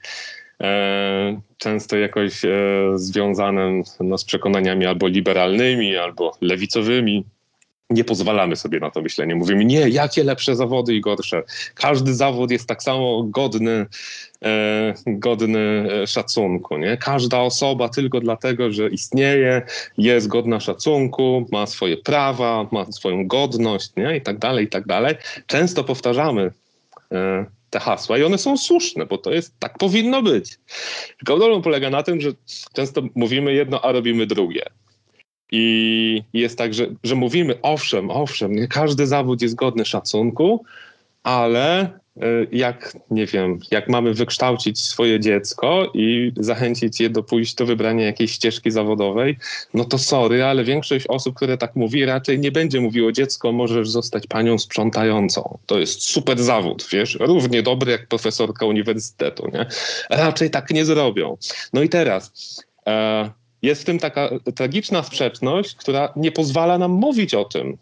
E, 0.63 1.41
często 1.57 1.97
jakoś 1.97 2.45
e, 2.45 2.49
związanym 2.95 3.83
no, 3.99 4.17
z 4.17 4.25
przekonaniami 4.25 4.85
albo 4.85 5.07
liberalnymi, 5.07 5.97
albo 5.97 6.37
lewicowymi. 6.41 7.25
Nie 7.89 8.03
pozwalamy 8.03 8.55
sobie 8.55 8.79
na 8.79 8.91
to 8.91 9.01
myślenie. 9.01 9.35
Mówimy, 9.35 9.65
nie, 9.65 9.89
jakie 9.89 10.23
lepsze 10.23 10.55
zawody 10.55 10.95
i 10.95 11.01
gorsze. 11.01 11.43
Każdy 11.75 12.15
zawód 12.15 12.51
jest 12.51 12.67
tak 12.67 12.83
samo 12.83 13.23
godny, 13.23 13.85
e, 14.45 14.93
godny 15.07 15.87
szacunku. 16.07 16.77
Nie? 16.77 16.97
Każda 16.97 17.39
osoba 17.39 17.89
tylko 17.89 18.19
dlatego, 18.19 18.71
że 18.71 18.89
istnieje, 18.89 19.61
jest 19.97 20.27
godna 20.27 20.59
szacunku, 20.59 21.45
ma 21.51 21.65
swoje 21.65 21.97
prawa, 21.97 22.67
ma 22.71 22.91
swoją 22.91 23.27
godność 23.27 23.91
nie? 23.97 24.17
i 24.17 24.21
tak 24.21 24.37
dalej, 24.37 24.65
i 24.65 24.69
tak 24.69 24.87
dalej. 24.87 25.15
Często 25.47 25.83
powtarzamy 25.83 26.51
te 27.73 27.79
hasła 27.79 28.17
i 28.17 28.23
one 28.23 28.37
są 28.37 28.57
słuszne, 28.57 29.05
bo 29.05 29.17
to 29.17 29.31
jest, 29.31 29.59
tak 29.59 29.77
powinno 29.77 30.21
być. 30.21 30.59
Problem 31.25 31.61
polega 31.61 31.89
na 31.89 32.03
tym, 32.03 32.21
że 32.21 32.31
często 32.73 33.01
mówimy 33.15 33.53
jedno, 33.53 33.81
a 33.81 33.91
robimy 33.91 34.25
drugie. 34.25 34.65
I 35.51 36.23
jest 36.33 36.57
tak, 36.57 36.73
że, 36.73 36.87
że 37.03 37.15
mówimy, 37.15 37.59
owszem, 37.61 38.11
owszem, 38.11 38.55
nie 38.55 38.67
każdy 38.67 39.07
zawód 39.07 39.41
jest 39.41 39.55
godny 39.55 39.85
szacunku, 39.85 40.65
ale 41.23 41.99
jak, 42.51 42.97
nie 43.11 43.25
wiem, 43.25 43.59
jak 43.71 43.89
mamy 43.89 44.13
wykształcić 44.13 44.79
swoje 44.79 45.19
dziecko 45.19 45.91
i 45.93 46.31
zachęcić 46.37 46.99
je 46.99 47.09
do 47.09 47.23
pójść 47.23 47.55
do 47.55 47.65
wybrania 47.65 48.05
jakiejś 48.05 48.31
ścieżki 48.31 48.71
zawodowej, 48.71 49.37
no 49.73 49.85
to 49.85 49.97
sorry, 49.97 50.43
ale 50.43 50.63
większość 50.63 51.07
osób, 51.07 51.35
które 51.35 51.57
tak 51.57 51.75
mówi, 51.75 52.05
raczej 52.05 52.39
nie 52.39 52.51
będzie 52.51 52.81
mówiło 52.81 53.11
dziecko, 53.11 53.51
możesz 53.51 53.89
zostać 53.89 54.27
panią 54.27 54.57
sprzątającą. 54.57 55.57
To 55.65 55.79
jest 55.79 56.03
super 56.03 56.43
zawód, 56.43 56.87
wiesz, 56.91 57.17
równie 57.19 57.63
dobry 57.63 57.91
jak 57.91 58.07
profesorka 58.07 58.65
uniwersytetu, 58.65 59.51
nie? 59.53 59.65
Raczej 60.09 60.49
tak 60.49 60.71
nie 60.71 60.85
zrobią. 60.85 61.37
No 61.73 61.83
i 61.83 61.89
teraz... 61.89 62.31
E, 62.87 63.29
jest 63.61 63.81
w 63.81 63.85
tym 63.85 63.99
taka 63.99 64.29
tragiczna 64.55 65.03
sprzeczność, 65.03 65.75
która 65.75 66.13
nie 66.15 66.31
pozwala 66.31 66.77
nam 66.77 66.91
mówić 66.91 67.33
o 67.33 67.45
tym, 67.45 67.77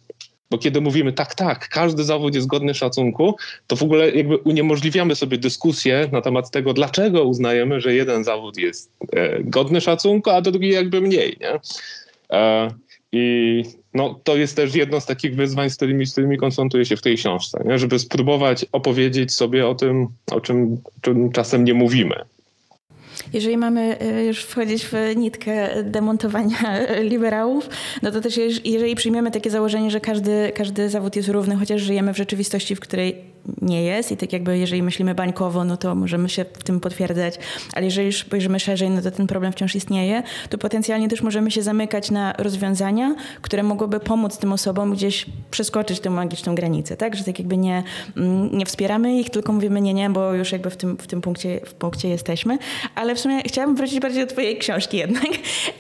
bo 0.52 0.58
kiedy 0.58 0.82
mówimy 0.82 1.14
tak, 1.14 1.36
tak, 1.36 1.70
każdy 1.70 2.04
zawód 2.04 2.36
jest 2.36 2.48
godny 2.48 2.74
szacunku, 2.74 3.36
to 3.68 3.76
w 3.76 3.84
ogóle 3.84 4.12
jakby 4.12 4.38
uniemożliwiamy 4.38 5.16
sobie 5.16 5.38
dyskusję 5.38 6.10
na 6.12 6.22
temat 6.22 6.52
tego, 6.52 6.74
dlaczego 6.74 7.24
uznajemy, 7.24 7.82
że 7.82 7.94
jeden 7.94 8.24
zawód 8.24 8.58
jest 8.58 8.92
e, 9.14 9.44
godny 9.44 9.82
szacunku, 9.82 10.30
a 10.30 10.42
drugi 10.42 10.70
jakby 10.70 11.02
mniej. 11.02 11.38
Nie? 11.42 11.60
E, 12.38 12.68
I 13.12 13.64
no, 13.94 14.20
to 14.24 14.36
jest 14.36 14.56
też 14.56 14.76
jedno 14.76 15.02
z 15.02 15.06
takich 15.06 15.36
wyzwań, 15.36 15.70
z 15.70 15.76
którymi, 15.76 16.06
z 16.06 16.12
którymi 16.12 16.38
konfrontuję 16.38 16.86
się 16.86 16.98
w 16.98 17.02
tej 17.02 17.18
książce, 17.18 17.64
nie? 17.66 17.80
żeby 17.80 18.00
spróbować 18.00 18.66
opowiedzieć 18.72 19.34
sobie 19.34 19.68
o 19.68 19.76
tym, 19.76 20.08
o 20.32 20.42
czym, 20.42 20.78
czym 21.02 21.32
czasem 21.32 21.64
nie 21.64 21.74
mówimy. 21.74 22.16
Jeżeli 23.34 23.58
mamy 23.58 24.00
e, 24.00 24.26
już 24.26 24.44
wchodzić 24.44 24.86
w 24.86 24.94
nitkę 25.16 25.84
demontowania 25.84 26.80
liberałów, 27.12 27.70
no 28.02 28.12
to 28.12 28.22
też 28.22 28.40
jeżeli 28.66 28.96
przyjmiemy 28.96 29.32
takie 29.32 29.50
założenie, 29.50 29.92
że 29.92 30.00
każdy, 30.00 30.52
każdy 30.56 30.90
zawód 30.90 31.16
jest 31.16 31.30
równy, 31.30 31.56
chociaż 31.56 31.82
żyjemy 31.82 32.14
w 32.14 32.18
rzeczywistości, 32.18 32.76
w 32.76 32.80
której 32.80 33.31
nie 33.62 33.84
jest 33.84 34.12
i 34.12 34.18
tak 34.18 34.34
jakby 34.34 34.58
jeżeli 34.58 34.84
myślimy 34.84 35.16
bańkowo, 35.16 35.64
no 35.64 35.78
to 35.78 35.96
możemy 35.96 36.30
się 36.30 36.46
w 36.54 36.64
tym 36.64 36.80
potwierdzać, 36.80 37.36
ale 37.74 37.86
jeżeli 37.86 38.08
już 38.08 38.20
spojrzymy 38.20 38.60
szerzej, 38.60 38.90
no 38.90 39.02
to 39.02 39.12
ten 39.12 39.28
problem 39.28 39.54
wciąż 39.54 39.76
istnieje, 39.76 40.24
to 40.50 40.58
potencjalnie 40.58 41.10
też 41.10 41.22
możemy 41.22 41.52
się 41.52 41.62
zamykać 41.62 42.12
na 42.12 42.34
rozwiązania, 42.38 43.16
które 43.42 43.64
mogłyby 43.64 44.00
pomóc 44.00 44.38
tym 44.38 44.54
osobom 44.54 44.94
gdzieś 44.94 45.26
przeskoczyć 45.52 46.00
tę 46.00 46.10
magiczną 46.10 46.56
granicę, 46.56 46.98
tak? 46.98 47.16
Że 47.16 47.24
tak 47.24 47.40
jakby 47.40 47.58
nie, 47.58 47.84
mm, 48.18 48.58
nie 48.58 48.66
wspieramy 48.66 49.20
ich, 49.20 49.30
tylko 49.30 49.54
mówimy 49.54 49.82
nie, 49.82 49.94
nie, 49.94 50.10
bo 50.10 50.34
już 50.34 50.52
jakby 50.52 50.70
w 50.70 50.78
tym, 50.78 50.98
w 50.98 51.08
tym 51.08 51.22
punkcie, 51.22 51.60
w 51.66 51.74
punkcie 51.74 52.10
jesteśmy. 52.10 52.58
Ale 52.96 53.16
w 53.16 53.20
sumie 53.20 53.42
chciałabym 53.46 53.76
wrócić 53.76 54.00
bardziej 54.00 54.26
do 54.26 54.32
twojej 54.32 54.58
książki 54.58 54.98
jednak. 54.98 55.28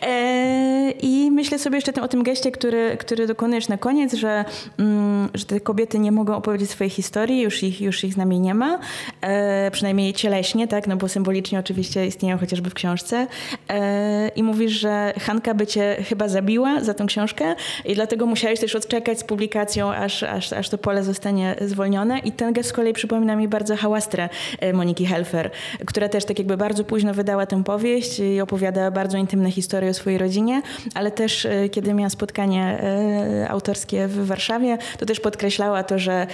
E, 0.02 0.91
I 1.02 1.32
myślę 1.32 1.60
sobie 1.60 1.78
jeszcze 1.78 2.02
o 2.02 2.08
tym 2.08 2.24
geście, 2.24 2.52
który, 2.52 2.97
który 2.97 3.28
dokonujesz 3.28 3.67
na 3.67 3.78
koniec, 3.78 4.13
że, 4.13 4.45
mm, 4.78 5.30
że 5.34 5.45
te 5.45 5.60
kobiety 5.60 6.00
nie 6.00 6.12
mogą 6.12 6.36
opowiedzieć 6.36 6.69
swojej 6.69 6.89
historii, 6.89 7.41
już 7.52 7.64
ich, 7.64 7.82
już 7.82 8.04
ich 8.04 8.14
z 8.14 8.18
nami 8.18 8.40
nie 8.40 8.54
ma, 8.54 8.80
e, 9.22 9.72
przynajmniej 9.72 10.14
cieleśnie, 10.14 10.68
tak, 10.68 10.88
no 10.88 10.98
bo 10.98 11.08
symbolicznie 11.08 11.60
oczywiście 11.60 12.06
istnieją 12.08 12.38
chociażby 12.38 12.70
w 12.70 12.74
książce. 12.74 13.28
E, 13.70 14.28
I 14.36 14.44
mówisz, 14.44 14.72
że 14.72 15.14
Hanka 15.20 15.54
by 15.54 15.68
cię 15.68 15.98
chyba 16.10 16.28
zabiła 16.28 16.84
za 16.84 16.94
tą 16.94 17.06
książkę 17.06 17.56
i 17.86 17.96
dlatego 17.96 18.26
musiałeś 18.26 18.60
też 18.60 18.76
odczekać 18.76 19.20
z 19.20 19.24
publikacją, 19.24 19.94
aż, 19.94 20.24
aż, 20.24 20.54
aż 20.54 20.70
to 20.70 20.78
pole 20.78 21.04
zostanie 21.04 21.56
zwolnione. 21.62 22.20
I 22.20 22.32
ten 22.32 22.54
gest 22.54 22.70
z 22.70 22.74
kolei 22.74 22.94
przypomina 22.94 23.36
mi 23.36 23.48
bardzo 23.48 23.76
hałastrę 23.76 24.30
e, 24.60 24.74
Moniki 24.74 25.06
Helfer, 25.06 25.52
która 25.86 26.10
też 26.10 26.26
tak 26.26 26.40
jakby 26.40 26.58
bardzo 26.58 26.84
późno 26.84 27.14
wydała 27.14 27.46
tę 27.46 27.64
powieść 27.64 28.20
i 28.20 28.42
opowiada 28.42 28.92
bardzo 28.92 29.18
intymne 29.18 29.52
historie 29.52 29.90
o 29.90 29.94
swojej 29.94 30.20
rodzinie, 30.20 30.62
ale 30.96 31.12
też 31.12 31.46
e, 31.46 31.70
kiedy 31.70 31.94
miała 31.94 32.10
spotkanie 32.10 32.64
e, 32.64 33.50
autorskie 33.50 34.08
w 34.08 34.28
Warszawie, 34.28 34.78
to 35.00 35.06
też 35.06 35.20
podkreślała 35.20 35.84
to, 35.84 36.00
że 36.00 36.28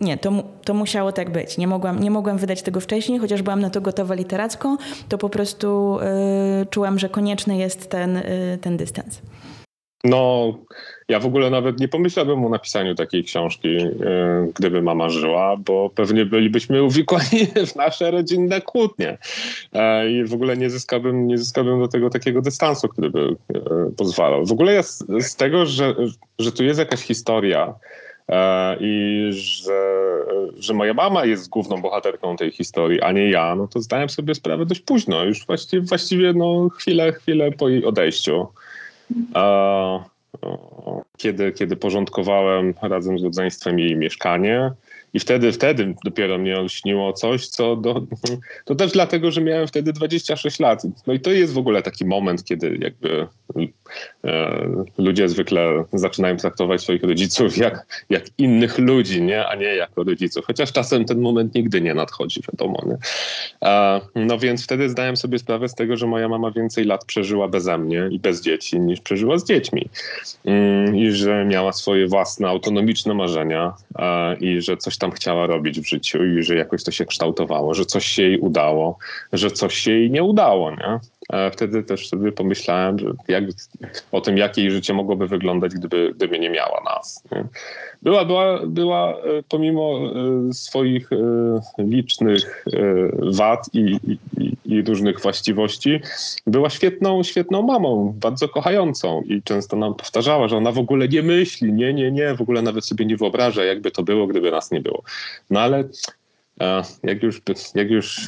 nie, 0.00 0.18
to, 0.18 0.32
to 0.64 0.74
musiało 0.74 1.12
tak 1.12 1.30
być. 1.30 1.58
Nie 1.58 1.66
mogłam, 1.66 2.00
nie 2.00 2.10
mogłam 2.10 2.38
wydać 2.38 2.62
tego 2.62 2.80
wcześniej, 2.80 3.18
chociaż 3.18 3.42
byłam 3.42 3.60
na 3.60 3.70
to 3.70 3.80
gotowa 3.80 4.14
literacko, 4.14 4.76
to 5.08 5.18
po 5.18 5.28
prostu 5.28 5.98
y, 6.62 6.66
czułam, 6.66 6.98
że 6.98 7.08
konieczny 7.08 7.56
jest 7.56 7.90
ten, 7.90 8.16
y, 8.16 8.58
ten 8.60 8.76
dystans. 8.76 9.22
No, 10.04 10.52
ja 11.08 11.20
w 11.20 11.26
ogóle 11.26 11.50
nawet 11.50 11.80
nie 11.80 11.88
pomyślałbym 11.88 12.44
o 12.44 12.48
napisaniu 12.48 12.94
takiej 12.94 13.24
książki, 13.24 13.68
y, 13.68 13.92
gdyby 14.54 14.82
mama 14.82 15.08
żyła, 15.08 15.56
bo 15.56 15.90
pewnie 15.94 16.26
bylibyśmy 16.26 16.82
uwikłani 16.82 17.46
w 17.72 17.76
nasze 17.76 18.10
rodzinne 18.10 18.60
kłótnie. 18.60 19.18
E, 19.72 20.10
I 20.10 20.24
w 20.24 20.34
ogóle 20.34 20.56
nie 20.56 20.70
zyskałbym, 20.70 21.26
nie 21.26 21.38
zyskałbym 21.38 21.80
do 21.80 21.88
tego 21.88 22.10
takiego 22.10 22.42
dystansu, 22.42 22.88
który 22.88 23.10
by 23.10 23.36
pozwalał. 23.96 24.46
W 24.46 24.52
ogóle 24.52 24.72
jest 24.72 25.04
z 25.20 25.36
tego, 25.36 25.66
że, 25.66 25.94
że 26.38 26.52
tu 26.52 26.64
jest 26.64 26.78
jakaś 26.78 27.00
historia, 27.00 27.74
i 28.80 29.22
że, 29.30 30.00
że 30.58 30.74
moja 30.74 30.94
mama 30.94 31.24
jest 31.24 31.48
główną 31.48 31.82
bohaterką 31.82 32.36
tej 32.36 32.50
historii, 32.50 33.00
a 33.00 33.12
nie 33.12 33.30
ja, 33.30 33.54
no 33.54 33.68
to 33.68 33.80
zdałem 33.80 34.08
sobie 34.08 34.34
sprawę 34.34 34.66
dość 34.66 34.80
późno, 34.80 35.24
już 35.24 35.46
właściwie, 35.46 35.82
właściwie 35.82 36.32
no 36.32 36.68
chwilę, 36.68 37.12
chwilę 37.12 37.52
po 37.52 37.68
jej 37.68 37.84
odejściu. 37.84 38.46
E, 39.34 40.04
kiedy, 41.16 41.52
kiedy 41.52 41.76
porządkowałem 41.76 42.74
razem 42.82 43.18
z 43.18 43.24
rodzeństwem 43.24 43.78
jej 43.78 43.96
mieszkanie. 43.96 44.70
I 45.14 45.20
wtedy, 45.20 45.52
wtedy 45.52 45.94
dopiero 46.04 46.38
mnie 46.38 46.58
olśniło 46.58 47.12
coś, 47.12 47.48
co 47.48 47.76
do, 47.76 48.02
to 48.64 48.74
też 48.74 48.92
dlatego, 48.92 49.30
że 49.30 49.40
miałem 49.40 49.66
wtedy 49.66 49.92
26 49.92 50.60
lat. 50.60 50.82
No 51.06 51.12
i 51.12 51.20
to 51.20 51.30
jest 51.30 51.52
w 51.52 51.58
ogóle 51.58 51.82
taki 51.82 52.04
moment, 52.04 52.44
kiedy 52.44 52.78
jakby 52.80 53.26
e, 53.45 53.45
ludzie 54.98 55.28
zwykle 55.28 55.84
zaczynają 55.92 56.36
traktować 56.36 56.82
swoich 56.82 57.02
rodziców 57.02 57.56
jak, 57.56 58.04
jak 58.10 58.24
innych 58.38 58.78
ludzi, 58.78 59.22
nie? 59.22 59.46
a 59.46 59.54
nie 59.54 59.66
jako 59.66 60.04
rodziców. 60.04 60.44
Chociaż 60.46 60.72
czasem 60.72 61.04
ten 61.04 61.20
moment 61.20 61.54
nigdy 61.54 61.80
nie 61.80 61.94
nadchodzi, 61.94 62.40
wiadomo. 62.52 62.82
Nie? 62.86 62.96
E, 63.68 64.00
no 64.14 64.38
więc 64.38 64.64
wtedy 64.64 64.88
zdałem 64.88 65.16
sobie 65.16 65.38
sprawę 65.38 65.68
z 65.68 65.74
tego, 65.74 65.96
że 65.96 66.06
moja 66.06 66.28
mama 66.28 66.50
więcej 66.50 66.84
lat 66.84 67.04
przeżyła 67.04 67.48
beze 67.48 67.78
mnie 67.78 68.08
i 68.10 68.18
bez 68.18 68.42
dzieci 68.42 68.80
niż 68.80 69.00
przeżyła 69.00 69.38
z 69.38 69.44
dziećmi. 69.44 69.88
Mm, 70.44 70.96
I 70.96 71.10
że 71.10 71.44
miała 71.44 71.72
swoje 71.72 72.06
własne 72.06 72.48
autonomiczne 72.48 73.14
marzenia 73.14 73.72
e, 73.98 74.36
i 74.36 74.60
że 74.60 74.76
coś 74.76 74.98
tam 74.98 75.10
chciała 75.10 75.46
robić 75.46 75.80
w 75.80 75.88
życiu 75.88 76.24
i 76.24 76.42
że 76.42 76.56
jakoś 76.56 76.84
to 76.84 76.90
się 76.90 77.04
kształtowało, 77.04 77.74
że 77.74 77.84
coś 77.84 78.06
się 78.06 78.22
jej 78.22 78.38
udało, 78.38 78.98
że 79.32 79.50
coś 79.50 79.74
się 79.74 79.92
jej 79.92 80.10
nie 80.10 80.22
udało. 80.22 80.70
Nie? 80.70 80.98
A 81.28 81.50
wtedy 81.50 81.82
też 81.82 82.08
sobie 82.08 82.32
pomyślałem 82.32 82.96
jak, 83.28 83.44
o 84.12 84.20
tym, 84.20 84.36
jakie 84.36 84.62
jej 84.62 84.70
życie 84.70 84.94
mogłoby 84.94 85.26
wyglądać, 85.26 85.74
gdyby, 85.74 86.12
gdyby 86.16 86.38
nie 86.38 86.50
miała 86.50 86.82
nas. 86.84 87.24
Była, 88.02 88.24
była, 88.24 88.60
była 88.66 89.10
e, 89.10 89.16
pomimo 89.48 89.98
e, 90.48 90.52
swoich 90.52 91.12
e, 91.12 91.16
licznych 91.78 92.64
wad 93.32 93.66
i, 93.72 93.98
i, 94.38 94.52
i 94.64 94.82
różnych 94.82 95.20
właściwości, 95.20 96.00
była 96.46 96.70
świetną, 96.70 97.22
świetną 97.22 97.62
mamą, 97.62 98.14
bardzo 98.20 98.48
kochającą 98.48 99.22
i 99.22 99.42
często 99.42 99.76
nam 99.76 99.94
powtarzała, 99.94 100.48
że 100.48 100.56
ona 100.56 100.72
w 100.72 100.78
ogóle 100.78 101.08
nie 101.08 101.22
myśli, 101.22 101.72
nie, 101.72 101.94
nie, 101.94 102.12
nie, 102.12 102.34
w 102.34 102.40
ogóle 102.40 102.62
nawet 102.62 102.84
sobie 102.84 103.06
nie 103.06 103.16
wyobraża, 103.16 103.64
jakby 103.64 103.90
to 103.90 104.02
było, 104.02 104.26
gdyby 104.26 104.50
nas 104.50 104.70
nie 104.70 104.80
było. 104.80 105.02
No 105.50 105.60
ale 105.60 105.84
jak 107.02 107.22
już, 107.22 107.42
jak 107.74 107.90
już 107.90 108.26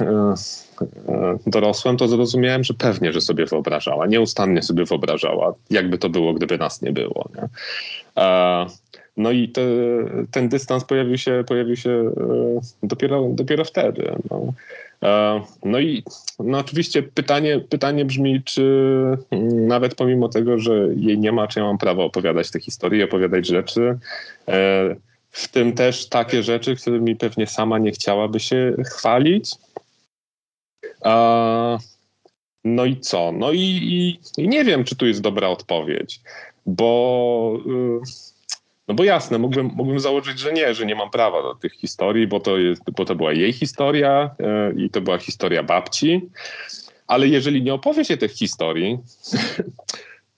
dorosłem, 1.47 1.97
to 1.97 2.09
zrozumiałem, 2.09 2.65
że 2.65 2.75
pewnie, 2.75 3.13
że 3.13 3.21
sobie 3.21 3.47
wyobrażała, 3.47 4.07
nieustannie 4.07 4.63
sobie 4.63 4.85
wyobrażała, 4.85 5.55
jakby 5.71 5.99
to 5.99 6.09
było, 6.09 6.35
gdyby 6.35 6.59
nas 6.59 6.83
nie 6.83 6.93
było. 6.93 7.29
Nie? 7.37 7.49
No 9.19 9.31
i 9.31 9.49
te, 9.49 9.63
ten 10.31 10.49
dystans 10.49 10.85
pojawił 10.85 11.19
się, 11.19 11.45
pojawił 11.47 11.77
się 11.77 11.91
e, 11.91 12.61
dopiero, 12.83 13.29
dopiero 13.31 13.65
wtedy. 13.65 14.13
No. 14.31 14.53
E, 15.03 15.41
no 15.65 15.81
i 15.81 16.03
no 16.39 16.59
oczywiście 16.59 17.03
pytanie, 17.03 17.61
pytanie 17.61 18.05
brzmi, 18.05 18.43
czy 18.45 18.93
nawet 19.53 19.95
pomimo 19.95 20.29
tego, 20.29 20.59
że 20.59 20.89
jej 20.97 21.19
nie 21.19 21.33
ma, 21.33 21.49
czy 21.49 21.59
ja 21.61 21.65
mam 21.65 21.79
prawo 21.79 22.05
opowiadać 22.05 22.51
te 22.51 22.61
historie, 22.61 23.05
opowiadać 23.05 23.47
rzeczy, 23.47 23.99
e, 24.49 24.97
w 25.39 25.49
tym 25.49 25.73
też 25.73 26.09
takie 26.09 26.43
rzeczy, 26.43 26.77
którymi 26.77 27.17
pewnie 27.17 27.47
sama 27.47 27.79
nie 27.79 27.93
chciałaby 27.93 28.41
się 28.41 28.75
chwalić. 28.87 29.51
No 32.65 32.85
i 32.85 33.01
co? 33.01 33.33
No 33.33 33.53
i, 33.53 33.61
i, 33.61 34.21
i 34.43 34.49
nie 34.49 34.65
wiem, 34.65 34.85
czy 34.85 34.97
tu 34.97 35.07
jest 35.07 35.21
dobra 35.21 35.49
odpowiedź, 35.49 36.21
bo 36.67 37.59
y, 37.67 38.39
no 38.89 38.95
bo 38.95 39.05
jasne, 39.05 39.39
mógłbym, 39.39 39.71
mógłbym 39.75 40.01
założyć, 40.01 40.39
że 40.39 40.53
nie, 40.53 40.75
że 40.75 40.87
nie 40.87 40.95
mam 40.95 41.11
prawa 41.11 41.43
do 41.43 41.55
tych 41.55 41.73
historii, 41.73 42.27
bo 42.27 42.41
to, 42.41 42.59
jest, 42.59 42.83
bo 42.97 43.05
to 43.05 43.15
była 43.15 43.33
jej 43.33 43.53
historia 43.53 44.31
yy, 44.39 44.85
i 44.85 44.91
to 44.91 45.01
była 45.01 45.19
historia 45.19 45.63
babci. 45.63 46.29
Ale 47.07 47.29
jeżeli 47.29 47.63
nie 47.63 47.75
opowie 47.75 48.05
się 48.05 48.17
tych 48.17 48.33
historii, 48.33 48.99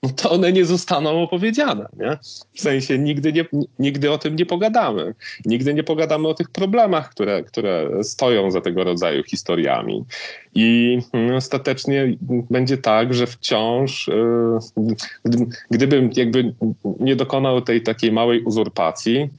no 0.03 0.09
to 0.09 0.31
one 0.31 0.51
nie 0.51 0.65
zostaną 0.65 1.23
opowiedziane. 1.23 1.85
Nie? 1.97 2.17
W 2.53 2.61
sensie 2.61 2.99
nigdy, 2.99 3.33
nie, 3.33 3.45
nigdy 3.79 4.11
o 4.11 4.17
tym 4.17 4.35
nie 4.35 4.45
pogadamy. 4.45 5.13
Nigdy 5.45 5.73
nie 5.73 5.83
pogadamy 5.83 6.27
o 6.27 6.33
tych 6.33 6.49
problemach, 6.49 7.09
które, 7.09 7.43
które 7.43 8.03
stoją 8.03 8.51
za 8.51 8.61
tego 8.61 8.83
rodzaju 8.83 9.23
historiami. 9.23 10.05
I 10.55 10.99
mm, 11.13 11.35
ostatecznie 11.35 12.17
będzie 12.49 12.77
tak, 12.77 13.13
że 13.13 13.27
wciąż, 13.27 14.07
y, 14.07 14.13
gdybym 15.71 16.09
jakby 16.15 16.53
nie 16.99 17.15
dokonał 17.15 17.61
tej 17.61 17.83
takiej 17.83 18.11
małej 18.11 18.43
uzurpacji, 18.43 19.29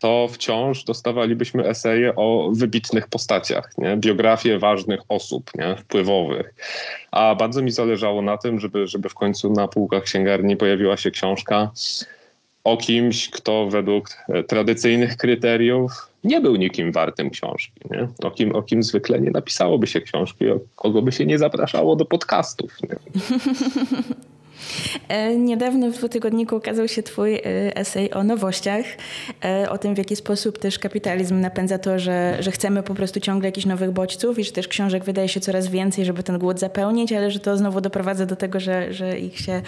to 0.00 0.28
wciąż 0.28 0.84
dostawalibyśmy 0.84 1.68
eseje 1.68 2.14
o 2.16 2.50
wybitnych 2.54 3.08
postaciach, 3.08 3.78
nie? 3.78 3.96
biografie 3.96 4.58
ważnych 4.58 5.00
osób, 5.08 5.50
nie? 5.54 5.76
wpływowych. 5.76 6.54
A 7.10 7.34
bardzo 7.34 7.62
mi 7.62 7.70
zależało 7.70 8.22
na 8.22 8.36
tym, 8.36 8.60
żeby, 8.60 8.86
żeby 8.86 9.08
w 9.08 9.14
końcu 9.14 9.52
na 9.52 9.68
półkach 9.68 10.02
księgarni 10.02 10.56
pojawiła 10.56 10.96
się 10.96 11.10
książka 11.10 11.70
o 12.64 12.76
kimś, 12.76 13.30
kto 13.30 13.66
według 13.66 14.08
e, 14.28 14.42
tradycyjnych 14.42 15.16
kryteriów 15.16 15.92
nie 16.24 16.40
był 16.40 16.56
nikim 16.56 16.92
wartym 16.92 17.30
książki. 17.30 17.80
Nie? 17.90 18.08
O, 18.22 18.30
kim, 18.30 18.54
o 18.56 18.62
kim 18.62 18.82
zwykle 18.82 19.20
nie 19.20 19.30
napisałoby 19.30 19.86
się 19.86 20.00
książki, 20.00 20.50
o 20.50 20.60
kogo 20.76 21.02
by 21.02 21.12
się 21.12 21.26
nie 21.26 21.38
zapraszało 21.38 21.96
do 21.96 22.04
podcastów. 22.04 22.76
Nie? 22.82 22.96
E, 25.08 25.36
niedawno 25.36 25.90
w 25.90 25.94
dwutygodniku 25.94 26.56
ukazał 26.56 26.88
się 26.88 27.02
Twój 27.02 27.34
e, 27.34 27.40
esej 27.76 28.14
o 28.14 28.24
nowościach, 28.24 28.84
e, 29.44 29.70
o 29.70 29.78
tym, 29.78 29.94
w 29.94 29.98
jaki 29.98 30.16
sposób 30.16 30.58
też 30.58 30.78
kapitalizm 30.78 31.40
napędza 31.40 31.78
to, 31.78 31.98
że, 31.98 32.36
że 32.40 32.50
chcemy 32.50 32.82
po 32.82 32.94
prostu 32.94 33.20
ciągle 33.20 33.48
jakichś 33.48 33.66
nowych 33.66 33.90
bodźców 33.90 34.38
i 34.38 34.44
że 34.44 34.52
też 34.52 34.68
książek 34.68 35.04
wydaje 35.04 35.28
się 35.28 35.40
coraz 35.40 35.68
więcej, 35.68 36.04
żeby 36.04 36.22
ten 36.22 36.38
głód 36.38 36.60
zapełnić, 36.60 37.12
ale 37.12 37.30
że 37.30 37.40
to 37.40 37.56
znowu 37.56 37.80
doprowadza 37.80 38.26
do 38.26 38.36
tego, 38.36 38.60
że, 38.60 38.92
że 38.92 39.18
ich 39.18 39.40
się 39.40 39.62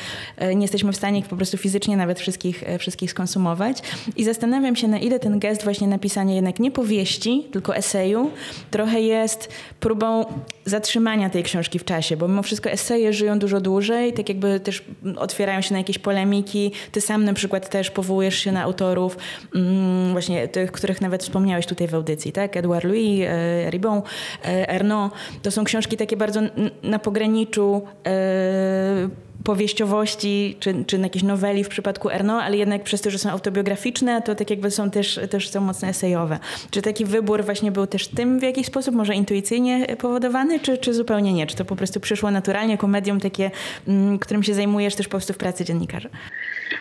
nie 0.54 0.62
jesteśmy 0.62 0.92
w 0.92 0.96
stanie 0.96 1.18
ich 1.18 1.28
po 1.28 1.36
prostu 1.36 1.56
fizycznie 1.56 1.96
nawet 1.96 2.20
wszystkich, 2.20 2.64
wszystkich 2.78 3.10
skonsumować. 3.10 3.82
I 4.16 4.24
zastanawiam 4.24 4.76
się, 4.76 4.88
na 4.88 4.98
ile 4.98 5.18
ten 5.18 5.38
gest 5.38 5.64
właśnie 5.64 5.88
napisania 5.88 6.34
jednak 6.34 6.58
nie 6.58 6.70
powieści, 6.70 7.46
tylko 7.52 7.76
eseju, 7.76 8.30
trochę 8.70 9.00
jest 9.00 9.48
próbą 9.80 10.24
zatrzymania 10.64 11.30
tej 11.30 11.42
książki 11.42 11.78
w 11.78 11.84
czasie, 11.84 12.16
bo 12.16 12.28
mimo 12.28 12.42
wszystko 12.42 12.70
eseje 12.70 13.12
żyją 13.12 13.38
dużo 13.38 13.60
dłużej, 13.60 14.12
tak 14.12 14.28
jakby 14.28 14.60
też 14.60 14.84
otwierają 15.16 15.60
się 15.60 15.72
na 15.72 15.78
jakieś 15.78 15.98
polemiki. 15.98 16.72
Ty 16.92 17.00
sam 17.00 17.24
na 17.24 17.32
przykład 17.32 17.68
też 17.68 17.90
powołujesz 17.90 18.38
się 18.38 18.52
na 18.52 18.62
autorów, 18.62 19.16
mm, 19.54 20.12
właśnie 20.12 20.48
tych, 20.48 20.72
których 20.72 21.00
nawet 21.00 21.22
wspomniałeś 21.22 21.66
tutaj 21.66 21.88
w 21.88 21.94
audycji, 21.94 22.32
tak? 22.32 22.56
Edouard 22.56 22.84
Louis, 22.84 23.24
e, 23.28 23.70
Ribon, 23.70 24.02
e, 24.44 24.68
Ernaud. 24.68 25.12
To 25.42 25.50
są 25.50 25.64
książki 25.64 25.96
takie 25.96 26.16
bardzo 26.16 26.40
na 26.82 26.98
pograniczu 26.98 27.82
e, 28.06 29.29
powieściowości, 29.44 30.56
czy, 30.60 30.84
czy 30.86 30.98
jakieś 30.98 31.22
noweli 31.22 31.64
w 31.64 31.68
przypadku 31.68 32.10
Erno, 32.10 32.42
ale 32.42 32.56
jednak 32.56 32.82
przez 32.82 33.00
to, 33.00 33.10
że 33.10 33.18
są 33.18 33.30
autobiograficzne, 33.30 34.22
to 34.22 34.34
tak 34.34 34.50
jakby 34.50 34.70
są 34.70 34.90
też, 34.90 35.20
też 35.30 35.48
są 35.48 35.60
mocno 35.60 35.88
esejowe. 35.88 36.38
Czy 36.70 36.82
taki 36.82 37.04
wybór 37.04 37.44
właśnie 37.44 37.72
był 37.72 37.86
też 37.86 38.08
tym 38.08 38.40
w 38.40 38.42
jakiś 38.42 38.66
sposób, 38.66 38.94
może 38.94 39.14
intuicyjnie 39.14 39.96
powodowany, 39.96 40.60
czy, 40.60 40.78
czy 40.78 40.94
zupełnie 40.94 41.32
nie? 41.32 41.46
Czy 41.46 41.56
to 41.56 41.64
po 41.64 41.76
prostu 41.76 42.00
przyszło 42.00 42.30
naturalnie 42.30 42.72
jako 42.72 42.86
medium 42.86 43.20
takie, 43.20 43.50
mm, 43.88 44.18
którym 44.18 44.42
się 44.42 44.54
zajmujesz 44.54 44.94
też 44.94 45.06
po 45.06 45.10
prostu 45.10 45.32
w 45.32 45.38
pracy 45.38 45.64
dziennikarza? 45.64 46.08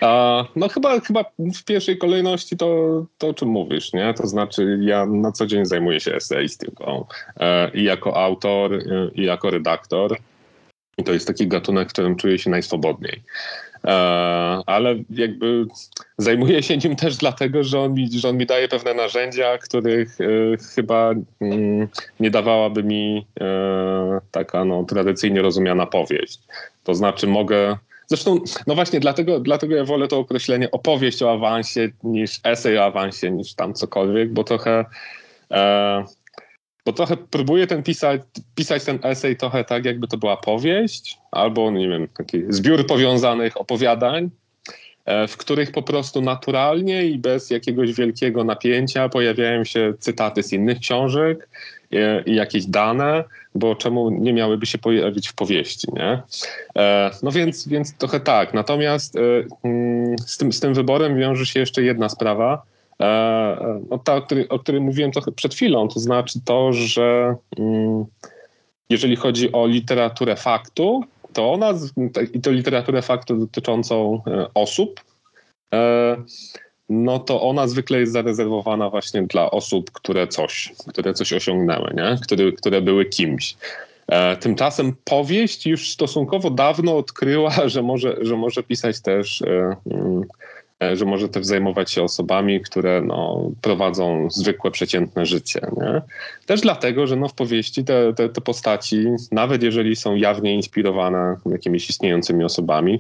A, 0.01 0.45
no 0.55 0.67
chyba, 0.67 0.99
chyba 0.99 1.23
w 1.55 1.63
pierwszej 1.63 1.97
kolejności 1.97 2.57
to, 2.57 3.05
to, 3.17 3.27
o 3.27 3.33
czym 3.33 3.49
mówisz, 3.49 3.93
nie? 3.93 4.13
To 4.13 4.27
znaczy 4.27 4.79
ja 4.81 5.05
na 5.05 5.31
co 5.31 5.47
dzień 5.47 5.65
zajmuję 5.65 5.99
się 5.99 6.15
eseistyką 6.15 7.05
e, 7.39 7.71
i 7.73 7.83
jako 7.83 8.17
autor, 8.17 8.71
i 9.15 9.23
jako 9.23 9.49
redaktor. 9.49 10.17
I 10.99 11.03
to 11.03 11.13
jest 11.13 11.27
taki 11.27 11.47
gatunek, 11.47 11.89
w 11.89 11.93
którym 11.93 12.15
czuję 12.15 12.39
się 12.39 12.49
najswobodniej. 12.49 13.21
E, 13.85 13.91
ale 14.65 14.95
jakby 15.09 15.65
zajmuję 16.17 16.63
się 16.63 16.77
nim 16.77 16.95
też 16.95 17.17
dlatego, 17.17 17.63
że 17.63 17.79
on 17.79 17.93
mi, 17.93 18.19
że 18.19 18.29
on 18.29 18.37
mi 18.37 18.45
daje 18.45 18.67
pewne 18.67 18.93
narzędzia, 18.93 19.57
których 19.57 20.17
e, 20.21 20.25
chyba 20.75 21.13
mm, 21.41 21.87
nie 22.19 22.31
dawałaby 22.31 22.83
mi 22.83 23.25
e, 23.41 24.19
taka 24.31 24.65
no, 24.65 24.83
tradycyjnie 24.83 25.41
rozumiana 25.41 25.85
powieść. 25.85 26.39
To 26.83 26.95
znaczy 26.95 27.27
mogę 27.27 27.77
Zresztą, 28.09 28.39
no 28.67 28.75
właśnie, 28.75 28.99
dlatego, 28.99 29.39
dlatego 29.39 29.75
ja 29.75 29.85
wolę 29.85 30.07
to 30.07 30.19
określenie 30.19 30.71
opowieść 30.71 31.23
o 31.23 31.31
awansie 31.31 31.89
niż 32.03 32.39
esej 32.43 32.77
o 32.77 32.85
awansie, 32.85 33.31
niż 33.31 33.53
tam 33.53 33.73
cokolwiek, 33.73 34.33
bo 34.33 34.43
trochę 34.43 34.85
e, 35.51 36.05
bo 36.85 36.93
trochę 36.93 37.17
próbuję 37.17 37.67
ten 37.67 37.83
pisać, 37.83 38.21
pisać 38.55 38.83
ten 38.83 38.99
esej 39.03 39.37
trochę 39.37 39.63
tak, 39.63 39.85
jakby 39.85 40.07
to 40.07 40.17
była 40.17 40.37
powieść, 40.37 41.17
albo 41.31 41.71
nie 41.71 41.89
wiem, 41.89 42.07
taki 42.17 42.43
zbiór 42.49 42.87
powiązanych 42.87 43.61
opowiadań, 43.61 44.29
e, 45.05 45.27
w 45.27 45.37
których 45.37 45.71
po 45.71 45.81
prostu 45.81 46.21
naturalnie 46.21 47.05
i 47.05 47.17
bez 47.17 47.49
jakiegoś 47.49 47.93
wielkiego 47.93 48.43
napięcia 48.43 49.09
pojawiają 49.09 49.63
się 49.63 49.93
cytaty 49.99 50.43
z 50.43 50.53
innych 50.53 50.79
książek 50.79 51.49
e, 51.91 52.21
i 52.21 52.35
jakieś 52.35 52.65
dane, 52.65 53.23
bo 53.55 53.75
czemu 53.75 54.09
nie 54.09 54.33
miałyby 54.33 54.65
się 54.65 54.77
pojawić 54.77 55.29
w 55.29 55.33
powieści, 55.33 55.87
nie? 55.93 56.21
E, 56.77 57.11
no 57.23 57.31
więc, 57.31 57.67
więc 57.67 57.93
trochę 57.93 58.19
tak. 58.19 58.53
Natomiast 58.53 59.15
mm, 59.63 60.15
z 60.19 60.37
tym, 60.37 60.53
z 60.53 60.59
tym 60.59 60.73
wyborem 60.73 61.17
wiąże 61.17 61.45
się 61.45 61.59
jeszcze 61.59 61.83
jedna 61.83 62.09
sprawa, 62.09 62.61
no 63.89 63.97
ta, 64.03 64.15
o 64.15 64.21
której, 64.21 64.49
o 64.49 64.59
której 64.59 64.81
mówiłem 64.81 65.11
trochę 65.11 65.31
przed 65.31 65.53
chwilą, 65.53 65.87
to 65.87 65.99
znaczy 65.99 66.39
to, 66.45 66.73
że 66.73 67.35
mm, 67.57 68.05
jeżeli 68.89 69.15
chodzi 69.15 69.51
o 69.51 69.67
literaturę 69.67 70.35
faktu, 70.35 71.03
to 71.33 71.51
ona, 71.53 71.73
i 72.33 72.41
to 72.41 72.51
literaturę 72.51 73.01
faktu 73.01 73.37
dotyczącą 73.37 74.21
e, 74.27 74.47
osób, 74.53 75.01
no 76.89 77.19
to 77.19 77.41
ona 77.41 77.67
zwykle 77.67 77.99
jest 77.99 78.13
zarezerwowana 78.13 78.89
właśnie 78.89 79.23
dla 79.23 79.51
osób, 79.51 79.91
które 79.91 80.27
coś, 80.27 80.73
które 80.87 81.13
coś 81.13 81.33
osiągnęły, 81.33 81.93
nie? 81.95 82.17
Które, 82.23 82.51
które 82.51 82.81
były 82.81 83.05
kimś. 83.05 83.55
E, 84.07 84.37
tymczasem 84.37 84.95
powieść 85.03 85.65
już 85.65 85.91
stosunkowo 85.91 86.49
dawno 86.49 86.97
odkryła, 86.97 87.51
że 87.65 87.83
może, 87.83 88.17
że 88.21 88.35
może 88.35 88.63
pisać 88.63 89.01
też, 89.01 89.41
e, 89.41 89.75
mm, 89.91 90.21
e, 90.21 90.25
że 90.93 91.05
może 91.05 91.29
też 91.29 91.45
zajmować 91.45 91.91
się 91.91 92.03
osobami, 92.03 92.61
które 92.61 93.01
no, 93.01 93.51
prowadzą 93.61 94.27
zwykłe, 94.31 94.71
przeciętne 94.71 95.25
życie. 95.25 95.61
Nie? 95.77 96.01
Też 96.45 96.61
dlatego, 96.61 97.07
że 97.07 97.15
no, 97.15 97.27
w 97.27 97.33
powieści 97.33 97.83
te, 97.83 98.13
te, 98.13 98.29
te 98.29 98.41
postaci, 98.41 99.05
nawet 99.31 99.63
jeżeli 99.63 99.95
są 99.95 100.15
jawnie 100.15 100.55
inspirowane 100.55 101.35
jakimiś 101.45 101.89
istniejącymi 101.89 102.43
osobami, 102.43 102.99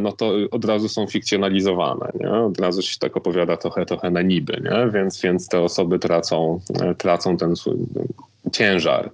no 0.00 0.12
to 0.12 0.32
od 0.50 0.64
razu 0.64 0.88
są 0.88 1.06
fikcjonalizowane, 1.06 2.12
nie? 2.20 2.30
Od 2.30 2.60
razu 2.60 2.82
się 2.82 2.98
tak 2.98 3.16
opowiada 3.16 3.56
trochę, 3.56 3.86
trochę 3.86 4.10
na 4.10 4.22
niby, 4.22 4.60
nie? 4.64 4.90
Więc, 4.90 5.20
więc 5.22 5.48
te 5.48 5.60
osoby 5.60 5.98
tracą, 5.98 6.60
tracą 6.98 7.36
ten 7.36 7.56
swój 7.56 7.76
ciężar. 8.52 9.10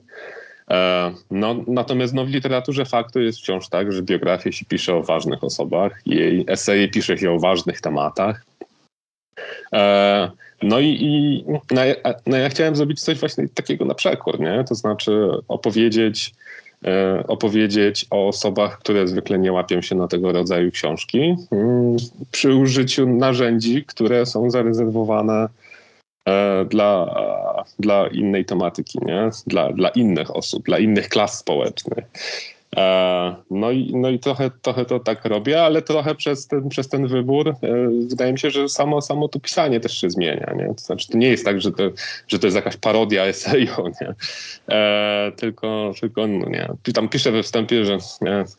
E, 0.72 1.12
no, 1.30 1.56
natomiast 1.66 2.14
no, 2.14 2.24
w 2.24 2.28
literaturze 2.28 2.84
faktu 2.84 3.20
jest 3.20 3.38
wciąż 3.38 3.68
tak, 3.68 3.92
że 3.92 4.02
biografię 4.02 4.52
się 4.52 4.64
pisze 4.64 4.94
o 4.94 5.02
ważnych 5.02 5.44
osobach, 5.44 6.00
jej 6.06 6.44
eseje 6.48 6.88
pisze 6.88 7.18
się 7.18 7.30
o 7.30 7.38
ważnych 7.38 7.80
tematach. 7.80 8.44
E, 9.72 10.30
no 10.62 10.80
i, 10.80 10.98
i 11.00 11.44
no, 11.48 11.82
no, 12.26 12.36
ja 12.36 12.48
chciałem 12.48 12.76
zrobić 12.76 13.00
coś 13.00 13.18
właśnie 13.18 13.48
takiego 13.48 13.84
na 13.84 13.94
przekór, 13.94 14.40
nie? 14.40 14.64
To 14.68 14.74
znaczy 14.74 15.30
opowiedzieć, 15.48 16.34
e, 16.84 17.24
opowiedzieć 17.26 18.06
o 18.10 18.28
osobach, 18.28 18.78
które 18.78 19.08
zwykle 19.08 19.38
nie 19.38 19.52
łapią 19.52 19.82
się 19.82 19.94
na 19.94 20.08
tego 20.08 20.32
rodzaju 20.32 20.70
książki, 20.70 21.36
mm, 21.50 21.96
przy 22.32 22.54
użyciu 22.54 23.06
narzędzi, 23.06 23.84
które 23.84 24.26
są 24.26 24.50
zarezerwowane 24.50 25.48
dla, 26.68 27.14
dla 27.78 28.08
innej 28.08 28.44
tematyki, 28.44 28.98
nie? 29.06 29.30
Dla, 29.46 29.72
dla 29.72 29.88
innych 29.88 30.36
osób, 30.36 30.64
dla 30.64 30.78
innych 30.78 31.08
klas 31.08 31.38
społecznych. 31.38 32.04
E, 32.76 33.34
no 33.50 33.70
i, 33.70 33.92
no 33.94 34.10
i 34.10 34.18
trochę, 34.18 34.50
trochę 34.62 34.84
to 34.84 35.00
tak 35.00 35.24
robię, 35.24 35.62
ale 35.62 35.82
trochę 35.82 36.14
przez 36.14 36.46
ten, 36.46 36.68
przez 36.68 36.88
ten 36.88 37.06
wybór 37.06 37.48
e, 37.48 37.54
wydaje 38.08 38.32
mi 38.32 38.38
się, 38.38 38.50
że 38.50 38.68
samo, 38.68 39.00
samo 39.00 39.28
to 39.28 39.40
pisanie 39.40 39.80
też 39.80 40.00
się 40.00 40.10
zmienia. 40.10 40.52
Nie? 40.56 40.66
To 40.66 40.80
znaczy, 40.80 41.08
to 41.08 41.18
nie 41.18 41.28
jest 41.28 41.44
tak, 41.44 41.60
że 41.60 41.72
to, 41.72 41.82
że 42.28 42.38
to 42.38 42.46
jest 42.46 42.56
jakaś 42.56 42.76
parodia 42.76 43.24
eseju, 43.32 43.70
nie? 44.00 44.14
E, 44.76 45.32
tylko, 45.36 45.92
tylko 46.00 46.26
no 46.26 46.48
nie. 46.48 46.68
Tam 46.94 47.08
piszę 47.08 47.32
we 47.32 47.42
wstępie, 47.42 47.84
że? 47.84 47.98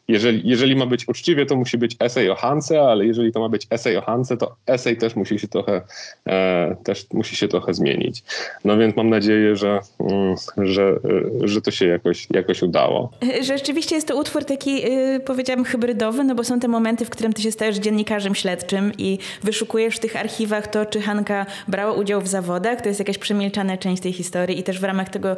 Jeżeli, 0.07 0.41
jeżeli 0.49 0.75
ma 0.75 0.85
być 0.85 1.07
uczciwie, 1.07 1.45
to 1.45 1.55
musi 1.55 1.77
być 1.77 1.95
esej 1.99 2.29
o 2.29 2.35
Hance, 2.35 2.81
ale 2.81 3.05
jeżeli 3.05 3.31
to 3.31 3.39
ma 3.39 3.49
być 3.49 3.67
esej 3.69 3.97
o 3.97 4.01
Hance, 4.01 4.37
to 4.37 4.55
esej 4.67 4.97
też 4.97 5.15
musi 5.15 5.39
się 5.39 5.47
trochę, 5.47 5.81
e, 6.27 6.75
też 6.83 7.05
musi 7.13 7.35
się 7.35 7.47
trochę 7.47 7.73
zmienić. 7.73 8.23
No 8.65 8.77
więc 8.77 8.95
mam 8.95 9.09
nadzieję, 9.09 9.55
że, 9.55 9.79
mm, 9.99 10.35
że, 10.57 10.99
że 11.43 11.61
to 11.61 11.71
się 11.71 11.87
jakoś, 11.87 12.27
jakoś 12.29 12.61
udało. 12.61 13.11
Rzeczywiście 13.41 13.95
jest 14.03 14.07
to 14.13 14.19
utwór 14.19 14.45
taki, 14.45 14.81
yy, 14.81 15.19
powiedziałabym, 15.19 15.65
hybrydowy, 15.65 16.23
no 16.23 16.35
bo 16.35 16.43
są 16.43 16.59
te 16.59 16.67
momenty, 16.67 17.05
w 17.05 17.09
którym 17.09 17.33
ty 17.33 17.41
się 17.41 17.51
stajesz 17.51 17.77
dziennikarzem 17.77 18.35
śledczym 18.35 18.91
i 18.97 19.19
wyszukujesz 19.43 19.95
w 19.95 19.99
tych 19.99 20.15
archiwach 20.15 20.67
to, 20.67 20.85
czy 20.85 21.01
Hanka 21.01 21.45
brała 21.67 21.93
udział 21.93 22.21
w 22.21 22.27
zawodach. 22.27 22.81
To 22.81 22.87
jest 22.87 22.99
jakaś 22.99 23.17
przemilczana 23.17 23.77
część 23.77 24.01
tej 24.01 24.13
historii 24.13 24.59
i 24.59 24.63
też 24.63 24.79
w 24.79 24.83
ramach 24.83 25.09
tego 25.09 25.35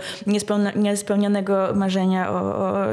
niespełnionego 0.76 1.74
marzenia 1.76 2.32
o, 2.32 2.36
o 2.36 2.86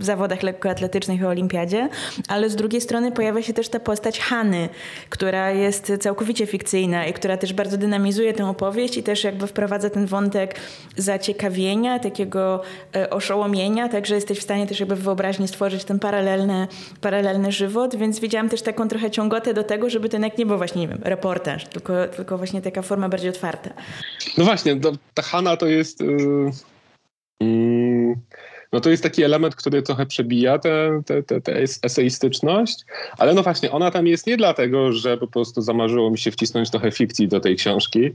zawodach 0.00 0.42
lekkoatletycznych 0.42 1.20
i 1.20 1.24
olimpiadzie. 1.24 1.88
Ale 2.28 2.50
z 2.50 2.56
drugiej 2.56 2.80
strony 2.80 3.12
pojawia 3.12 3.42
się 3.42 3.52
też 3.52 3.68
ta 3.68 3.80
postać 3.80 4.20
Hany, 4.20 4.68
która 5.08 5.50
jest 5.50 5.92
całkowicie 6.00 6.46
fikcyjna 6.46 7.06
i 7.06 7.12
która 7.12 7.36
też 7.36 7.52
bardzo 7.52 7.76
dynamizuje 7.76 8.32
tę 8.32 8.48
opowieść 8.48 8.96
i 8.96 9.02
też 9.02 9.24
jakby 9.24 9.46
wprowadza 9.46 9.90
ten 9.90 10.06
wątek 10.06 10.54
zaciekawienia, 10.96 11.98
takiego 11.98 12.62
e, 12.96 13.10
oszołomienia, 13.10 13.88
także 13.88 14.14
jesteś 14.14 14.38
w 14.38 14.42
stanie 14.42 14.66
też 14.66 14.80
jakby 14.80 14.96
wyobraźni 15.08 15.48
stworzyć 15.48 15.84
ten 15.84 15.98
paralelny, 15.98 16.68
paralelny 17.00 17.52
żywot, 17.52 17.96
więc 17.96 18.20
widziałam 18.20 18.48
też 18.48 18.62
taką 18.62 18.88
trochę 18.88 19.10
ciągotę 19.10 19.54
do 19.54 19.64
tego, 19.64 19.90
żeby 19.90 20.08
to 20.08 20.16
jednak 20.16 20.38
nie 20.38 20.46
był 20.46 20.56
właśnie, 20.58 20.80
nie 20.80 20.88
wiem, 20.88 21.00
reportaż, 21.02 21.64
tylko, 21.64 21.92
tylko 22.08 22.38
właśnie 22.38 22.62
taka 22.62 22.82
forma 22.82 23.08
bardziej 23.08 23.30
otwarta. 23.30 23.70
No 24.38 24.44
właśnie, 24.44 24.80
ta 25.14 25.22
Hanna 25.22 25.56
to 25.56 25.66
jest... 25.66 26.00
Yy, 26.00 26.50
yy 27.40 28.16
no 28.72 28.80
to 28.80 28.90
jest 28.90 29.02
taki 29.02 29.22
element, 29.22 29.56
który 29.56 29.82
trochę 29.82 30.06
przebija 30.06 30.58
tę 30.58 31.02
eseistyczność, 31.82 32.84
ale 33.18 33.34
no 33.34 33.42
właśnie, 33.42 33.70
ona 33.70 33.90
tam 33.90 34.06
jest 34.06 34.26
nie 34.26 34.36
dlatego, 34.36 34.92
że 34.92 35.16
po 35.16 35.26
prostu 35.26 35.62
zamarzyło 35.62 36.10
mi 36.10 36.18
się 36.18 36.30
wcisnąć 36.30 36.70
trochę 36.70 36.90
fikcji 36.90 37.28
do 37.28 37.40
tej 37.40 37.56
książki, 37.56 38.10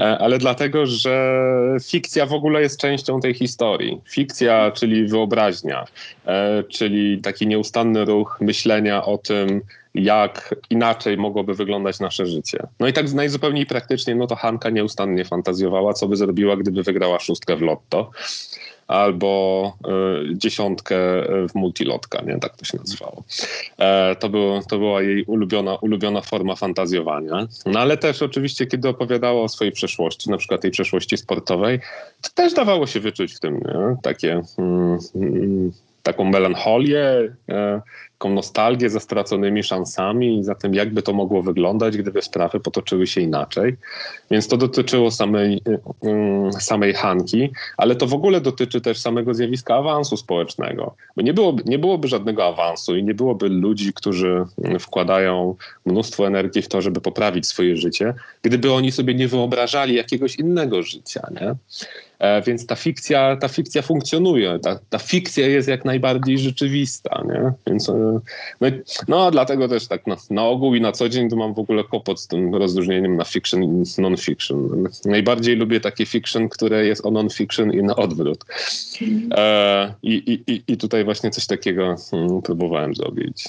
e, 0.00 0.18
ale 0.18 0.38
dlatego, 0.38 0.86
że 0.86 1.76
fikcja 1.82 2.26
w 2.26 2.32
ogóle 2.32 2.62
jest 2.62 2.80
częścią 2.80 3.20
tej 3.20 3.34
historii. 3.34 4.00
Fikcja, 4.08 4.70
czyli 4.70 5.06
wyobraźnia, 5.06 5.84
e, 6.26 6.64
czyli 6.68 7.18
taki 7.18 7.46
nieustanny 7.46 8.04
ruch 8.04 8.38
myślenia 8.40 9.04
o 9.04 9.18
tym, 9.18 9.60
jak 9.94 10.54
inaczej 10.70 11.16
mogłoby 11.16 11.54
wyglądać 11.54 12.00
nasze 12.00 12.26
życie. 12.26 12.66
No 12.80 12.88
i 12.88 12.92
tak 12.92 13.12
najzupełniej 13.12 13.66
praktycznie, 13.66 14.14
no 14.14 14.26
to 14.26 14.36
Hanka 14.36 14.70
nieustannie 14.70 15.24
fantazjowała, 15.24 15.92
co 15.92 16.08
by 16.08 16.16
zrobiła, 16.16 16.56
gdyby 16.56 16.82
wygrała 16.82 17.18
szóstkę 17.20 17.56
w 17.56 17.62
lotto 17.62 18.10
albo 18.88 19.72
y, 20.32 20.38
dziesiątkę 20.38 20.96
w 21.48 21.54
multilotka, 21.54 22.22
nie? 22.22 22.38
tak 22.38 22.56
to 22.56 22.64
się 22.64 22.78
nazywało. 22.78 23.24
E, 23.78 24.16
to, 24.16 24.28
było, 24.28 24.60
to 24.68 24.78
była 24.78 25.02
jej 25.02 25.24
ulubiona, 25.24 25.74
ulubiona 25.74 26.20
forma 26.20 26.56
fantazjowania. 26.56 27.46
No 27.66 27.80
ale 27.80 27.96
też 27.96 28.22
oczywiście, 28.22 28.66
kiedy 28.66 28.88
opowiadała 28.88 29.42
o 29.42 29.48
swojej 29.48 29.72
przeszłości, 29.72 30.30
na 30.30 30.36
przykład 30.36 30.60
tej 30.60 30.70
przeszłości 30.70 31.16
sportowej, 31.16 31.80
to 32.22 32.30
też 32.34 32.54
dawało 32.54 32.86
się 32.86 33.00
wyczuć 33.00 33.34
w 33.34 33.40
tym 33.40 33.54
nie? 33.54 33.96
takie 34.02 34.42
mm, 34.58 34.98
mm, 35.14 35.72
taką 36.02 36.24
melancholię, 36.24 37.34
e, 37.48 37.82
taką 38.18 38.34
nostalgię 38.34 38.90
za 38.90 39.00
straconymi 39.00 39.62
szansami 39.62 40.38
i 40.38 40.44
za 40.44 40.54
tym, 40.54 40.74
jakby 40.74 41.02
to 41.02 41.12
mogło 41.12 41.42
wyglądać, 41.42 41.96
gdyby 41.96 42.22
sprawy 42.22 42.60
potoczyły 42.60 43.06
się 43.06 43.20
inaczej. 43.20 43.76
Więc 44.30 44.48
to 44.48 44.56
dotyczyło 44.56 45.10
samej, 45.10 45.62
mm, 46.02 46.52
samej 46.52 46.94
Hanki, 46.94 47.50
ale 47.76 47.96
to 47.96 48.06
w 48.06 48.14
ogóle 48.14 48.40
dotyczy 48.40 48.80
też 48.80 48.98
samego 48.98 49.34
zjawiska 49.34 49.74
awansu 49.74 50.16
społecznego. 50.16 50.94
Bo 51.16 51.22
nie 51.22 51.34
byłoby, 51.34 51.62
nie 51.66 51.78
byłoby 51.78 52.08
żadnego 52.08 52.46
awansu 52.46 52.96
i 52.96 53.02
nie 53.02 53.14
byłoby 53.14 53.48
ludzi, 53.48 53.92
którzy 53.92 54.44
wkładają 54.80 55.54
mnóstwo 55.86 56.26
energii 56.26 56.62
w 56.62 56.68
to, 56.68 56.82
żeby 56.82 57.00
poprawić 57.00 57.46
swoje 57.46 57.76
życie, 57.76 58.14
gdyby 58.42 58.72
oni 58.72 58.92
sobie 58.92 59.14
nie 59.14 59.28
wyobrażali 59.28 59.94
jakiegoś 59.94 60.36
innego 60.36 60.82
życia. 60.82 61.28
Nie? 61.40 61.54
E, 62.18 62.42
więc 62.42 62.66
ta 62.66 62.74
fikcja, 62.74 63.36
ta 63.36 63.48
fikcja 63.48 63.82
funkcjonuje, 63.82 64.58
ta, 64.58 64.78
ta 64.90 64.98
fikcja 64.98 65.46
jest 65.46 65.68
jak 65.68 65.84
najbardziej 65.84 66.38
rzeczywista, 66.38 67.24
nie? 67.28 67.52
Więc, 67.66 67.88
no, 68.60 68.70
no 69.08 69.30
dlatego 69.30 69.68
też 69.68 69.86
tak 69.86 70.06
na, 70.06 70.16
na 70.30 70.44
ogół 70.44 70.74
i 70.74 70.80
na 70.80 70.92
co 70.92 71.08
dzień 71.08 71.28
to 71.30 71.36
mam 71.36 71.54
w 71.54 71.58
ogóle 71.58 71.84
kłopot 71.84 72.20
z 72.20 72.26
tym 72.26 72.54
rozróżnieniem 72.54 73.16
na 73.16 73.24
fiction 73.24 73.64
i 73.64 74.00
non-fiction. 74.00 74.88
Najbardziej 75.04 75.56
lubię 75.56 75.80
takie 75.80 76.06
fiction, 76.06 76.48
które 76.48 76.86
jest 76.86 77.06
o 77.06 77.10
non-fiction 77.10 77.72
i 77.72 77.82
na 77.82 77.96
odwrót. 77.96 78.44
E, 79.30 79.94
i, 80.02 80.42
i, 80.46 80.62
I 80.72 80.76
tutaj 80.76 81.04
właśnie 81.04 81.30
coś 81.30 81.46
takiego 81.46 81.96
hmm, 82.10 82.42
próbowałem 82.42 82.94
zrobić. 82.94 83.44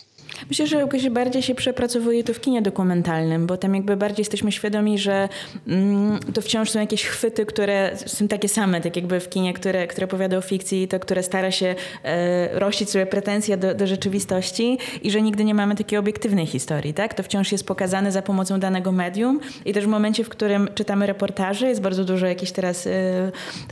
Myślę, 0.50 0.68
że 0.68 0.78
jakoś 0.78 1.10
bardziej 1.10 1.42
się 1.42 1.56
przepracowuje 1.56 2.24
to 2.24 2.34
w 2.34 2.42
kinie 2.42 2.62
dokumentalnym, 2.62 3.48
bo 3.48 3.58
tam 3.58 3.76
jakby 3.76 3.98
bardziej 3.98 4.22
jesteśmy 4.22 4.52
świadomi, 4.52 5.00
że 5.00 5.30
mm, 5.68 6.20
to 6.34 6.42
wciąż 6.42 6.70
są 6.70 6.80
jakieś 6.80 7.06
chwyty, 7.06 7.46
które 7.46 7.92
są 8.06 8.28
takie 8.28 8.50
same, 8.50 8.82
tak 8.82 8.96
jakby 8.96 9.20
w 9.20 9.30
kinie, 9.30 9.54
które, 9.54 9.88
które 9.88 10.06
opowiada 10.06 10.38
o 10.38 10.42
fikcji, 10.42 10.88
to 10.88 11.00
które 11.00 11.24
stara 11.24 11.52
się 11.52 11.76
e, 12.04 12.60
rościć 12.60 12.90
sobie 12.90 13.06
pretensje 13.06 13.58
do, 13.58 13.76
do 13.76 13.88
rzeczywistości 13.88 14.78
i 15.02 15.12
że 15.12 15.22
nigdy 15.22 15.44
nie 15.44 15.54
mamy 15.54 15.76
takiej 15.76 16.00
obiektywnej 16.00 16.46
historii, 16.46 16.94
tak? 16.94 17.14
To 17.14 17.24
wciąż 17.24 17.52
jest 17.52 17.68
pokazane 17.68 18.12
za 18.12 18.22
pomocą 18.22 18.60
danego 18.60 18.92
medium 18.92 19.40
i 19.66 19.74
też 19.74 19.86
w 19.86 19.88
momencie, 19.88 20.24
w 20.24 20.30
którym 20.30 20.70
czytamy 20.76 21.06
reportaże, 21.06 21.70
jest 21.70 21.82
bardzo 21.82 22.06
dużo 22.06 22.26
jakichś 22.26 22.52
teraz 22.52 22.88
e, 22.88 22.92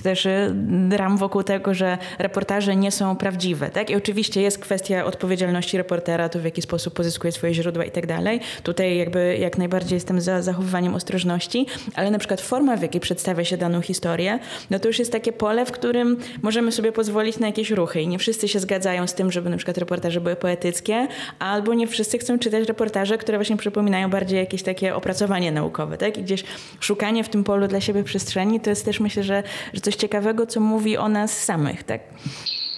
też 0.03 0.25
e, 0.25 0.53
ram 0.91 1.17
wokół 1.17 1.43
tego, 1.43 1.73
że 1.73 1.97
reportaże 2.19 2.75
nie 2.75 2.91
są 2.91 3.15
prawdziwe, 3.15 3.69
tak? 3.69 3.89
I 3.89 3.95
oczywiście 3.95 4.41
jest 4.41 4.59
kwestia 4.59 5.05
odpowiedzialności 5.05 5.77
reportera, 5.77 6.29
to 6.29 6.39
jaki 6.47 6.61
sposób 6.61 6.93
pozyskuje 6.93 7.31
swoje 7.31 7.53
źródła 7.53 7.85
i 7.85 7.91
tak 7.91 8.07
dalej. 8.07 8.39
Tutaj 8.63 8.97
jakby 8.97 9.37
jak 9.37 9.57
najbardziej 9.57 9.95
jestem 9.95 10.21
za 10.21 10.41
zachowywaniem 10.41 10.95
ostrożności, 10.95 11.65
ale 11.95 12.11
na 12.11 12.19
przykład 12.19 12.41
forma, 12.41 12.77
w 12.77 12.81
jakiej 12.81 13.01
przedstawia 13.01 13.43
się 13.45 13.57
daną 13.57 13.81
historię, 13.81 14.39
no 14.69 14.79
to 14.79 14.87
już 14.87 14.99
jest 14.99 15.11
takie 15.11 15.33
pole, 15.33 15.65
w 15.65 15.71
którym 15.71 16.17
możemy 16.41 16.71
sobie 16.71 16.91
pozwolić 16.91 17.39
na 17.39 17.47
jakieś 17.47 17.71
ruchy 17.71 18.01
i 18.01 18.07
nie 18.07 18.19
wszyscy 18.19 18.47
się 18.47 18.59
zgadzają 18.59 19.07
z 19.07 19.13
tym, 19.13 19.31
żeby 19.31 19.49
na 19.49 19.57
przykład 19.57 19.77
reportaże 19.77 20.21
były 20.21 20.35
poetyckie, 20.35 21.07
albo 21.39 21.73
nie 21.73 21.87
wszyscy 21.87 22.17
chcą 22.17 22.39
czytać 22.39 22.67
reportaże, 22.67 23.17
które 23.17 23.37
właśnie 23.37 23.57
przypominają 23.57 24.09
bardziej 24.09 24.39
jakieś 24.39 24.63
takie 24.63 24.95
opracowanie 24.95 25.51
naukowe, 25.51 25.97
tak? 25.97 26.17
I 26.17 26.23
gdzieś 26.23 26.43
szukanie 26.79 27.23
w 27.23 27.29
tym 27.29 27.43
polu 27.43 27.67
dla 27.67 27.81
siebie 27.81 28.03
przestrzeni 28.03 28.59
to 28.59 28.69
jest 28.69 28.85
też 28.85 28.99
myślę, 28.99 29.23
że, 29.23 29.43
że 29.73 29.81
coś 29.81 29.95
ciekawego, 29.95 30.45
co 30.45 30.59
mówi 30.59 30.97
o 30.97 31.09
nas 31.09 31.43
samych, 31.43 31.83
tak? 31.83 32.01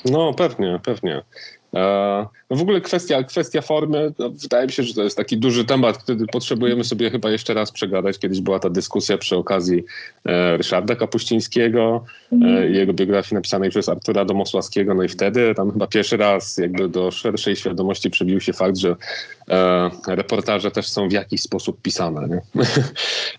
No 0.06 0.34
pewnie, 0.34 0.80
pewnie. 0.84 1.22
No 1.74 2.58
w 2.58 2.62
ogóle 2.62 2.82
kwestia, 2.82 3.24
kwestia 3.24 3.62
formy, 3.62 4.14
no 4.20 4.30
wydaje 4.30 4.66
mi 4.66 4.72
się, 4.72 4.84
że 4.84 4.94
to 4.94 5.04
jest 5.04 5.18
taki 5.18 5.38
duży 5.38 5.66
temat, 5.66 5.98
który 5.98 6.26
potrzebujemy 6.28 6.84
sobie 6.84 7.10
chyba 7.10 7.32
jeszcze 7.32 7.54
raz 7.54 7.72
przegadać. 7.72 8.20
Kiedyś 8.20 8.42
była 8.42 8.60
ta 8.60 8.70
dyskusja 8.70 9.18
przy 9.18 9.36
okazji 9.36 9.84
e, 10.26 10.58
Ryszarda 10.58 10.96
Kapuścińskiego, 10.96 12.04
mm. 12.32 12.74
jego 12.74 12.94
biografii 12.94 13.36
napisanej 13.36 13.70
przez 13.70 13.90
Artura 13.90 14.26
Domosławskiego, 14.26 14.94
no 14.94 15.04
i 15.04 15.08
wtedy 15.08 15.56
tam 15.56 15.72
chyba 15.72 15.88
pierwszy 15.88 16.18
raz 16.18 16.58
jakby 16.58 16.90
do 16.90 17.12
szerszej 17.12 17.56
świadomości 17.56 18.10
przebił 18.10 18.42
się 18.42 18.54
fakt, 18.54 18.78
że 18.78 18.96
e, 19.50 19.90
reportaże 20.08 20.72
też 20.72 20.88
są 20.90 21.10
w 21.10 21.12
jakiś 21.12 21.42
sposób 21.42 21.82
pisane. 21.82 22.42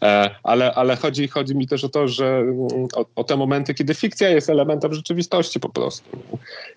E, 0.03 0.31
ale 0.43 0.75
ale 0.75 0.97
chodzi, 0.97 1.29
chodzi 1.29 1.57
mi 1.57 1.67
też 1.67 1.85
o 1.85 1.89
to, 1.89 2.09
że 2.09 2.39
mm, 2.39 2.89
o, 2.95 3.07
o 3.17 3.25
te 3.25 3.37
momenty, 3.37 3.75
kiedy 3.75 3.95
fikcja 3.95 4.29
jest 4.29 4.51
elementem 4.51 4.95
rzeczywistości 4.95 5.61
po 5.61 5.69
prostu. 5.69 6.19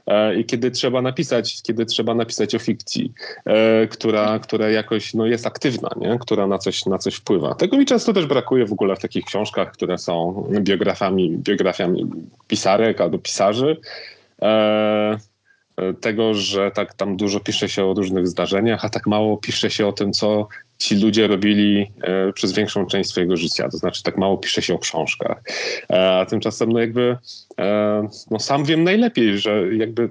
E, 0.07 0.35
I 0.35 0.45
kiedy 0.45 0.71
trzeba 0.71 1.01
napisać, 1.01 1.61
kiedy 1.61 1.85
trzeba 1.85 2.15
napisać 2.15 2.55
o 2.55 2.59
fikcji, 2.59 3.13
e, 3.45 3.87
która, 3.87 4.39
która 4.39 4.69
jakoś 4.69 5.13
no, 5.13 5.25
jest 5.25 5.47
aktywna, 5.47 5.89
nie? 5.97 6.17
która 6.19 6.47
na 6.47 6.57
coś, 6.57 6.85
na 6.85 6.97
coś 6.97 7.15
wpływa. 7.15 7.55
Tego 7.55 7.77
mi 7.77 7.85
często 7.85 8.13
też 8.13 8.25
brakuje 8.25 8.65
w 8.65 8.73
ogóle 8.73 8.95
w 8.95 8.99
takich 8.99 9.25
książkach, 9.25 9.71
które 9.71 9.97
są 9.97 10.47
biografami, 10.59 11.37
biografiami 11.37 12.05
pisarek 12.47 13.01
albo 13.01 13.17
pisarzy. 13.17 13.77
E, 15.77 15.93
tego, 15.93 16.33
że 16.33 16.71
tak 16.71 16.93
tam 16.93 17.17
dużo 17.17 17.39
pisze 17.39 17.69
się 17.69 17.85
o 17.85 17.93
różnych 17.93 18.27
zdarzeniach, 18.27 18.85
a 18.85 18.89
tak 18.89 19.07
mało 19.07 19.37
pisze 19.37 19.69
się 19.69 19.87
o 19.87 19.91
tym, 19.91 20.13
co 20.13 20.47
ci 20.77 20.95
ludzie 20.95 21.27
robili 21.27 21.91
e, 22.01 22.33
przez 22.33 22.53
większą 22.53 22.85
część 22.85 23.09
swojego 23.09 23.37
życia. 23.37 23.69
To 23.69 23.77
znaczy, 23.77 24.03
tak 24.03 24.17
mało 24.17 24.37
pisze 24.37 24.61
się 24.61 24.73
o 24.73 24.79
książkach. 24.79 25.43
E, 25.89 26.17
a 26.17 26.25
tymczasem, 26.25 26.71
no 26.71 26.79
jakby, 26.79 27.17
no 28.31 28.39
sam 28.39 28.65
wiem 28.65 28.83
najlepiej, 28.83 29.37
że 29.37 29.75
jakby 29.75 30.09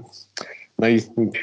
naj, 0.83 1.01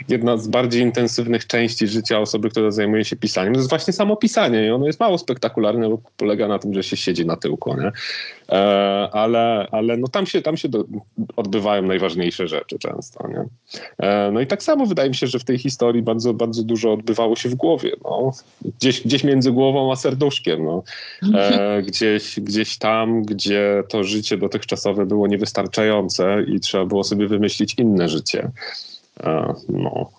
jedna 0.10 0.38
z 0.38 0.48
bardziej 0.48 0.82
intensywnych 0.82 1.48
części 1.48 1.88
życia 1.88 2.20
osoby, 2.20 2.50
która 2.50 2.72
zajmuje 2.72 3.06
się 3.06 3.16
pisaniem, 3.16 3.54
to 3.54 3.60
jest 3.60 3.70
właśnie 3.70 3.94
samo 3.94 4.16
pisanie 4.16 4.68
i 4.68 4.70
ono 4.72 4.88
jest 4.88 5.00
mało 5.00 5.18
spektakularne, 5.18 5.90
bo 5.90 6.02
polega 6.18 6.48
na 6.48 6.60
tym, 6.60 6.74
że 6.74 6.84
się 6.84 6.98
siedzi 6.98 7.26
na 7.26 7.36
tyłku, 7.36 7.76
nie? 7.78 7.92
E, 8.50 9.10
ale, 9.12 9.68
ale 9.72 9.98
no 9.98 10.08
tam 10.08 10.26
się, 10.26 10.42
tam 10.42 10.58
się 10.58 10.70
do, 10.70 10.86
odbywają 11.36 11.82
najważniejsze 11.82 12.48
rzeczy 12.48 12.80
często, 12.80 13.28
nie? 13.28 13.46
E, 13.98 14.32
no 14.32 14.42
i 14.42 14.48
tak 14.48 14.64
samo 14.64 14.86
wydaje 14.86 15.10
mi 15.10 15.16
się, 15.16 15.28
że 15.28 15.40
w 15.40 15.44
tej 15.44 15.58
historii 15.58 16.02
bardzo, 16.02 16.34
bardzo 16.34 16.64
dużo 16.64 16.94
odbywało 16.94 17.36
się 17.36 17.50
w 17.50 17.56
głowie, 17.56 17.92
no. 18.04 18.32
Gdzieś, 18.80 19.02
gdzieś 19.02 19.24
między 19.24 19.52
głową 19.52 19.92
a 19.92 19.96
serduszkiem, 19.96 20.66
no. 20.66 20.84
E, 21.34 21.82
gdzieś, 21.82 22.40
gdzieś 22.40 22.78
tam, 22.78 23.24
gdzie 23.24 23.84
to 23.90 24.04
życie 24.04 24.38
dotychczasowe 24.38 25.06
było 25.06 25.28
niewystarczające 25.28 26.44
i 26.48 26.60
trzeba 26.60 26.86
było 26.86 27.04
sobie 27.04 27.28
wymyślić 27.28 27.76
inne 27.78 28.10
życie. 28.10 28.52
No. 29.67 30.18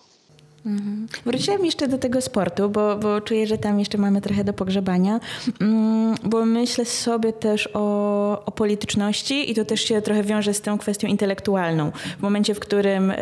Mhm. 0.66 1.06
Wróciłam 1.26 1.64
jeszcze 1.64 1.88
do 1.88 1.98
tego 1.98 2.20
sportu, 2.20 2.70
bo, 2.70 2.96
bo 2.96 3.20
czuję, 3.20 3.46
że 3.46 3.58
tam 3.58 3.78
jeszcze 3.78 3.98
mamy 3.98 4.20
trochę 4.20 4.44
do 4.44 4.52
pogrzebania, 4.52 5.20
mm, 5.60 6.14
bo 6.24 6.44
myślę 6.44 6.84
sobie 6.84 7.32
też 7.32 7.68
o, 7.74 8.44
o 8.44 8.50
polityczności 8.50 9.50
i 9.50 9.54
to 9.54 9.64
też 9.64 9.80
się 9.80 10.02
trochę 10.02 10.22
wiąże 10.22 10.54
z 10.54 10.60
tą 10.60 10.78
kwestią 10.78 11.08
intelektualną. 11.08 11.92
W 12.18 12.22
momencie, 12.22 12.54
w 12.54 12.60
którym 12.60 13.10
y, 13.10 13.16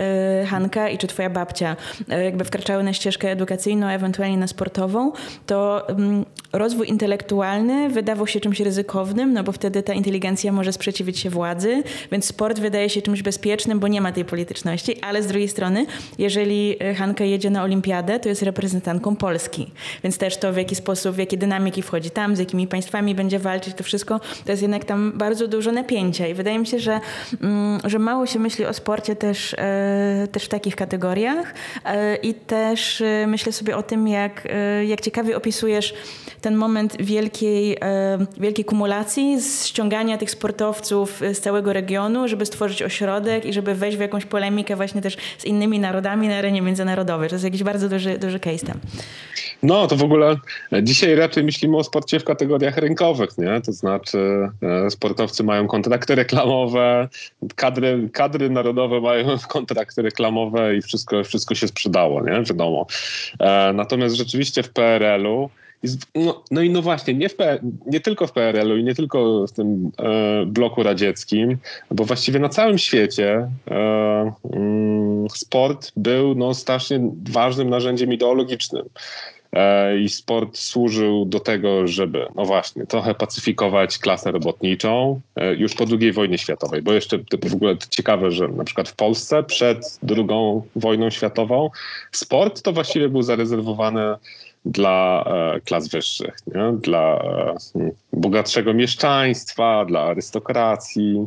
Hanka 0.47 0.89
i 0.89 0.99
czy 0.99 1.07
twoja 1.07 1.30
babcia 1.30 1.76
y, 2.12 2.24
jakby 2.24 2.45
wkraczały 2.45 2.82
na 2.82 2.93
ścieżkę 2.93 3.30
edukacyjną, 3.30 3.86
ewentualnie 3.86 4.36
na 4.36 4.47
sportową, 4.47 5.12
to 5.47 5.89
mm, 5.89 6.24
rozwój 6.53 6.89
intelektualny 6.89 7.89
wydawał 7.89 8.26
się 8.26 8.41
czymś 8.41 8.61
ryzykownym, 8.61 9.32
no 9.32 9.45
bo 9.45 9.53
wtedy 9.53 9.82
ta 9.82 9.93
inteligencja 9.93 10.53
może 10.53 10.72
sprzeciwić 10.72 11.18
się 11.18 11.30
władzy, 11.30 11.82
więc 12.12 12.24
sport 12.24 12.61
wydaje 12.61 12.91
się 12.91 13.03
czymś 13.03 13.22
bezpiecznym, 13.22 13.80
bo 13.80 13.89
nie 13.89 14.01
ma 14.01 14.12
tej 14.12 14.24
polityczności, 14.24 15.01
ale 15.01 15.22
z 15.22 15.26
drugiej 15.26 15.49
strony, 15.49 15.86
jeżeli 16.18 16.82
y, 16.82 16.95
Hanka 16.95 17.27
jedzie 17.28 17.50
na 17.50 17.62
olimpiadę, 17.62 18.20
to 18.20 18.28
jest 18.28 18.42
reprezentantką 18.42 19.16
Polski. 19.16 19.70
Więc 20.04 20.18
też 20.18 20.36
to 20.36 20.52
w 20.52 20.56
jaki 20.56 20.74
sposób, 20.74 21.14
w 21.14 21.18
jakie 21.18 21.36
dynamiki 21.36 21.82
wchodzi 21.82 22.10
tam, 22.10 22.36
z 22.36 22.38
jakimi 22.38 22.66
państwami 22.66 23.14
będzie 23.14 23.38
walczyć, 23.38 23.74
to 23.74 23.84
wszystko, 23.84 24.20
to 24.44 24.52
jest 24.52 24.62
jednak 24.62 24.84
tam 24.84 25.12
bardzo 25.14 25.48
dużo 25.48 25.72
napięcia. 25.72 26.26
I 26.26 26.34
wydaje 26.34 26.58
mi 26.58 26.66
się, 26.66 26.78
że, 26.78 27.00
mm, 27.42 27.80
że 27.84 27.98
mało 27.98 28.26
się 28.26 28.38
myśli 28.38 28.66
o 28.66 28.72
sporcie 28.72 29.16
też, 29.16 29.54
e, 29.58 30.28
też 30.32 30.44
w 30.44 30.48
takich 30.48 30.76
kategoriach. 30.76 31.54
E, 31.84 32.16
i 32.16 32.34
też 32.34 33.00
e, 33.00 33.26
myślę 33.26 33.52
sobie 33.52 33.76
o 33.76 33.82
tym, 33.82 34.08
jak, 34.08 34.48
jak 34.86 35.00
ciekawie 35.00 35.36
opisujesz 35.36 35.94
ten 36.40 36.56
moment 36.56 36.96
wielkiej, 37.02 37.76
wielkiej 38.40 38.64
kumulacji, 38.64 39.36
ściągania 39.64 40.18
tych 40.18 40.30
sportowców 40.30 41.22
z 41.32 41.40
całego 41.40 41.72
regionu, 41.72 42.28
żeby 42.28 42.46
stworzyć 42.46 42.82
ośrodek 42.82 43.44
i 43.44 43.52
żeby 43.52 43.74
wejść 43.74 43.96
w 43.96 44.00
jakąś 44.00 44.24
polemikę 44.24 44.76
właśnie 44.76 45.02
też 45.02 45.16
z 45.38 45.44
innymi 45.44 45.78
narodami 45.78 46.28
na 46.28 46.36
arenie 46.36 46.62
międzynarodowej 46.62 47.17
sportowy. 47.18 47.28
To 47.28 47.34
jest 47.34 47.44
jakiś 47.44 47.62
bardzo 47.62 47.88
duży, 47.88 48.18
duży 48.18 48.40
case 48.40 48.66
tam. 48.66 48.80
No, 49.62 49.86
to 49.86 49.96
w 49.96 50.02
ogóle 50.02 50.36
dzisiaj 50.82 51.14
raczej 51.14 51.44
myślimy 51.44 51.76
o 51.76 51.84
sporcie 51.84 52.20
w 52.20 52.24
kategoriach 52.24 52.76
rynkowych, 52.76 53.38
nie? 53.38 53.60
To 53.60 53.72
znaczy 53.72 54.48
e, 54.62 54.90
sportowcy 54.90 55.44
mają 55.44 55.66
kontrakty 55.66 56.14
reklamowe, 56.14 57.08
kadry, 57.56 58.08
kadry 58.12 58.50
narodowe 58.50 59.00
mają 59.00 59.38
kontrakty 59.48 60.02
reklamowe 60.02 60.76
i 60.76 60.82
wszystko, 60.82 61.24
wszystko 61.24 61.54
się 61.54 61.68
sprzedało, 61.68 62.22
nie? 62.22 62.42
Wiadomo. 62.42 62.86
E, 63.40 63.72
natomiast 63.72 64.14
rzeczywiście 64.14 64.62
w 64.62 64.70
PRL-u 64.70 65.50
no, 66.14 66.42
no, 66.50 66.62
i 66.62 66.70
no 66.70 66.82
właśnie, 66.82 67.14
nie, 67.14 67.28
w 67.28 67.34
nie 67.86 68.00
tylko 68.00 68.26
w 68.26 68.32
PRL-u 68.32 68.76
i 68.76 68.84
nie 68.84 68.94
tylko 68.94 69.46
w 69.46 69.52
tym 69.52 69.90
e, 69.98 70.46
bloku 70.46 70.82
radzieckim, 70.82 71.58
bo 71.90 72.04
właściwie 72.04 72.38
na 72.38 72.48
całym 72.48 72.78
świecie 72.78 73.50
e, 73.70 74.32
mm, 74.52 75.30
sport 75.30 75.92
był 75.96 76.34
no, 76.34 76.54
strasznie 76.54 77.00
ważnym 77.30 77.70
narzędziem 77.70 78.12
ideologicznym. 78.12 78.84
E, 79.52 79.98
I 79.98 80.08
sport 80.08 80.58
służył 80.58 81.24
do 81.24 81.40
tego, 81.40 81.86
żeby, 81.86 82.26
no 82.34 82.44
właśnie, 82.44 82.86
trochę 82.86 83.14
pacyfikować 83.14 83.98
klasę 83.98 84.32
robotniczą 84.32 85.20
e, 85.36 85.54
już 85.54 85.74
po 85.74 85.84
II 86.00 86.12
wojnie 86.12 86.38
światowej. 86.38 86.82
Bo 86.82 86.92
jeszcze 86.92 87.18
w 87.44 87.54
ogóle 87.54 87.76
ciekawe, 87.90 88.30
że 88.30 88.48
na 88.48 88.64
przykład 88.64 88.88
w 88.88 88.94
Polsce 88.94 89.42
przed 89.42 89.98
II 90.08 90.26
wojną 90.76 91.10
światową 91.10 91.70
sport 92.12 92.62
to 92.62 92.72
właściwie 92.72 93.08
był 93.08 93.22
zarezerwowany 93.22 94.00
dla 94.68 95.24
e, 95.26 95.60
klas 95.60 95.88
wyższych, 95.88 96.36
nie? 96.46 96.72
dla 96.82 97.22
e, 97.76 97.90
bogatszego 98.12 98.74
mieszczaństwa, 98.74 99.84
dla 99.84 100.00
arystokracji. 100.00 101.26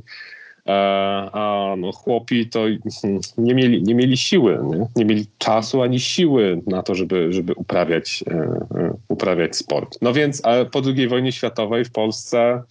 E, 0.68 0.72
a 1.34 1.76
no, 1.78 1.92
chłopi 1.92 2.50
to 2.50 2.66
nie 3.38 3.56
mieli, 3.56 3.84
nie 3.84 3.96
mieli 3.96 4.18
siły, 4.18 4.60
nie? 4.64 4.88
nie 4.96 5.06
mieli 5.06 5.26
czasu 5.38 5.82
ani 5.82 6.00
siły 6.00 6.62
na 6.68 6.84
to, 6.84 6.96
żeby, 6.96 7.34
żeby 7.34 7.54
uprawiać, 7.54 8.24
uprawiać 9.08 9.56
sport. 9.56 9.98
No 10.02 10.14
więc 10.14 10.42
po 10.72 10.82
II 10.96 11.08
wojnie 11.08 11.32
światowej 11.32 11.86
w 11.86 11.92
Polsce 11.92 12.64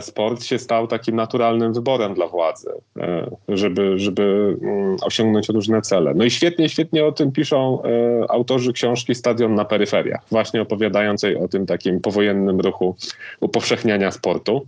sport 0.00 0.44
się 0.44 0.58
stał 0.58 0.86
takim 0.86 1.16
naturalnym 1.16 1.72
wyborem 1.72 2.14
dla 2.14 2.26
władzy, 2.26 2.70
e, 2.98 3.30
żeby, 3.48 3.98
żeby 3.98 4.56
mm, 4.62 4.96
osiągnąć 5.02 5.48
różne 5.48 5.82
cele. 5.82 6.14
No 6.14 6.24
i 6.24 6.30
świetnie, 6.30 6.68
świetnie 6.68 7.04
o 7.04 7.12
tym 7.12 7.32
piszą 7.32 7.82
e, 7.82 8.30
autorzy 8.30 8.72
książki 8.72 9.14
Stadion 9.14 9.54
na 9.54 9.64
peryferiach, 9.64 10.20
właśnie 10.30 10.62
opowiadającej 10.62 11.36
o 11.36 11.48
tym 11.48 11.66
takim 11.66 12.00
powojennym 12.00 12.60
ruchu 12.60 12.96
upowszechniania 13.40 14.10
sportu. 14.10 14.66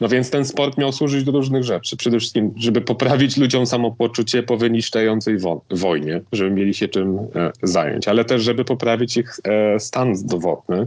No 0.00 0.08
więc 0.08 0.30
ten 0.30 0.44
sport 0.44 0.78
miał 0.78 0.92
służyć 0.92 1.24
do 1.24 1.32
różnych 1.32 1.64
rzeczy. 1.64 1.96
Przede 1.96 2.18
wszystkim, 2.18 2.54
żeby 2.56 2.80
poprawić 2.80 3.36
ludziom 3.36 3.66
samopoczucie 3.66 4.42
po 4.42 4.56
wyniszczającej 4.56 5.38
wo 5.38 5.60
wojnie, 5.70 6.20
żeby 6.32 6.50
mieli 6.50 6.74
się 6.74 6.88
czym 6.88 7.18
zająć, 7.62 8.08
ale 8.08 8.24
też, 8.24 8.42
żeby 8.42 8.64
poprawić 8.64 9.16
ich 9.16 9.36
stan 9.78 10.16
zdrowotny 10.16 10.86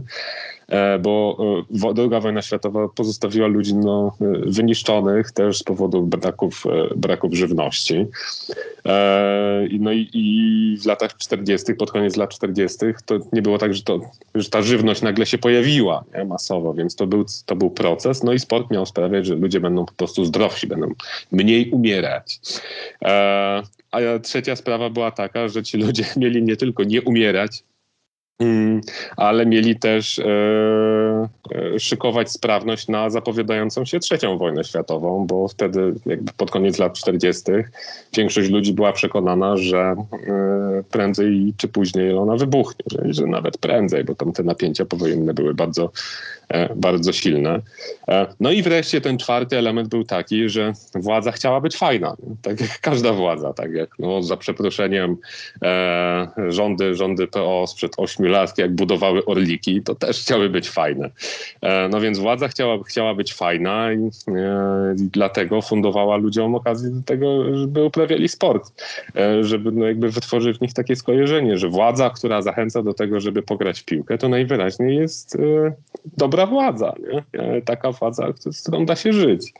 bo 1.00 1.36
e, 1.90 1.94
druga 1.94 2.20
wojna 2.20 2.42
światowa 2.42 2.88
pozostawiła 2.88 3.46
ludzi 3.46 3.74
no, 3.74 4.16
e, 4.20 4.24
wyniszczonych 4.46 5.32
też 5.32 5.58
z 5.58 5.62
powodu 5.62 6.02
braków, 6.02 6.64
braków 6.96 7.34
żywności. 7.34 8.06
No 9.80 9.92
i, 9.92 10.08
i 10.12 10.78
w 10.82 10.86
latach 10.86 11.16
40., 11.16 11.74
pod 11.74 11.92
koniec 11.92 12.16
lat 12.16 12.30
40., 12.30 12.78
to 13.06 13.18
nie 13.32 13.42
było 13.42 13.58
tak, 13.58 13.74
że, 13.74 13.82
to, 13.82 14.00
że 14.34 14.50
ta 14.50 14.62
żywność 14.62 15.02
nagle 15.02 15.26
się 15.26 15.38
pojawiła 15.38 16.04
nie, 16.18 16.24
masowo, 16.24 16.74
więc 16.74 16.96
to 16.96 17.06
był, 17.06 17.24
to 17.46 17.56
był 17.56 17.70
proces. 17.70 18.22
No 18.22 18.32
i 18.32 18.38
sport 18.38 18.70
miał 18.70 18.86
sprawiać, 18.86 19.26
że 19.26 19.34
ludzie 19.34 19.60
będą 19.60 19.86
po 19.86 19.92
prostu 19.92 20.24
zdrowsi, 20.24 20.66
będą 20.66 20.92
mniej 21.32 21.70
umierać. 21.70 22.40
A 23.90 23.98
trzecia 24.22 24.56
sprawa 24.56 24.90
była 24.90 25.10
taka, 25.10 25.48
że 25.48 25.62
ci 25.62 25.78
ludzie 25.78 26.04
mieli 26.16 26.42
nie 26.42 26.56
tylko 26.56 26.84
nie 26.84 27.02
umierać, 27.02 27.62
Mm, 28.38 28.80
ale 29.16 29.46
mieli 29.46 29.78
też 29.78 30.18
e, 30.18 30.24
e, 31.74 31.78
szykować 31.80 32.30
sprawność 32.30 32.88
na 32.88 33.10
zapowiadającą 33.10 33.84
się 33.84 34.00
trzecią 34.00 34.38
wojnę 34.38 34.64
światową, 34.64 35.26
bo 35.26 35.48
wtedy 35.48 35.94
jakby 36.06 36.32
pod 36.36 36.50
koniec 36.50 36.78
lat 36.78 36.94
40. 36.94 37.42
większość 38.16 38.50
ludzi 38.50 38.72
była 38.72 38.92
przekonana, 38.92 39.56
że 39.56 39.78
e, 39.78 40.82
prędzej 40.90 41.54
czy 41.56 41.68
później 41.68 42.14
ona 42.14 42.36
wybuchnie, 42.36 42.84
że, 43.04 43.26
nawet 43.26 43.58
prędzej, 43.58 44.04
bo 44.04 44.14
tam 44.14 44.32
te 44.32 44.42
napięcia 44.42 44.84
powojenne 44.84 45.34
były 45.34 45.54
bardzo 45.54 45.90
bardzo 46.76 47.12
silne. 47.12 47.60
E, 48.08 48.26
no 48.40 48.50
i 48.50 48.62
wreszcie 48.62 49.00
ten 49.00 49.18
czwarty 49.18 49.58
element 49.58 49.88
był 49.88 50.04
taki, 50.04 50.48
że 50.48 50.72
władza 50.94 51.32
chciała 51.32 51.60
być 51.60 51.76
fajna, 51.76 52.16
tak 52.42 52.60
jak 52.60 52.80
każda 52.80 53.12
władza, 53.12 53.52
tak 53.52 53.72
jak 53.72 53.90
no, 53.98 54.22
za 54.22 54.36
przeproszeniem 54.36 55.16
e, 55.62 56.28
rządy, 56.48 56.94
rządy 56.94 57.26
PO 57.26 57.66
sprzed 57.66 57.92
ośmiu 57.96 58.28
lat, 58.28 58.58
jak 58.58 58.74
budowały 58.74 59.24
orliki, 59.24 59.82
to 59.82 59.94
też 59.94 60.20
chciały 60.20 60.48
być 60.48 60.70
fajne. 60.70 61.10
E, 61.62 61.88
no 61.88 62.00
więc 62.00 62.18
władza 62.18 62.48
chciała, 62.48 62.78
chciała 62.84 63.14
być 63.14 63.34
fajna 63.34 63.92
i, 63.92 63.96
e, 63.96 64.94
i 64.98 65.08
dlatego 65.12 65.62
fundowała 65.62 66.16
ludziom 66.16 66.54
okazję 66.54 66.90
do 66.90 67.02
tego, 67.02 67.56
żeby 67.56 67.84
uprawiali 67.84 68.28
sport, 68.28 68.82
e, 69.16 69.44
żeby 69.44 69.72
no, 69.72 69.86
jakby 69.86 70.10
wytworzyć 70.10 70.58
w 70.58 70.60
nich 70.60 70.72
takie 70.72 70.96
skojarzenie, 70.96 71.58
że 71.58 71.68
władza, 71.68 72.10
która 72.10 72.42
zachęca 72.42 72.82
do 72.82 72.94
tego, 72.94 73.20
żeby 73.20 73.42
pograć 73.42 73.80
w 73.80 73.84
piłkę, 73.84 74.18
to 74.18 74.28
najwyraźniej 74.28 74.96
jest 74.96 75.38
dobra 76.16 76.35
dobra 76.36 76.46
władza, 76.46 76.94
nie? 77.12 77.40
E, 77.40 77.62
taka 77.62 77.92
władza, 77.92 78.26
z 78.50 78.62
którą 78.62 78.86
da 78.86 78.96
się 78.96 79.12
żyć. 79.12 79.52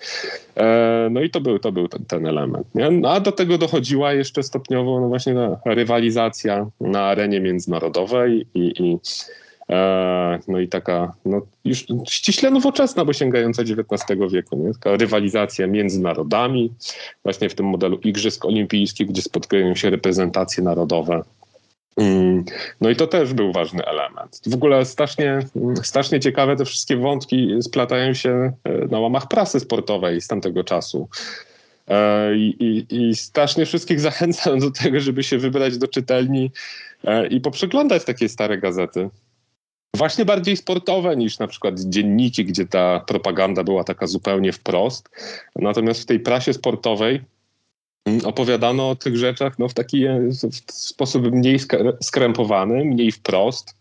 E, 0.57 1.09
no 1.11 1.21
i 1.21 1.31
to 1.31 1.41
był, 1.41 1.59
to 1.59 1.73
był 1.73 1.89
ten, 1.89 2.05
ten 2.05 2.27
element. 2.27 2.67
Nie? 2.75 2.91
No, 2.91 3.11
a 3.11 3.21
do 3.21 3.33
tego 3.33 3.59
dochodziła 3.59 4.13
jeszcze 4.13 4.43
stopniowo 4.43 5.01
no 5.01 5.09
właśnie 5.09 5.35
rywalizacja 5.65 6.67
na 6.81 7.03
arenie 7.03 7.41
międzynarodowej 7.41 8.47
i, 8.55 8.73
i 8.79 8.99
e, 9.71 10.39
no 10.49 10.59
i 10.59 10.69
taka 10.69 11.13
no, 11.25 11.41
już 11.65 11.87
ściśle 12.09 12.51
nowoczesna, 12.51 13.05
bo 13.05 13.13
sięgająca 13.13 13.63
XIX 13.63 14.33
wieku. 14.33 14.57
Nie? 14.57 14.73
Taka 14.73 14.97
rywalizacja 14.97 15.67
między 15.67 16.01
narodami, 16.01 16.73
właśnie 17.23 17.49
w 17.49 17.55
tym 17.55 17.67
modelu 17.67 17.99
Igrzysk 18.05 18.45
Olimpijskich, 18.45 19.09
gdzie 19.09 19.23
spotkają 19.23 19.75
się 19.75 19.91
reprezentacje 19.91 20.65
narodowe. 20.65 21.23
No 22.81 22.91
i 22.91 22.97
to 22.97 23.07
też 23.07 23.35
był 23.35 23.53
ważny 23.53 23.85
element. 23.85 24.41
W 24.47 24.55
ogóle 24.55 24.85
strasznie, 24.85 25.39
strasznie 25.83 26.21
ciekawe 26.21 26.57
te 26.57 26.65
wszystkie 26.65 26.97
wątki 26.97 27.49
splatają 27.63 28.15
się 28.15 28.53
e, 28.65 28.87
na 28.87 29.01
łamach 29.01 29.29
prasy 29.29 29.61
sportowej 29.61 30.21
z 30.21 30.27
tamtego 30.27 30.65
czasu. 30.65 31.09
E, 31.89 32.37
I, 32.37 32.57
i, 32.61 32.87
I, 32.97 33.17
strasznie 33.17 33.67
wszystkich 33.67 34.01
zachęcam 34.11 34.59
do 34.59 34.71
tego, 34.71 35.01
żeby 35.01 35.23
się 35.23 35.39
wybrać 35.39 35.79
do 35.79 35.89
czytelni 35.89 36.51
e, 37.05 37.27
i 37.27 37.41
poprzeglądać 37.41 38.05
takie 38.05 38.29
stare 38.29 38.59
gazety. 38.59 39.11
Właśnie 39.97 40.25
bardziej 40.25 40.57
sportowe 40.57 41.17
niż 41.17 41.39
na 41.39 41.47
przykład 41.47 41.81
dzienniki, 41.81 42.45
gdzie 42.45 42.67
ta 42.67 43.01
propaganda 43.01 43.65
była 43.65 43.85
taka 43.85 44.07
zupełnie 44.07 44.53
wprost. 44.53 45.09
Natomiast 45.57 46.03
w 46.03 46.07
tej 46.07 46.21
prasie 46.21 46.53
sportowej 46.53 47.21
Mm, 47.21 47.36
opowiadano 48.25 48.91
o 48.91 48.97
tych 48.97 49.17
rzeczach 49.17 49.59
no, 49.59 49.69
w 49.69 49.75
taki 49.75 50.05
e, 50.05 50.21
w 50.69 50.73
sposób 50.73 51.33
mniej 51.33 51.59
skrępowany, 52.03 52.85
mniej 52.85 53.13
wprost. 53.13 53.75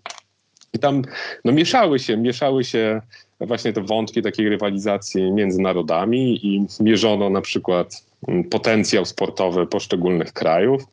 I 0.73 0.80
tam 0.80 1.01
no, 1.45 1.51
mieszały 1.51 1.99
się, 1.99 2.17
mieszały 2.17 2.63
się 2.63 3.01
właśnie 3.39 3.73
te 3.73 3.82
wątki 3.82 4.21
takiej 4.21 4.49
rywalizacji 4.49 5.32
między 5.32 5.61
narodami 5.61 6.45
i 6.47 6.65
mierzono 6.80 7.30
na 7.30 7.41
przykład 7.41 8.05
mm, 8.28 8.43
potencjał 8.43 9.05
sportowy 9.05 9.67
poszczególnych 9.67 10.34
krajów. 10.34 10.84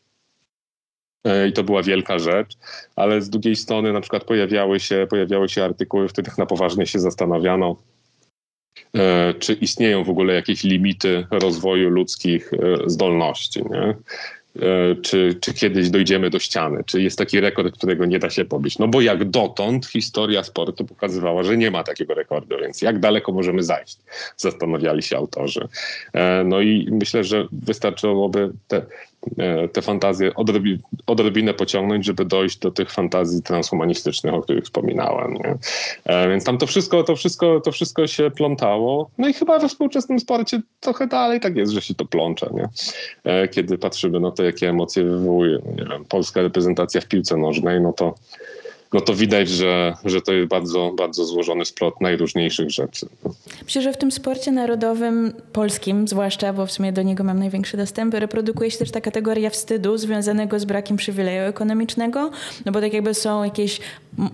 E, 1.24 1.48
I 1.48 1.52
to 1.52 1.64
była 1.64 1.82
wielka 1.82 2.18
rzecz, 2.18 2.56
ale 2.96 3.22
z 3.22 3.30
drugiej 3.30 3.56
strony 3.56 3.92
na 3.92 4.00
przykład 4.00 4.24
pojawiały 4.24 4.80
się, 4.80 5.06
pojawiały 5.10 5.48
się 5.48 5.64
artykuły, 5.64 6.08
w 6.08 6.12
których 6.12 6.38
na 6.38 6.46
poważnie 6.46 6.86
się 6.86 7.00
zastanawiano, 7.00 7.76
czy 9.38 9.52
istnieją 9.52 10.04
w 10.04 10.10
ogóle 10.10 10.34
jakieś 10.34 10.64
limity 10.64 11.26
rozwoju 11.30 11.90
ludzkich 11.90 12.52
e, 12.54 12.58
zdolności. 12.86 13.62
Nie? 13.70 13.94
E, 14.66 14.94
czy, 15.02 15.38
czy 15.40 15.54
kiedyś 15.54 15.90
dojdziemy 15.90 16.30
do 16.30 16.38
ściany, 16.38 16.84
czy 16.86 17.02
jest 17.02 17.18
taki 17.18 17.40
rekord, 17.40 17.76
którego 17.76 18.04
nie 18.04 18.18
da 18.18 18.30
się 18.30 18.44
pobić. 18.44 18.78
No 18.78 18.88
bo 18.88 19.00
jak 19.00 19.30
dotąd 19.30 19.86
historia 19.86 20.44
sportu 20.44 20.84
pokazywała, 20.84 21.42
że 21.42 21.56
nie 21.56 21.70
ma 21.70 21.84
takiego 21.84 22.14
rekordu, 22.14 22.56
więc 22.60 22.82
jak 22.82 22.98
daleko 22.98 23.32
możemy 23.32 23.62
zajść, 23.62 23.98
zastanawiali 24.36 25.02
się 25.02 25.16
autorzy. 25.16 25.68
No 26.44 26.60
i 26.60 26.88
myślę, 26.90 27.24
że 27.24 27.46
wystarczyłoby 27.52 28.52
te 28.68 28.76
E, 28.76 28.86
te 29.72 29.82
fantazje 29.82 30.34
odrobi, 30.34 30.78
odrobinę 31.06 31.54
pociągnąć, 31.54 32.06
żeby 32.06 32.24
dojść 32.24 32.58
do 32.58 32.70
tych 32.70 32.90
fantazji 32.90 33.42
transhumanistycznych, 33.42 34.34
o 34.34 34.42
których 34.42 34.64
wspominałem. 34.64 35.34
Nie? 35.34 35.56
E, 36.04 36.28
więc 36.28 36.44
tam 36.44 36.58
to 36.58 36.66
wszystko, 36.66 37.02
to, 37.02 37.16
wszystko, 37.16 37.60
to 37.60 37.72
wszystko 37.72 38.06
się 38.06 38.30
plątało. 38.30 39.10
No 39.18 39.28
i 39.28 39.32
chyba 39.32 39.58
we 39.58 39.68
współczesnym 39.68 40.20
sporcie 40.20 40.60
trochę 40.80 41.06
dalej 41.06 41.40
tak 41.40 41.56
jest, 41.56 41.72
że 41.72 41.82
się 41.82 41.94
to 41.94 42.04
plącza. 42.04 42.46
Nie? 42.54 42.68
E, 43.24 43.48
kiedy 43.48 43.78
patrzymy 43.78 44.20
na 44.20 44.30
to, 44.30 44.42
jakie 44.42 44.68
emocje 44.68 45.04
wywołuje 45.04 45.58
no 45.64 45.70
nie 45.70 45.90
wiem, 45.90 46.04
polska 46.04 46.42
reprezentacja 46.42 47.00
w 47.00 47.06
piłce 47.06 47.36
nożnej, 47.36 47.80
no 47.80 47.92
to 47.92 48.14
no 48.92 49.00
to 49.00 49.14
widać, 49.14 49.48
że, 49.48 49.94
że 50.04 50.22
to 50.22 50.32
jest 50.32 50.48
bardzo, 50.48 50.92
bardzo 50.96 51.24
złożony 51.24 51.64
splot 51.64 52.00
najróżniejszych 52.00 52.70
rzeczy. 52.70 53.06
Myślę, 53.64 53.82
że 53.82 53.92
w 53.92 53.96
tym 53.96 54.12
sporcie 54.12 54.52
narodowym, 54.52 55.32
polskim 55.52 56.08
zwłaszcza, 56.08 56.52
bo 56.52 56.66
w 56.66 56.72
sumie 56.72 56.92
do 56.92 57.02
niego 57.02 57.24
mam 57.24 57.38
największy 57.38 57.76
dostęp, 57.76 58.14
reprodukuje 58.14 58.70
się 58.70 58.78
też 58.78 58.90
ta 58.90 59.00
kategoria 59.00 59.50
wstydu 59.50 59.98
związanego 59.98 60.60
z 60.60 60.64
brakiem 60.64 60.96
przywileju 60.96 61.42
ekonomicznego, 61.42 62.30
no 62.64 62.72
bo 62.72 62.80
tak 62.80 62.92
jakby 62.92 63.14
są 63.14 63.44
jakieś 63.44 63.80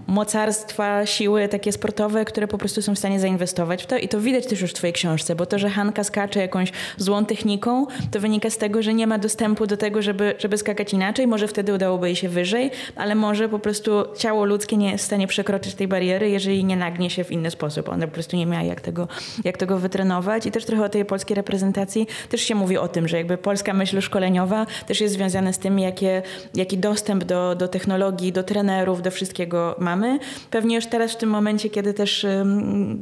mocarstwa, 0.07 1.07
siły 1.07 1.49
takie 1.49 1.73
sportowe, 1.73 2.25
które 2.25 2.49
po 2.49 2.59
prostu 2.59 2.83
są 2.83 2.95
w 2.95 2.99
stanie 2.99 3.21
zainwestować 3.21 3.83
w 3.83 3.87
to 3.87 3.97
i 3.99 4.09
to 4.09 4.21
widać 4.21 4.47
też 4.47 4.61
już 4.61 4.71
w 4.71 4.75
twojej 4.75 4.95
książce, 4.95 5.35
bo 5.35 5.47
to, 5.47 5.59
że 5.59 5.71
Hanka 5.71 6.05
skacze 6.05 6.41
jakąś 6.41 6.73
złą 6.97 7.25
techniką, 7.25 7.87
to 8.11 8.21
wynika 8.21 8.51
z 8.51 8.59
tego, 8.59 8.83
że 8.83 8.95
nie 8.95 9.07
ma 9.07 9.19
dostępu 9.19 9.67
do 9.67 9.77
tego, 9.77 10.03
żeby, 10.03 10.35
żeby 10.39 10.59
skakać 10.59 10.93
inaczej, 10.93 11.27
może 11.27 11.49
wtedy 11.49 11.75
udałoby 11.75 12.07
jej 12.07 12.17
się 12.17 12.29
wyżej, 12.29 12.71
ale 12.97 13.15
może 13.15 13.49
po 13.49 13.59
prostu 13.59 13.91
ciało 14.17 14.45
ludzkie 14.49 14.77
nie 14.77 14.91
jest 14.91 15.05
w 15.05 15.07
stanie 15.07 15.27
przekroczyć 15.27 15.75
tej 15.75 15.89
bariery, 15.89 16.31
jeżeli 16.31 16.65
nie 16.65 16.77
nagnie 16.77 17.11
się 17.11 17.25
w 17.25 17.31
inny 17.31 17.51
sposób. 17.51 17.89
Ona 17.89 18.07
po 18.07 18.13
prostu 18.13 18.37
nie 18.37 18.47
miała 18.47 18.63
jak 18.65 18.81
tego, 18.81 19.09
jak 19.45 19.57
tego 19.57 19.79
wytrenować 19.79 20.47
i 20.47 20.51
też 20.51 20.65
trochę 20.65 20.85
o 20.85 20.89
tej 20.89 21.05
polskiej 21.05 21.35
reprezentacji 21.35 22.07
też 22.29 22.41
się 22.41 22.55
mówi 22.55 22.79
o 22.79 22.89
tym, 22.89 23.09
że 23.09 23.17
jakby 23.17 23.39
polska 23.39 23.75
myśl 23.75 24.01
szkoleniowa 24.01 24.67
też 24.87 25.01
jest 25.01 25.15
związana 25.15 25.53
z 25.53 25.59
tym, 25.59 25.79
jakie, 25.79 26.23
jaki 26.55 26.79
dostęp 26.79 27.25
do, 27.25 27.55
do 27.55 27.69
technologii, 27.69 28.33
do 28.33 28.43
trenerów, 28.43 29.03
do 29.03 29.11
wszystkiego 29.11 29.77
mamy. 29.79 30.19
Pewnie 30.51 30.77
już 30.77 30.87
teraz 30.87 31.13
w 31.13 31.17
tym 31.17 31.31
momencie, 31.31 31.71
kiedy 31.71 31.95
też 31.95 32.27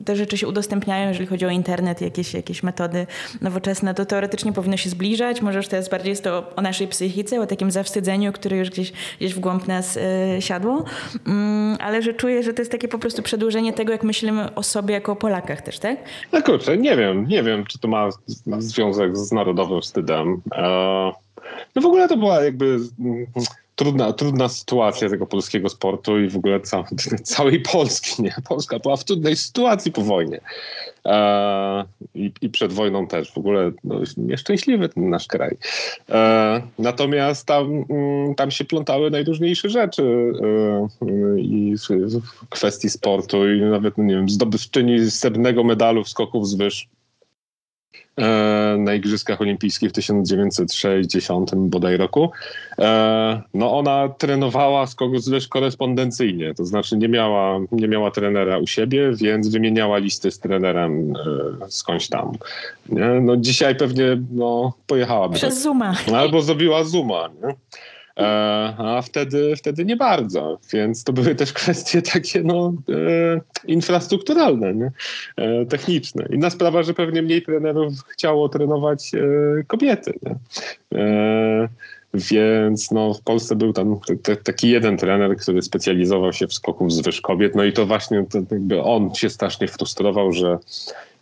te 0.04 0.16
rzeczy 0.16 0.38
się 0.38 0.48
udostępniają, 0.48 1.08
jeżeli 1.08 1.26
chodzi 1.26 1.46
o 1.46 1.50
internet, 1.50 2.00
jakieś, 2.00 2.34
jakieś 2.34 2.62
metody 2.62 3.06
nowoczesne, 3.40 3.94
to 3.94 4.06
teoretycznie 4.06 4.52
powinno 4.52 4.76
się 4.76 4.90
zbliżać. 4.90 5.42
Może 5.42 5.58
już 5.58 5.68
teraz 5.68 5.88
bardziej 5.88 6.10
jest 6.10 6.24
to 6.24 6.52
o 6.56 6.62
naszej 6.62 6.88
psychice, 6.88 7.40
o 7.40 7.46
takim 7.46 7.70
zawstydzeniu, 7.70 8.32
które 8.32 8.56
już 8.56 8.70
gdzieś, 8.70 8.92
gdzieś 9.18 9.34
w 9.34 9.40
głąb 9.40 9.68
nas 9.68 9.96
y, 9.96 10.00
siadło. 10.40 10.84
Mm, 11.36 11.76
ale 11.80 12.02
że 12.02 12.14
czuję, 12.14 12.42
że 12.42 12.54
to 12.54 12.62
jest 12.62 12.72
takie 12.72 12.88
po 12.88 12.98
prostu 12.98 13.22
przedłużenie 13.22 13.72
tego, 13.72 13.92
jak 13.92 14.02
myślimy 14.02 14.54
o 14.54 14.62
sobie 14.62 14.94
jako 14.94 15.12
o 15.12 15.16
Polakach 15.16 15.62
też, 15.62 15.78
tak? 15.78 15.96
No 16.32 16.42
kurczę, 16.42 16.76
nie 16.76 16.96
wiem, 16.96 17.26
nie 17.28 17.42
wiem, 17.42 17.64
czy 17.64 17.78
to 17.78 17.88
ma 17.88 18.08
związek 18.58 19.16
z 19.16 19.32
narodowym 19.32 19.80
wstydem. 19.80 20.40
E, 20.52 21.12
no 21.74 21.82
w 21.82 21.86
ogóle 21.86 22.08
to 22.08 22.16
była 22.16 22.44
jakby 22.44 22.78
trudna, 23.76 24.12
trudna 24.12 24.48
sytuacja 24.48 25.08
tego 25.08 25.26
polskiego 25.26 25.68
sportu 25.68 26.20
i 26.20 26.28
w 26.28 26.36
ogóle 26.36 26.60
ca 26.60 26.84
całej 27.34 27.60
Polski. 27.60 28.22
Nie? 28.22 28.34
Polska 28.48 28.78
była 28.78 28.96
w 28.96 29.04
trudnej 29.04 29.36
sytuacji 29.36 29.92
po 29.92 30.02
wojnie. 30.02 30.40
E, 31.06 31.84
i, 32.14 32.32
i, 32.40 32.50
przed 32.50 32.72
wojną 32.72 33.06
też. 33.06 33.32
W 33.32 33.38
ogóle 33.38 33.72
no, 33.84 34.00
nieszczęśliwy 34.16 34.88
ten 34.88 35.10
nasz 35.10 35.26
kraj. 35.26 35.56
E, 36.08 36.62
natomiast 36.78 37.46
tam, 37.46 37.84
mm, 37.90 38.34
tam 38.34 38.50
się 38.50 38.64
plątały 38.64 39.10
najróżniejsze 39.10 39.68
rzeczy 39.68 40.32
e, 40.42 41.40
i 41.40 41.74
w 42.20 42.48
kwestii 42.48 42.90
sportu 42.90 43.52
i 43.52 43.60
nawet, 43.60 43.98
no 43.98 44.04
nie 44.04 44.14
wiem, 44.14 44.28
zdobywczyni 44.28 45.10
srebrnego 45.10 45.64
medalu 45.64 46.04
w 46.04 46.08
skoków 46.08 46.48
z 46.48 46.54
wyż 46.54 46.88
na 48.78 48.94
Igrzyskach 48.94 49.40
Olimpijskich 49.40 49.90
w 49.90 49.92
1960 49.92 51.54
bodaj 51.54 51.96
roku. 51.96 52.30
E, 52.78 53.42
no 53.54 53.78
ona 53.78 54.08
trenowała 54.08 54.86
skok 54.86 55.18
zresztą 55.18 55.48
korespondencyjnie, 55.50 56.54
to 56.54 56.64
znaczy 56.64 56.96
nie 56.96 57.08
miała, 57.08 57.58
nie 57.72 57.88
miała 57.88 58.10
trenera 58.10 58.58
u 58.58 58.66
siebie, 58.66 59.12
więc 59.16 59.48
wymieniała 59.48 59.98
listy 59.98 60.30
z 60.30 60.38
trenerem 60.38 61.12
e, 61.62 61.70
skądś 61.70 62.08
tam. 62.08 62.32
No 63.20 63.36
dzisiaj 63.36 63.76
pewnie 63.76 64.22
no, 64.30 64.72
pojechałaby. 64.86 65.34
Przez 65.34 65.54
tak. 65.54 65.62
Zuma. 65.62 65.94
Albo 66.14 66.42
zrobiła 66.42 66.84
Zuma. 66.84 67.28
Nie? 67.42 67.54
E, 68.16 68.24
a 68.78 69.02
wtedy, 69.02 69.56
wtedy 69.56 69.84
nie 69.84 69.96
bardzo. 69.96 70.58
Więc 70.72 71.04
to 71.04 71.12
były 71.12 71.34
też 71.34 71.52
kwestie 71.52 72.02
takie 72.02 72.42
no, 72.42 72.74
e, 72.88 73.40
infrastrukturalne, 73.66 74.74
nie? 74.74 74.90
E, 75.36 75.66
techniczne. 75.66 76.26
Inna 76.30 76.50
sprawa, 76.50 76.82
że 76.82 76.94
pewnie 76.94 77.22
mniej 77.22 77.42
trenerów 77.42 77.92
chciało 78.08 78.48
trenować 78.48 79.12
kobiety. 79.66 80.12
Nie? 80.22 80.36
Więc 82.14 82.90
no, 82.90 83.14
w 83.14 83.20
Polsce 83.20 83.56
był 83.56 83.72
tam 83.72 84.00
taki 84.44 84.70
jeden 84.70 84.96
trener, 84.96 85.36
który 85.36 85.62
specjalizował 85.62 86.32
się 86.32 86.46
w 86.46 86.54
skoku 86.54 86.86
wzwyż 86.86 87.20
kobiet. 87.20 87.54
No 87.54 87.64
i 87.64 87.72
to 87.72 87.86
właśnie 87.86 88.24
to 88.30 88.38
jakby 88.38 88.82
on 88.82 89.14
się 89.14 89.30
strasznie 89.30 89.68
frustrował, 89.68 90.32
że, 90.32 90.58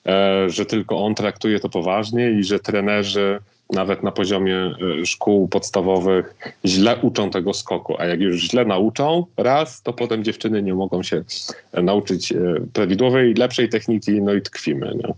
e, 0.07 0.51
że 0.51 0.67
tylko 0.67 1.05
on 1.05 1.15
traktuje 1.15 1.61
to 1.61 1.69
poważnie 1.69 2.31
i 2.31 2.45
że 2.45 2.59
trenerzy 2.59 3.39
nawet 3.71 4.03
na 4.03 4.13
poziomie 4.13 4.57
e, 4.57 5.07
szkół 5.07 5.49
podstawowych 5.49 6.35
źle 6.65 6.97
uczą 7.03 7.31
tego 7.31 7.55
skoku, 7.55 7.95
a 7.99 8.05
jak 8.05 8.21
już 8.21 8.37
źle 8.37 8.65
nauczą 8.65 9.27
raz, 9.37 9.83
to 9.83 9.93
potem 9.93 10.25
dziewczyny 10.25 10.63
nie 10.63 10.75
mogą 10.75 11.03
się 11.03 11.25
e, 11.73 11.83
nauczyć 11.83 12.33
e, 12.33 12.37
prawidłowej, 12.73 13.35
lepszej 13.35 13.69
techniki, 13.69 14.23
no 14.23 14.35
i 14.35 14.43
tkwimy 14.43 14.95
nie? 14.95 15.15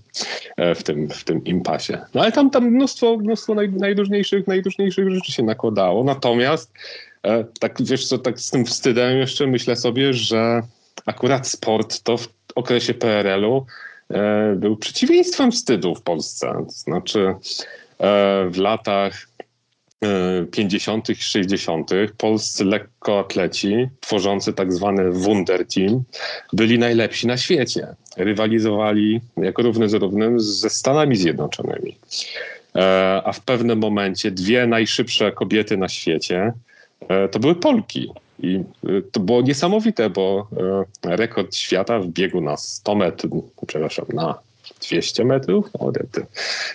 w, 0.75 0.83
tym, 0.83 1.09
w 1.09 1.25
tym 1.25 1.45
impasie. 1.45 1.99
No 2.15 2.23
ale 2.23 2.33
tam, 2.33 2.51
tam 2.51 2.65
mnóstwo, 2.65 3.17
mnóstwo 3.17 3.55
naj, 3.55 3.71
najróżniejszych, 3.71 4.47
najróżniejszych 4.47 5.11
rzeczy 5.11 5.33
się 5.33 5.43
nakładało, 5.43 6.05
natomiast 6.05 6.73
tak 7.61 7.77
wiesz 7.81 8.09
co, 8.09 8.19
tak 8.19 8.41
z 8.41 8.51
tym 8.51 8.65
wstydem 8.65 9.19
jeszcze 9.19 9.47
myślę 9.47 9.77
sobie, 9.77 10.15
że 10.15 10.63
akurat 11.07 11.49
sport 11.49 12.03
to 12.03 12.17
w 12.17 12.29
okresie 12.55 12.95
PRL-u 12.95 13.67
był 14.57 14.77
przeciwieństwem 14.77 15.53
wstydu 15.53 15.95
w 15.95 16.03
Polsce. 16.03 16.65
Znaczy 16.69 17.35
w 18.51 18.57
latach 18.57 19.29
50., 20.51 21.11
e, 21.11 21.15
60. 21.15 21.91
polscy 22.17 22.65
lekkoatleci, 22.65 23.89
tworzący 24.01 24.53
tak 24.53 24.73
zwany 24.73 25.13
Wunder 25.13 25.67
Team, 25.67 26.03
byli 26.53 26.79
najlepsi 26.79 27.27
na 27.27 27.37
świecie. 27.37 27.87
Rywalizowali 28.17 29.21
jako 29.37 29.63
równy 29.63 29.89
z 29.89 29.95
równym 29.95 30.41
ze 30.41 30.71
Stanami 30.71 31.17
Zjednoczonymi. 31.17 31.97
E, 32.75 33.23
a 33.25 33.33
w 33.33 33.41
pewnym 33.41 33.79
momencie 33.79 34.31
dwie 34.31 34.67
najszybsze 34.67 35.33
kobiety 35.33 35.77
na 35.77 35.89
świecie 35.89 36.53
to 37.31 37.39
były 37.39 37.55
Polki. 37.55 38.11
I 38.39 38.61
to 39.13 39.21
było 39.21 39.43
niesamowite, 39.43 40.11
bo 40.11 40.49
rekord 41.05 41.57
świata 41.57 41.99
w 41.99 42.07
biegu 42.07 42.41
na 42.41 42.57
100 42.57 42.95
metrów, 42.95 43.45
przepraszam, 43.67 44.07
na 44.15 44.39
200 44.81 45.25
metrów? 45.25 45.71
O, 45.79 45.93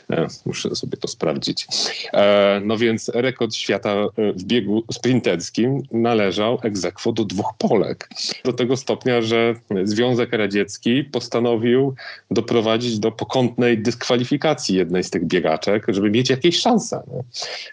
e, 0.09 0.27
muszę 0.45 0.75
sobie 0.75 0.97
to 0.97 1.07
sprawdzić. 1.07 1.67
E, 2.13 2.61
no 2.65 2.77
więc 2.77 3.11
rekord 3.13 3.55
świata 3.55 3.91
e, 3.91 4.33
w 4.33 4.43
biegu 4.43 4.83
sprinterskim 4.91 5.83
należał 5.91 6.59
egzekwo 6.63 7.11
do 7.11 7.25
dwóch 7.25 7.53
Polek. 7.57 8.09
Do 8.45 8.53
tego 8.53 8.77
stopnia, 8.77 9.21
że 9.21 9.55
Związek 9.83 10.33
Radziecki 10.33 11.03
postanowił 11.03 11.95
doprowadzić 12.31 12.99
do 12.99 13.11
pokątnej 13.11 13.77
dyskwalifikacji 13.77 14.75
jednej 14.75 15.03
z 15.03 15.09
tych 15.09 15.25
biegaczek, 15.25 15.85
żeby 15.87 16.11
mieć 16.11 16.29
jakieś 16.29 16.59
szanse. 16.59 17.03
Nie? 17.13 17.23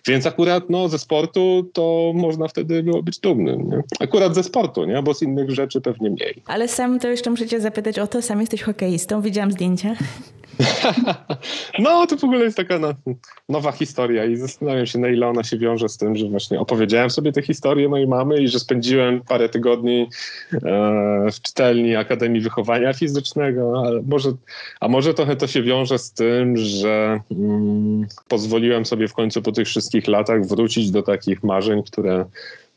Więc 0.06 0.26
akurat 0.26 0.70
no, 0.70 0.88
ze 0.88 0.98
sportu 0.98 1.70
to 1.72 2.12
można 2.14 2.48
wtedy 2.48 2.82
było 2.82 3.02
być 3.02 3.18
dumnym. 3.18 3.70
Nie? 3.70 3.82
Akurat 4.00 4.34
ze 4.34 4.42
sportu, 4.42 4.84
nie? 4.84 5.02
bo 5.02 5.14
z 5.14 5.22
innych 5.22 5.50
rzeczy 5.50 5.80
pewnie 5.80 6.10
mniej. 6.10 6.42
Ale 6.46 6.68
sam 6.68 6.98
to 6.98 7.08
jeszcze 7.08 7.30
muszę 7.30 7.46
cię 7.46 7.60
zapytać 7.60 7.98
o 7.98 8.06
to, 8.06 8.22
sam 8.22 8.40
jesteś 8.40 8.62
hokeistą, 8.62 9.22
widziałam 9.22 9.52
zdjęcia. 9.52 9.94
No, 11.78 12.06
to 12.06 12.16
w 12.16 12.24
ogóle 12.24 12.44
jest 12.44 12.56
taka 12.56 12.78
no, 12.78 12.94
nowa 13.48 13.72
historia 13.72 14.24
i 14.24 14.36
zastanawiam 14.36 14.86
się, 14.86 14.98
na 14.98 15.08
ile 15.08 15.28
ona 15.28 15.44
się 15.44 15.58
wiąże 15.58 15.88
z 15.88 15.96
tym, 15.96 16.16
że 16.16 16.28
właśnie 16.28 16.60
opowiedziałem 16.60 17.10
sobie 17.10 17.32
tę 17.32 17.42
historię 17.42 17.88
mojej 17.88 18.06
mamy 18.06 18.42
i 18.42 18.48
że 18.48 18.58
spędziłem 18.58 19.20
parę 19.20 19.48
tygodni 19.48 20.08
e, 20.52 20.58
w 21.32 21.40
czytelni 21.42 21.96
Akademii 21.96 22.40
Wychowania 22.40 22.92
Fizycznego, 22.92 23.82
ale 23.86 24.02
może, 24.02 24.32
a 24.80 24.88
może 24.88 25.14
trochę 25.14 25.36
to 25.36 25.46
się 25.46 25.62
wiąże 25.62 25.98
z 25.98 26.12
tym, 26.12 26.56
że 26.56 27.20
mm, 27.30 28.06
pozwoliłem 28.28 28.86
sobie 28.86 29.08
w 29.08 29.14
końcu 29.14 29.42
po 29.42 29.52
tych 29.52 29.66
wszystkich 29.68 30.08
latach 30.08 30.46
wrócić 30.46 30.90
do 30.90 31.02
takich 31.02 31.42
marzeń, 31.44 31.82
które 31.82 32.24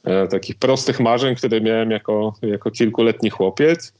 e, 0.03 0.27
takich 0.27 0.55
prostych 0.55 0.99
marzeń, 0.99 1.35
które 1.35 1.61
miałem 1.61 1.91
jako, 1.91 2.33
jako 2.41 2.71
kilkuletni 2.71 3.29
chłopiec 3.29 3.93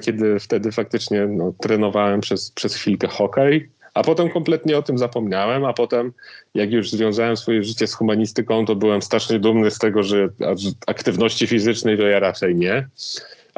kiedy 0.00 0.40
wtedy 0.40 0.72
faktycznie 0.72 1.26
no, 1.26 1.52
trenowałem 1.60 2.20
przez, 2.20 2.50
przez 2.50 2.74
chwilkę 2.74 3.08
hokej, 3.08 3.68
a 3.94 4.02
potem 4.02 4.30
kompletnie 4.30 4.78
o 4.78 4.82
tym 4.82 4.98
zapomniałem, 4.98 5.64
a 5.64 5.72
potem 5.72 6.12
jak 6.54 6.72
już 6.72 6.90
związałem 6.90 7.36
swoje 7.36 7.64
życie 7.64 7.86
z 7.86 7.94
humanistyką, 7.94 8.66
to 8.66 8.76
byłem 8.76 9.02
strasznie 9.02 9.38
dumny 9.38 9.70
z 9.70 9.78
tego, 9.78 10.02
że 10.02 10.28
aktywności 10.86 11.46
fizycznej 11.46 11.98
to 11.98 12.02
ja 12.02 12.20
raczej 12.20 12.54
nie. 12.56 12.88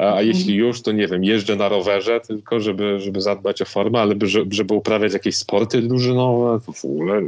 A, 0.01 0.03
a 0.03 0.07
mhm. 0.07 0.27
jeśli 0.27 0.55
już, 0.55 0.81
to 0.81 0.91
nie 0.91 1.07
wiem, 1.07 1.23
jeżdżę 1.23 1.55
na 1.55 1.69
rowerze 1.69 2.19
tylko, 2.19 2.59
żeby, 2.59 2.99
żeby 2.99 3.21
zadbać 3.21 3.61
o 3.61 3.65
formę, 3.65 3.99
ale 3.99 4.15
by, 4.15 4.27
żeby 4.27 4.73
uprawiać 4.73 5.13
jakieś 5.13 5.35
sporty 5.35 5.81
drużynowe, 5.81 6.59
to 6.65 6.71
w 6.71 6.85
ogóle. 6.85 7.21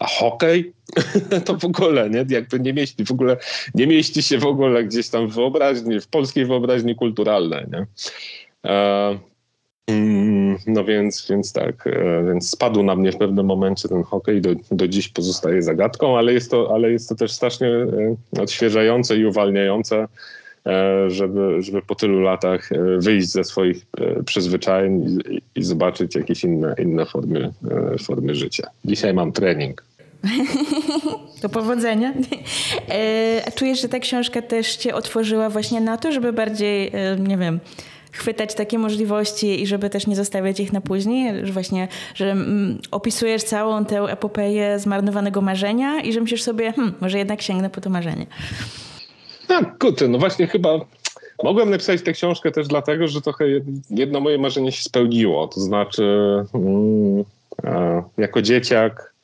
A 0.00 0.06
hokej? 0.06 0.72
to 1.44 1.56
w 1.56 1.64
ogóle, 1.64 2.10
nie? 2.10 2.24
Jakby 2.28 2.60
nie 2.60 2.72
mieści 2.72 3.04
w 3.04 3.10
ogóle, 3.10 3.36
nie 3.74 3.86
mieści 3.86 4.22
się 4.22 4.38
w 4.38 4.46
ogóle 4.46 4.84
gdzieś 4.84 5.08
tam 5.08 5.28
w 5.28 5.34
wyobraźni, 5.34 6.00
w 6.00 6.08
polskiej 6.08 6.46
wyobraźni 6.46 6.94
kulturalnej, 6.94 7.64
nie? 7.72 7.86
E, 8.70 9.18
mm, 9.86 10.58
no 10.66 10.84
więc, 10.84 11.26
więc 11.30 11.52
tak, 11.52 11.86
e, 11.86 12.24
więc 12.28 12.50
spadł 12.50 12.82
na 12.82 12.96
mnie 12.96 13.12
w 13.12 13.16
pewnym 13.16 13.46
momencie 13.46 13.88
ten 13.88 14.02
hokej, 14.02 14.40
do, 14.40 14.50
do 14.70 14.88
dziś 14.88 15.08
pozostaje 15.08 15.62
zagadką, 15.62 16.18
ale 16.18 16.32
jest 16.32 16.50
to, 16.50 16.74
ale 16.74 16.92
jest 16.92 17.08
to 17.08 17.14
też 17.14 17.32
strasznie 17.32 17.68
e, 17.68 18.42
odświeżające 18.42 19.16
i 19.16 19.26
uwalniające 19.26 20.06
żeby, 21.08 21.62
żeby 21.62 21.82
po 21.82 21.94
tylu 21.94 22.20
latach 22.20 22.72
e, 22.72 22.98
wyjść 22.98 23.28
ze 23.28 23.44
swoich 23.44 23.86
e, 23.98 24.22
przyzwyczajeń 24.22 25.18
i, 25.30 25.42
i 25.54 25.62
zobaczyć 25.62 26.14
jakieś 26.14 26.44
inne, 26.44 26.74
inne 26.78 27.06
formy, 27.06 27.52
formy 28.02 28.34
życia. 28.34 28.70
Dzisiaj 28.84 29.14
mam 29.14 29.32
trening. 29.32 29.84
Do 31.42 31.48
powodzenia. 31.48 32.12
A 33.46 33.50
czujesz, 33.50 33.82
że 33.82 33.88
ta 33.88 33.98
książka 33.98 34.42
też 34.42 34.76
cię 34.76 34.94
otworzyła 34.94 35.50
właśnie 35.50 35.80
na 35.80 35.96
to, 35.96 36.12
żeby 36.12 36.32
bardziej, 36.32 36.92
nie 37.18 37.36
wiem, 37.36 37.60
chwytać 38.12 38.54
takie 38.54 38.78
możliwości 38.78 39.62
i 39.62 39.66
żeby 39.66 39.90
też 39.90 40.06
nie 40.06 40.16
zostawiać 40.16 40.60
ich 40.60 40.72
na 40.72 40.80
później, 40.80 41.46
że 41.46 41.52
właśnie, 41.52 41.88
że 42.14 42.30
mm, 42.30 42.78
opisujesz 42.90 43.42
całą 43.42 43.84
tę 43.84 43.98
epopeję 44.00 44.78
zmarnowanego 44.78 45.40
marzenia 45.40 46.00
i 46.00 46.12
że 46.12 46.20
myślisz 46.20 46.42
sobie, 46.42 46.72
hmm, 46.72 46.94
może 47.00 47.18
jednak 47.18 47.42
sięgnę 47.42 47.70
po 47.70 47.80
to 47.80 47.90
marzenie. 47.90 48.26
Tak, 49.50 49.78
kurczę, 49.78 50.08
no 50.08 50.18
właśnie 50.18 50.46
chyba 50.46 50.80
mogłem 51.42 51.70
napisać 51.70 52.02
tę 52.02 52.12
książkę 52.12 52.50
też 52.50 52.68
dlatego, 52.68 53.08
że 53.08 53.20
trochę 53.20 53.44
jedno 53.90 54.20
moje 54.20 54.38
marzenie 54.38 54.72
się 54.72 54.82
spełniło. 54.82 55.48
To 55.48 55.60
znaczy, 55.60 56.04
mm, 56.54 57.24
jako 58.18 58.42
dzieciak 58.42 59.14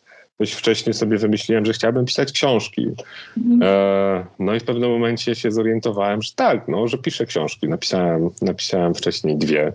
dość 0.41 0.53
wcześnie 0.53 0.95
sobie 0.95 1.19
wymyśliłem, 1.19 1.67
że 1.67 1.73
chciałbym 1.73 2.05
pisać 2.05 2.33
książki. 2.33 2.87
Mhm. 3.37 3.63
E, 3.63 4.27
no 4.39 4.55
i 4.55 4.61
w 4.61 4.65
pewnym 4.65 4.91
momencie 4.91 5.35
się 5.35 5.51
zorientowałem, 5.51 6.23
że 6.23 6.33
tak, 6.37 6.69
no, 6.69 6.89
że 6.89 6.99
piszę 6.99 7.27
książki. 7.27 7.69
Napisałem, 7.69 8.31
napisałem 8.43 8.95
wcześniej 8.95 9.37
dwie. 9.37 9.73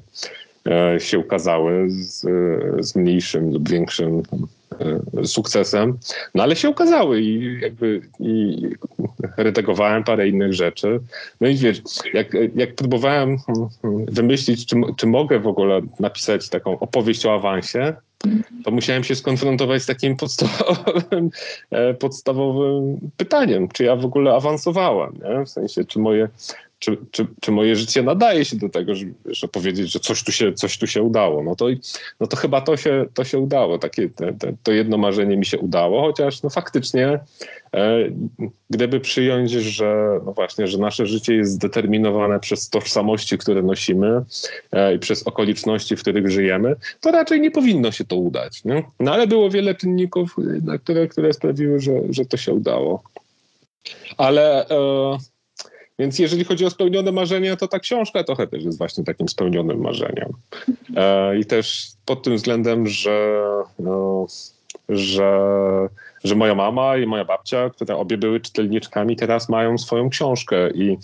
E, 0.67 0.99
się 0.99 1.19
ukazały 1.19 1.89
z, 1.89 2.19
z 2.85 2.95
mniejszym 2.95 3.53
lub 3.53 3.69
większym 3.69 4.19
e, 4.19 4.21
sukcesem, 5.23 5.97
no 6.35 6.43
ale 6.43 6.55
się 6.55 6.69
ukazały 6.69 7.21
i 7.21 7.59
jakby 7.61 8.01
i 8.19 8.61
redagowałem 9.37 10.03
parę 10.03 10.27
innych 10.27 10.53
rzeczy. 10.53 10.99
No 11.41 11.47
i 11.47 11.55
wiesz, 11.55 11.81
jak, 12.13 12.27
jak 12.55 12.75
próbowałem 12.75 13.37
wymyślić, 14.07 14.65
czy, 14.65 14.75
czy 14.97 15.07
mogę 15.07 15.39
w 15.39 15.47
ogóle 15.47 15.81
napisać 15.99 16.49
taką 16.49 16.79
opowieść 16.79 17.25
o 17.25 17.33
awansie, 17.33 17.93
to 18.63 18.71
musiałem 18.71 19.03
się 19.03 19.15
skonfrontować 19.15 19.83
z 19.83 19.85
takim 19.85 20.15
podstawowym, 20.15 21.29
e, 21.71 21.93
podstawowym 21.93 22.97
pytaniem, 23.17 23.67
czy 23.67 23.83
ja 23.83 23.95
w 23.95 24.05
ogóle 24.05 24.33
awansowałem, 24.33 25.19
nie? 25.23 25.45
w 25.45 25.49
sensie, 25.49 25.85
czy 25.85 25.99
moje 25.99 26.27
czy, 26.81 26.97
czy, 27.11 27.27
czy 27.41 27.51
moje 27.51 27.75
życie 27.75 28.03
nadaje 28.03 28.45
się 28.45 28.57
do 28.57 28.69
tego, 28.69 28.95
żeby, 28.95 29.13
żeby 29.25 29.51
powiedzieć, 29.51 29.91
że 29.91 29.99
coś 29.99 30.23
tu 30.23 30.31
się, 30.31 30.53
coś 30.53 30.77
tu 30.77 30.87
się 30.87 31.01
udało. 31.01 31.43
No 31.43 31.55
to, 31.55 31.67
no 32.19 32.27
to 32.27 32.37
chyba 32.37 32.61
to 32.61 32.77
się, 32.77 33.05
to 33.13 33.23
się 33.23 33.39
udało. 33.39 33.77
Takie, 33.77 34.09
te, 34.09 34.33
te, 34.33 34.53
to 34.63 34.71
jedno 34.71 34.97
marzenie 34.97 35.37
mi 35.37 35.45
się 35.45 35.59
udało, 35.59 36.01
chociaż 36.01 36.43
no 36.43 36.49
faktycznie 36.49 37.19
e, 37.73 38.09
gdyby 38.69 38.99
przyjąć, 38.99 39.51
że 39.51 40.19
no 40.25 40.33
właśnie, 40.33 40.67
że 40.67 40.77
nasze 40.77 41.05
życie 41.05 41.35
jest 41.35 41.51
zdeterminowane 41.51 42.39
przez 42.39 42.69
tożsamości, 42.69 43.37
które 43.37 43.61
nosimy 43.61 44.21
e, 44.71 44.95
i 44.95 44.99
przez 44.99 45.23
okoliczności, 45.23 45.95
w 45.95 46.01
których 46.01 46.31
żyjemy, 46.31 46.75
to 47.01 47.11
raczej 47.11 47.41
nie 47.41 47.51
powinno 47.51 47.91
się 47.91 48.05
to 48.05 48.15
udać. 48.15 48.63
Nie? 48.65 48.83
No 48.99 49.13
ale 49.13 49.27
było 49.27 49.49
wiele 49.49 49.75
czynników, 49.75 50.35
które, 50.83 51.07
które 51.07 51.33
sprawiły, 51.33 51.79
że, 51.79 51.91
że 52.09 52.25
to 52.25 52.37
się 52.37 52.53
udało. 52.53 53.03
Ale 54.17 54.69
e, 54.69 55.17
więc 55.99 56.19
jeżeli 56.19 56.43
chodzi 56.43 56.65
o 56.65 56.69
spełnione 56.69 57.11
marzenia, 57.11 57.55
to 57.55 57.67
ta 57.67 57.79
książka 57.79 58.23
trochę 58.23 58.47
też 58.47 58.63
jest 58.63 58.77
właśnie 58.77 59.03
takim 59.03 59.29
spełnionym 59.29 59.81
marzeniem. 59.81 60.33
E, 60.95 61.39
I 61.39 61.45
też 61.45 61.87
pod 62.05 62.23
tym 62.23 62.35
względem, 62.35 62.87
że, 62.87 63.43
no, 63.79 64.27
że, 64.89 65.39
że 66.23 66.35
moja 66.35 66.55
mama 66.55 66.97
i 66.97 67.05
moja 67.05 67.25
babcia, 67.25 67.69
które 67.69 67.97
obie 67.97 68.17
były 68.17 68.39
czytelniczkami, 68.39 69.15
teraz 69.15 69.49
mają 69.49 69.77
swoją 69.77 70.09
książkę 70.09 70.69
i, 70.69 70.97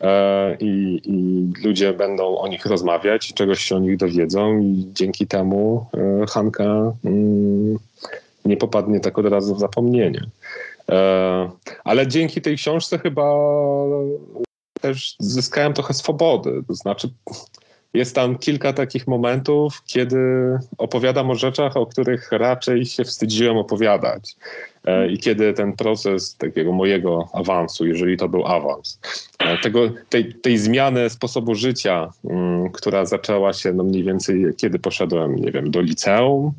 e, 0.00 0.56
i, 0.60 1.00
i 1.04 1.52
ludzie 1.64 1.92
będą 1.92 2.38
o 2.38 2.48
nich 2.48 2.66
rozmawiać 2.66 3.30
i 3.30 3.34
czegoś 3.34 3.64
się 3.64 3.76
o 3.76 3.78
nich 3.78 3.96
dowiedzą 3.96 4.58
i 4.58 4.88
dzięki 4.94 5.26
temu 5.26 5.86
e, 5.94 6.26
Hanka 6.26 6.92
mm, 7.04 7.78
nie 8.44 8.56
popadnie 8.56 9.00
tak 9.00 9.18
od 9.18 9.26
razu 9.26 9.54
w 9.54 9.60
zapomnienie. 9.60 10.26
Ale 11.84 12.06
dzięki 12.06 12.40
tej 12.40 12.56
książce 12.56 12.98
chyba 12.98 13.34
też 14.80 15.16
zyskałem 15.18 15.72
trochę 15.72 15.94
swobody. 15.94 16.62
To 16.68 16.74
znaczy, 16.74 17.10
jest 17.94 18.14
tam 18.14 18.38
kilka 18.38 18.72
takich 18.72 19.06
momentów, 19.06 19.82
kiedy 19.86 20.18
opowiadam 20.78 21.30
o 21.30 21.34
rzeczach, 21.34 21.76
o 21.76 21.86
których 21.86 22.32
raczej 22.32 22.86
się 22.86 23.04
wstydziłem 23.04 23.56
opowiadać. 23.56 24.36
E, 24.84 25.08
I 25.08 25.18
kiedy 25.18 25.52
ten 25.52 25.72
proces 25.72 26.36
takiego 26.36 26.72
mojego 26.72 27.28
awansu, 27.32 27.86
jeżeli 27.86 28.16
to 28.16 28.28
był 28.28 28.46
awans, 28.46 29.00
e, 29.38 29.58
tego, 29.58 29.80
tej, 30.08 30.34
tej 30.34 30.58
zmiany 30.58 31.10
sposobu 31.10 31.54
życia, 31.54 32.12
mm, 32.24 32.70
która 32.70 33.04
zaczęła 33.04 33.52
się 33.52 33.72
no 33.72 33.84
mniej 33.84 34.04
więcej 34.04 34.44
kiedy 34.56 34.78
poszedłem, 34.78 35.36
nie 35.36 35.52
wiem, 35.52 35.70
do 35.70 35.80
liceum 35.80 36.52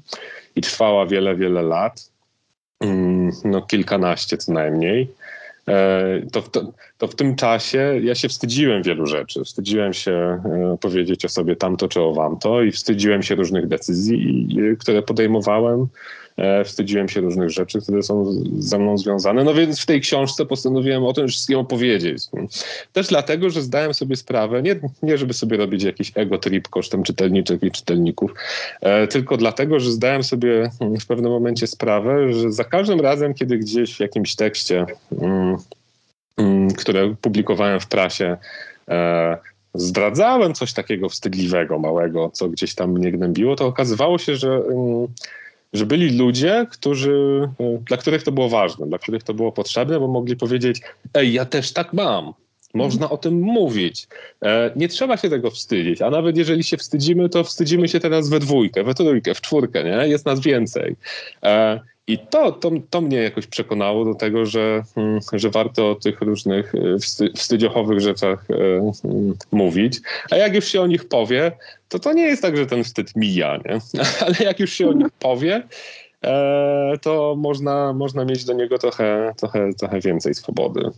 i 0.55 0.61
trwała 0.61 1.05
wiele, 1.05 1.35
wiele 1.35 1.61
lat, 1.61 2.10
no 3.45 3.61
kilkanaście 3.61 4.37
co 4.37 4.53
najmniej, 4.53 5.07
E, 5.67 6.21
to, 6.31 6.41
to, 6.41 6.73
to, 6.97 7.07
w 7.07 7.15
tym 7.15 7.35
czasie 7.35 7.99
ja 8.03 8.15
się 8.15 8.29
wstydziłem 8.29 8.83
wielu 8.83 9.05
rzeczy. 9.05 9.43
Wstydziłem 9.43 9.93
się 9.93 10.11
e, 10.11 10.77
powiedzieć 10.81 11.25
o 11.25 11.29
sobie 11.29 11.55
tamto 11.55 11.87
czy 11.87 12.01
o 12.01 12.13
wamto 12.13 12.61
i 12.61 12.71
wstydziłem 12.71 13.23
się 13.23 13.35
różnych 13.35 13.67
decyzji, 13.67 14.47
które 14.79 15.01
podejmowałem. 15.01 15.87
E, 16.41 16.63
wstydziłem 16.63 17.09
się 17.09 17.21
różnych 17.21 17.49
rzeczy, 17.49 17.81
które 17.81 18.03
są 18.03 18.25
ze 18.59 18.79
mną 18.79 18.97
związane. 18.97 19.43
No 19.43 19.53
więc 19.53 19.79
w 19.79 19.85
tej 19.85 20.01
książce 20.01 20.45
postanowiłem 20.45 21.03
o 21.03 21.13
tym 21.13 21.27
wszystkim 21.27 21.59
opowiedzieć. 21.59 22.23
Też 22.93 23.07
dlatego, 23.07 23.49
że 23.49 23.61
zdałem 23.61 23.93
sobie 23.93 24.15
sprawę, 24.15 24.61
nie, 24.61 24.75
nie 25.03 25.17
żeby 25.17 25.33
sobie 25.33 25.57
robić 25.57 25.83
jakiś 25.83 26.11
ego 26.15 26.37
trip 26.37 26.67
kosztem 26.67 27.03
czytelniczek 27.03 27.63
i 27.63 27.71
czytelników, 27.71 28.33
e, 28.81 29.07
tylko 29.07 29.37
dlatego, 29.37 29.79
że 29.79 29.91
zdałem 29.91 30.23
sobie 30.23 30.69
w 31.01 31.05
pewnym 31.05 31.31
momencie 31.31 31.67
sprawę, 31.67 32.33
że 32.33 32.51
za 32.51 32.63
każdym 32.63 33.01
razem, 33.01 33.33
kiedy 33.33 33.57
gdzieś 33.57 33.95
w 33.95 33.99
jakimś 33.99 34.35
tekście, 34.35 34.85
mm, 35.21 35.57
mm, 36.37 36.71
które 36.71 37.15
publikowałem 37.21 37.79
w 37.79 37.87
prasie, 37.87 38.37
e, 38.87 39.37
zdradzałem 39.73 40.53
coś 40.53 40.73
takiego 40.73 41.09
wstydliwego, 41.09 41.79
małego, 41.79 42.29
co 42.33 42.49
gdzieś 42.49 42.75
tam 42.75 42.91
mnie 42.91 43.11
gnębiło, 43.11 43.55
to 43.55 43.65
okazywało 43.65 44.17
się, 44.17 44.35
że 44.35 44.49
mm, 44.49 45.07
że 45.73 45.85
byli 45.85 46.17
ludzie, 46.17 46.65
którzy, 46.71 47.49
e, 47.59 47.77
dla 47.87 47.97
których 47.97 48.23
to 48.23 48.31
było 48.31 48.49
ważne, 48.49 48.87
dla 48.87 48.97
których 48.97 49.23
to 49.23 49.33
było 49.33 49.51
potrzebne, 49.51 49.99
bo 49.99 50.07
mogli 50.07 50.35
powiedzieć: 50.35 50.81
Ej, 51.13 51.33
ja 51.33 51.45
też 51.45 51.73
tak 51.73 51.93
mam. 51.93 52.33
Można 52.73 53.09
o 53.09 53.17
tym 53.17 53.41
mówić. 53.41 54.07
E, 54.41 54.71
nie 54.75 54.87
trzeba 54.87 55.17
się 55.17 55.29
tego 55.29 55.51
wstydzić, 55.51 56.01
a 56.01 56.09
nawet 56.09 56.37
jeżeli 56.37 56.63
się 56.63 56.77
wstydzimy, 56.77 57.29
to 57.29 57.43
wstydzimy 57.43 57.87
się 57.87 57.99
teraz 57.99 58.29
we 58.29 58.39
dwójkę, 58.39 58.83
we 58.83 58.93
trójkę, 58.93 59.33
w 59.33 59.41
czwórkę, 59.41 59.83
nie? 59.83 60.07
Jest 60.07 60.25
nas 60.25 60.39
więcej. 60.39 60.95
I 62.07 62.19
to, 62.19 62.51
to, 62.51 62.71
to 62.89 63.01
mnie 63.01 63.17
jakoś 63.17 63.47
przekonało 63.47 64.05
do 64.05 64.15
tego, 64.15 64.45
że, 64.45 64.83
mm, 64.97 65.19
że 65.33 65.49
warto 65.49 65.91
o 65.91 65.95
tych 65.95 66.21
różnych 66.21 66.75
e, 66.75 66.97
wstydziochowych 67.35 67.99
rzeczach 67.99 68.45
e, 68.49 68.55
mm, 69.05 69.33
mówić. 69.51 69.99
A 70.31 70.35
jak 70.35 70.55
już 70.55 70.65
się 70.65 70.81
o 70.81 70.87
nich 70.87 71.07
powie, 71.07 71.51
to 71.89 71.99
to 71.99 72.13
nie 72.13 72.23
jest 72.23 72.41
tak, 72.41 72.57
że 72.57 72.65
ten 72.65 72.83
wstyd 72.83 73.15
mija, 73.15 73.57
nie? 73.57 73.79
ale 74.25 74.35
jak 74.39 74.59
już 74.59 74.73
się 74.73 74.89
o 74.89 74.93
nich 74.93 75.11
powie, 75.19 75.63
e, 76.23 76.93
to 77.01 77.35
można, 77.37 77.93
można 77.93 78.25
mieć 78.25 78.45
do 78.45 78.53
niego 78.53 78.77
trochę, 78.77 79.33
trochę, 79.37 79.73
trochę 79.73 79.99
więcej 79.99 80.33
swobody. 80.33 80.91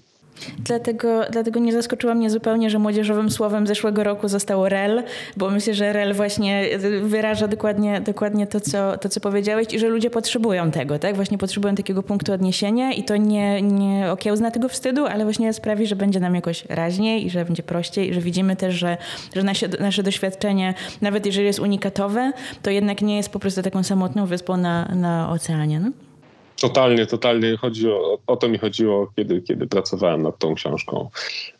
Dlatego, 0.59 1.21
dlatego 1.31 1.59
nie 1.59 1.73
zaskoczyła 1.73 2.15
mnie 2.15 2.29
zupełnie, 2.29 2.69
że 2.69 2.79
młodzieżowym 2.79 3.29
słowem 3.29 3.67
zeszłego 3.67 4.03
roku 4.03 4.27
zostało 4.27 4.69
REL, 4.69 5.03
bo 5.37 5.49
myślę, 5.49 5.73
że 5.73 5.93
REL 5.93 6.13
właśnie 6.13 6.65
wyraża 7.03 7.47
dokładnie, 7.47 8.01
dokładnie 8.01 8.47
to, 8.47 8.59
co, 8.59 8.97
to, 8.97 9.09
co 9.09 9.19
powiedziałeś 9.19 9.73
i 9.73 9.79
że 9.79 9.87
ludzie 9.87 10.09
potrzebują 10.09 10.71
tego, 10.71 10.99
tak? 10.99 11.15
Właśnie 11.15 11.37
potrzebują 11.37 11.75
takiego 11.75 12.03
punktu 12.03 12.33
odniesienia 12.33 12.93
i 12.93 13.03
to 13.03 13.17
nie, 13.17 13.61
nie 13.61 14.11
okiełzna 14.11 14.51
tego 14.51 14.69
wstydu, 14.69 15.05
ale 15.05 15.23
właśnie 15.23 15.53
sprawi, 15.53 15.87
że 15.87 15.95
będzie 15.95 16.19
nam 16.19 16.35
jakoś 16.35 16.65
raźniej 16.65 17.25
i 17.25 17.29
że 17.29 17.45
będzie 17.45 17.63
prościej 17.63 18.09
i 18.09 18.13
że 18.13 18.21
widzimy 18.21 18.55
też, 18.55 18.75
że, 18.75 18.97
że 19.35 19.43
nasze, 19.43 19.67
nasze 19.79 20.03
doświadczenie, 20.03 20.73
nawet 21.01 21.25
jeżeli 21.25 21.47
jest 21.47 21.59
unikatowe, 21.59 22.31
to 22.61 22.69
jednak 22.69 23.01
nie 23.01 23.17
jest 23.17 23.29
po 23.29 23.39
prostu 23.39 23.61
taką 23.61 23.83
samotną 23.83 24.25
wyspą 24.25 24.57
na, 24.57 24.85
na 24.85 25.29
oceanie. 25.29 25.79
No? 25.79 26.12
Totalnie, 26.61 27.05
totalnie 27.05 27.57
chodzi 27.57 27.89
o, 27.89 28.19
o 28.27 28.35
to 28.35 28.49
mi 28.49 28.57
chodziło, 28.57 29.11
kiedy, 29.15 29.41
kiedy 29.41 29.67
pracowałem 29.67 30.21
nad 30.21 30.37
tą 30.37 30.55
książką. 30.55 31.09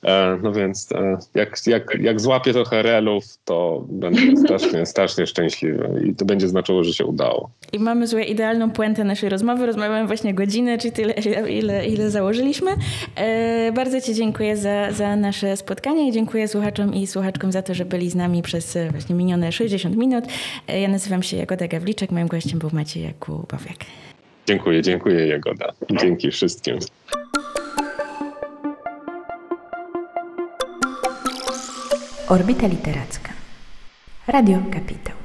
E, 0.04 0.39
no 0.44 0.52
więc 0.52 0.91
e, 0.91 1.18
jak, 1.34 1.58
jak, 1.68 1.98
jak 2.02 2.22
złapię 2.22 2.54
trochę 2.54 2.82
relów, 2.82 3.24
to 3.46 3.86
będę 3.89 4.22
strasznie, 4.46 4.86
strasznie 4.86 5.28
szczęśliwy 5.28 6.02
i 6.06 6.16
to 6.16 6.26
będzie 6.26 6.48
znaczyło, 6.48 6.84
że 6.84 6.94
się 6.94 7.06
udało. 7.06 7.50
I 7.74 7.80
mamy 7.80 8.08
złe 8.08 8.24
idealną 8.24 8.72
puentę 8.72 9.04
naszej 9.04 9.30
rozmowy. 9.30 9.66
Rozmawiamy 9.66 10.08
właśnie 10.08 10.34
godzinę, 10.34 10.78
czyli 10.78 10.91
tyle, 10.91 11.14
ile, 11.60 11.88
ile 11.88 12.10
założyliśmy. 12.10 12.72
E, 13.16 13.72
bardzo 13.72 14.02
Ci 14.02 14.14
dziękuję 14.14 14.58
za, 14.58 14.91
za 14.91 15.16
nasze 15.16 15.58
spotkanie 15.58 16.08
i 16.08 16.12
dziękuję 16.12 16.48
słuchaczom 16.48 16.94
i 16.94 17.08
słuchaczkom 17.08 17.52
za 17.52 17.62
to, 17.62 17.74
że 17.74 17.86
byli 17.86 18.10
z 18.10 18.16
nami 18.16 18.41
przez 18.41 18.76
e, 18.76 18.91
właśnie 18.91 19.16
minione 19.16 19.52
60 19.52 19.96
minut. 19.96 20.26
E, 20.68 20.82
ja 20.82 20.88
nazywam 20.88 21.24
się 21.24 21.38
Jagoda 21.38 21.68
Gawliczek, 21.68 22.12
moim 22.12 22.28
gościem 22.28 22.60
był 22.60 22.70
Maciej 22.74 23.04
Jakubowiak. 23.04 23.78
Dziękuję, 24.48 24.82
dziękuję 24.82 25.28
Jagoda. 25.28 25.74
Dzięki 26.02 26.32
wszystkim. 26.32 26.80
Orbita 32.28 32.68
Literacka. 32.68 33.30
Radio 34.28 34.58
Kapitał. 34.74 35.22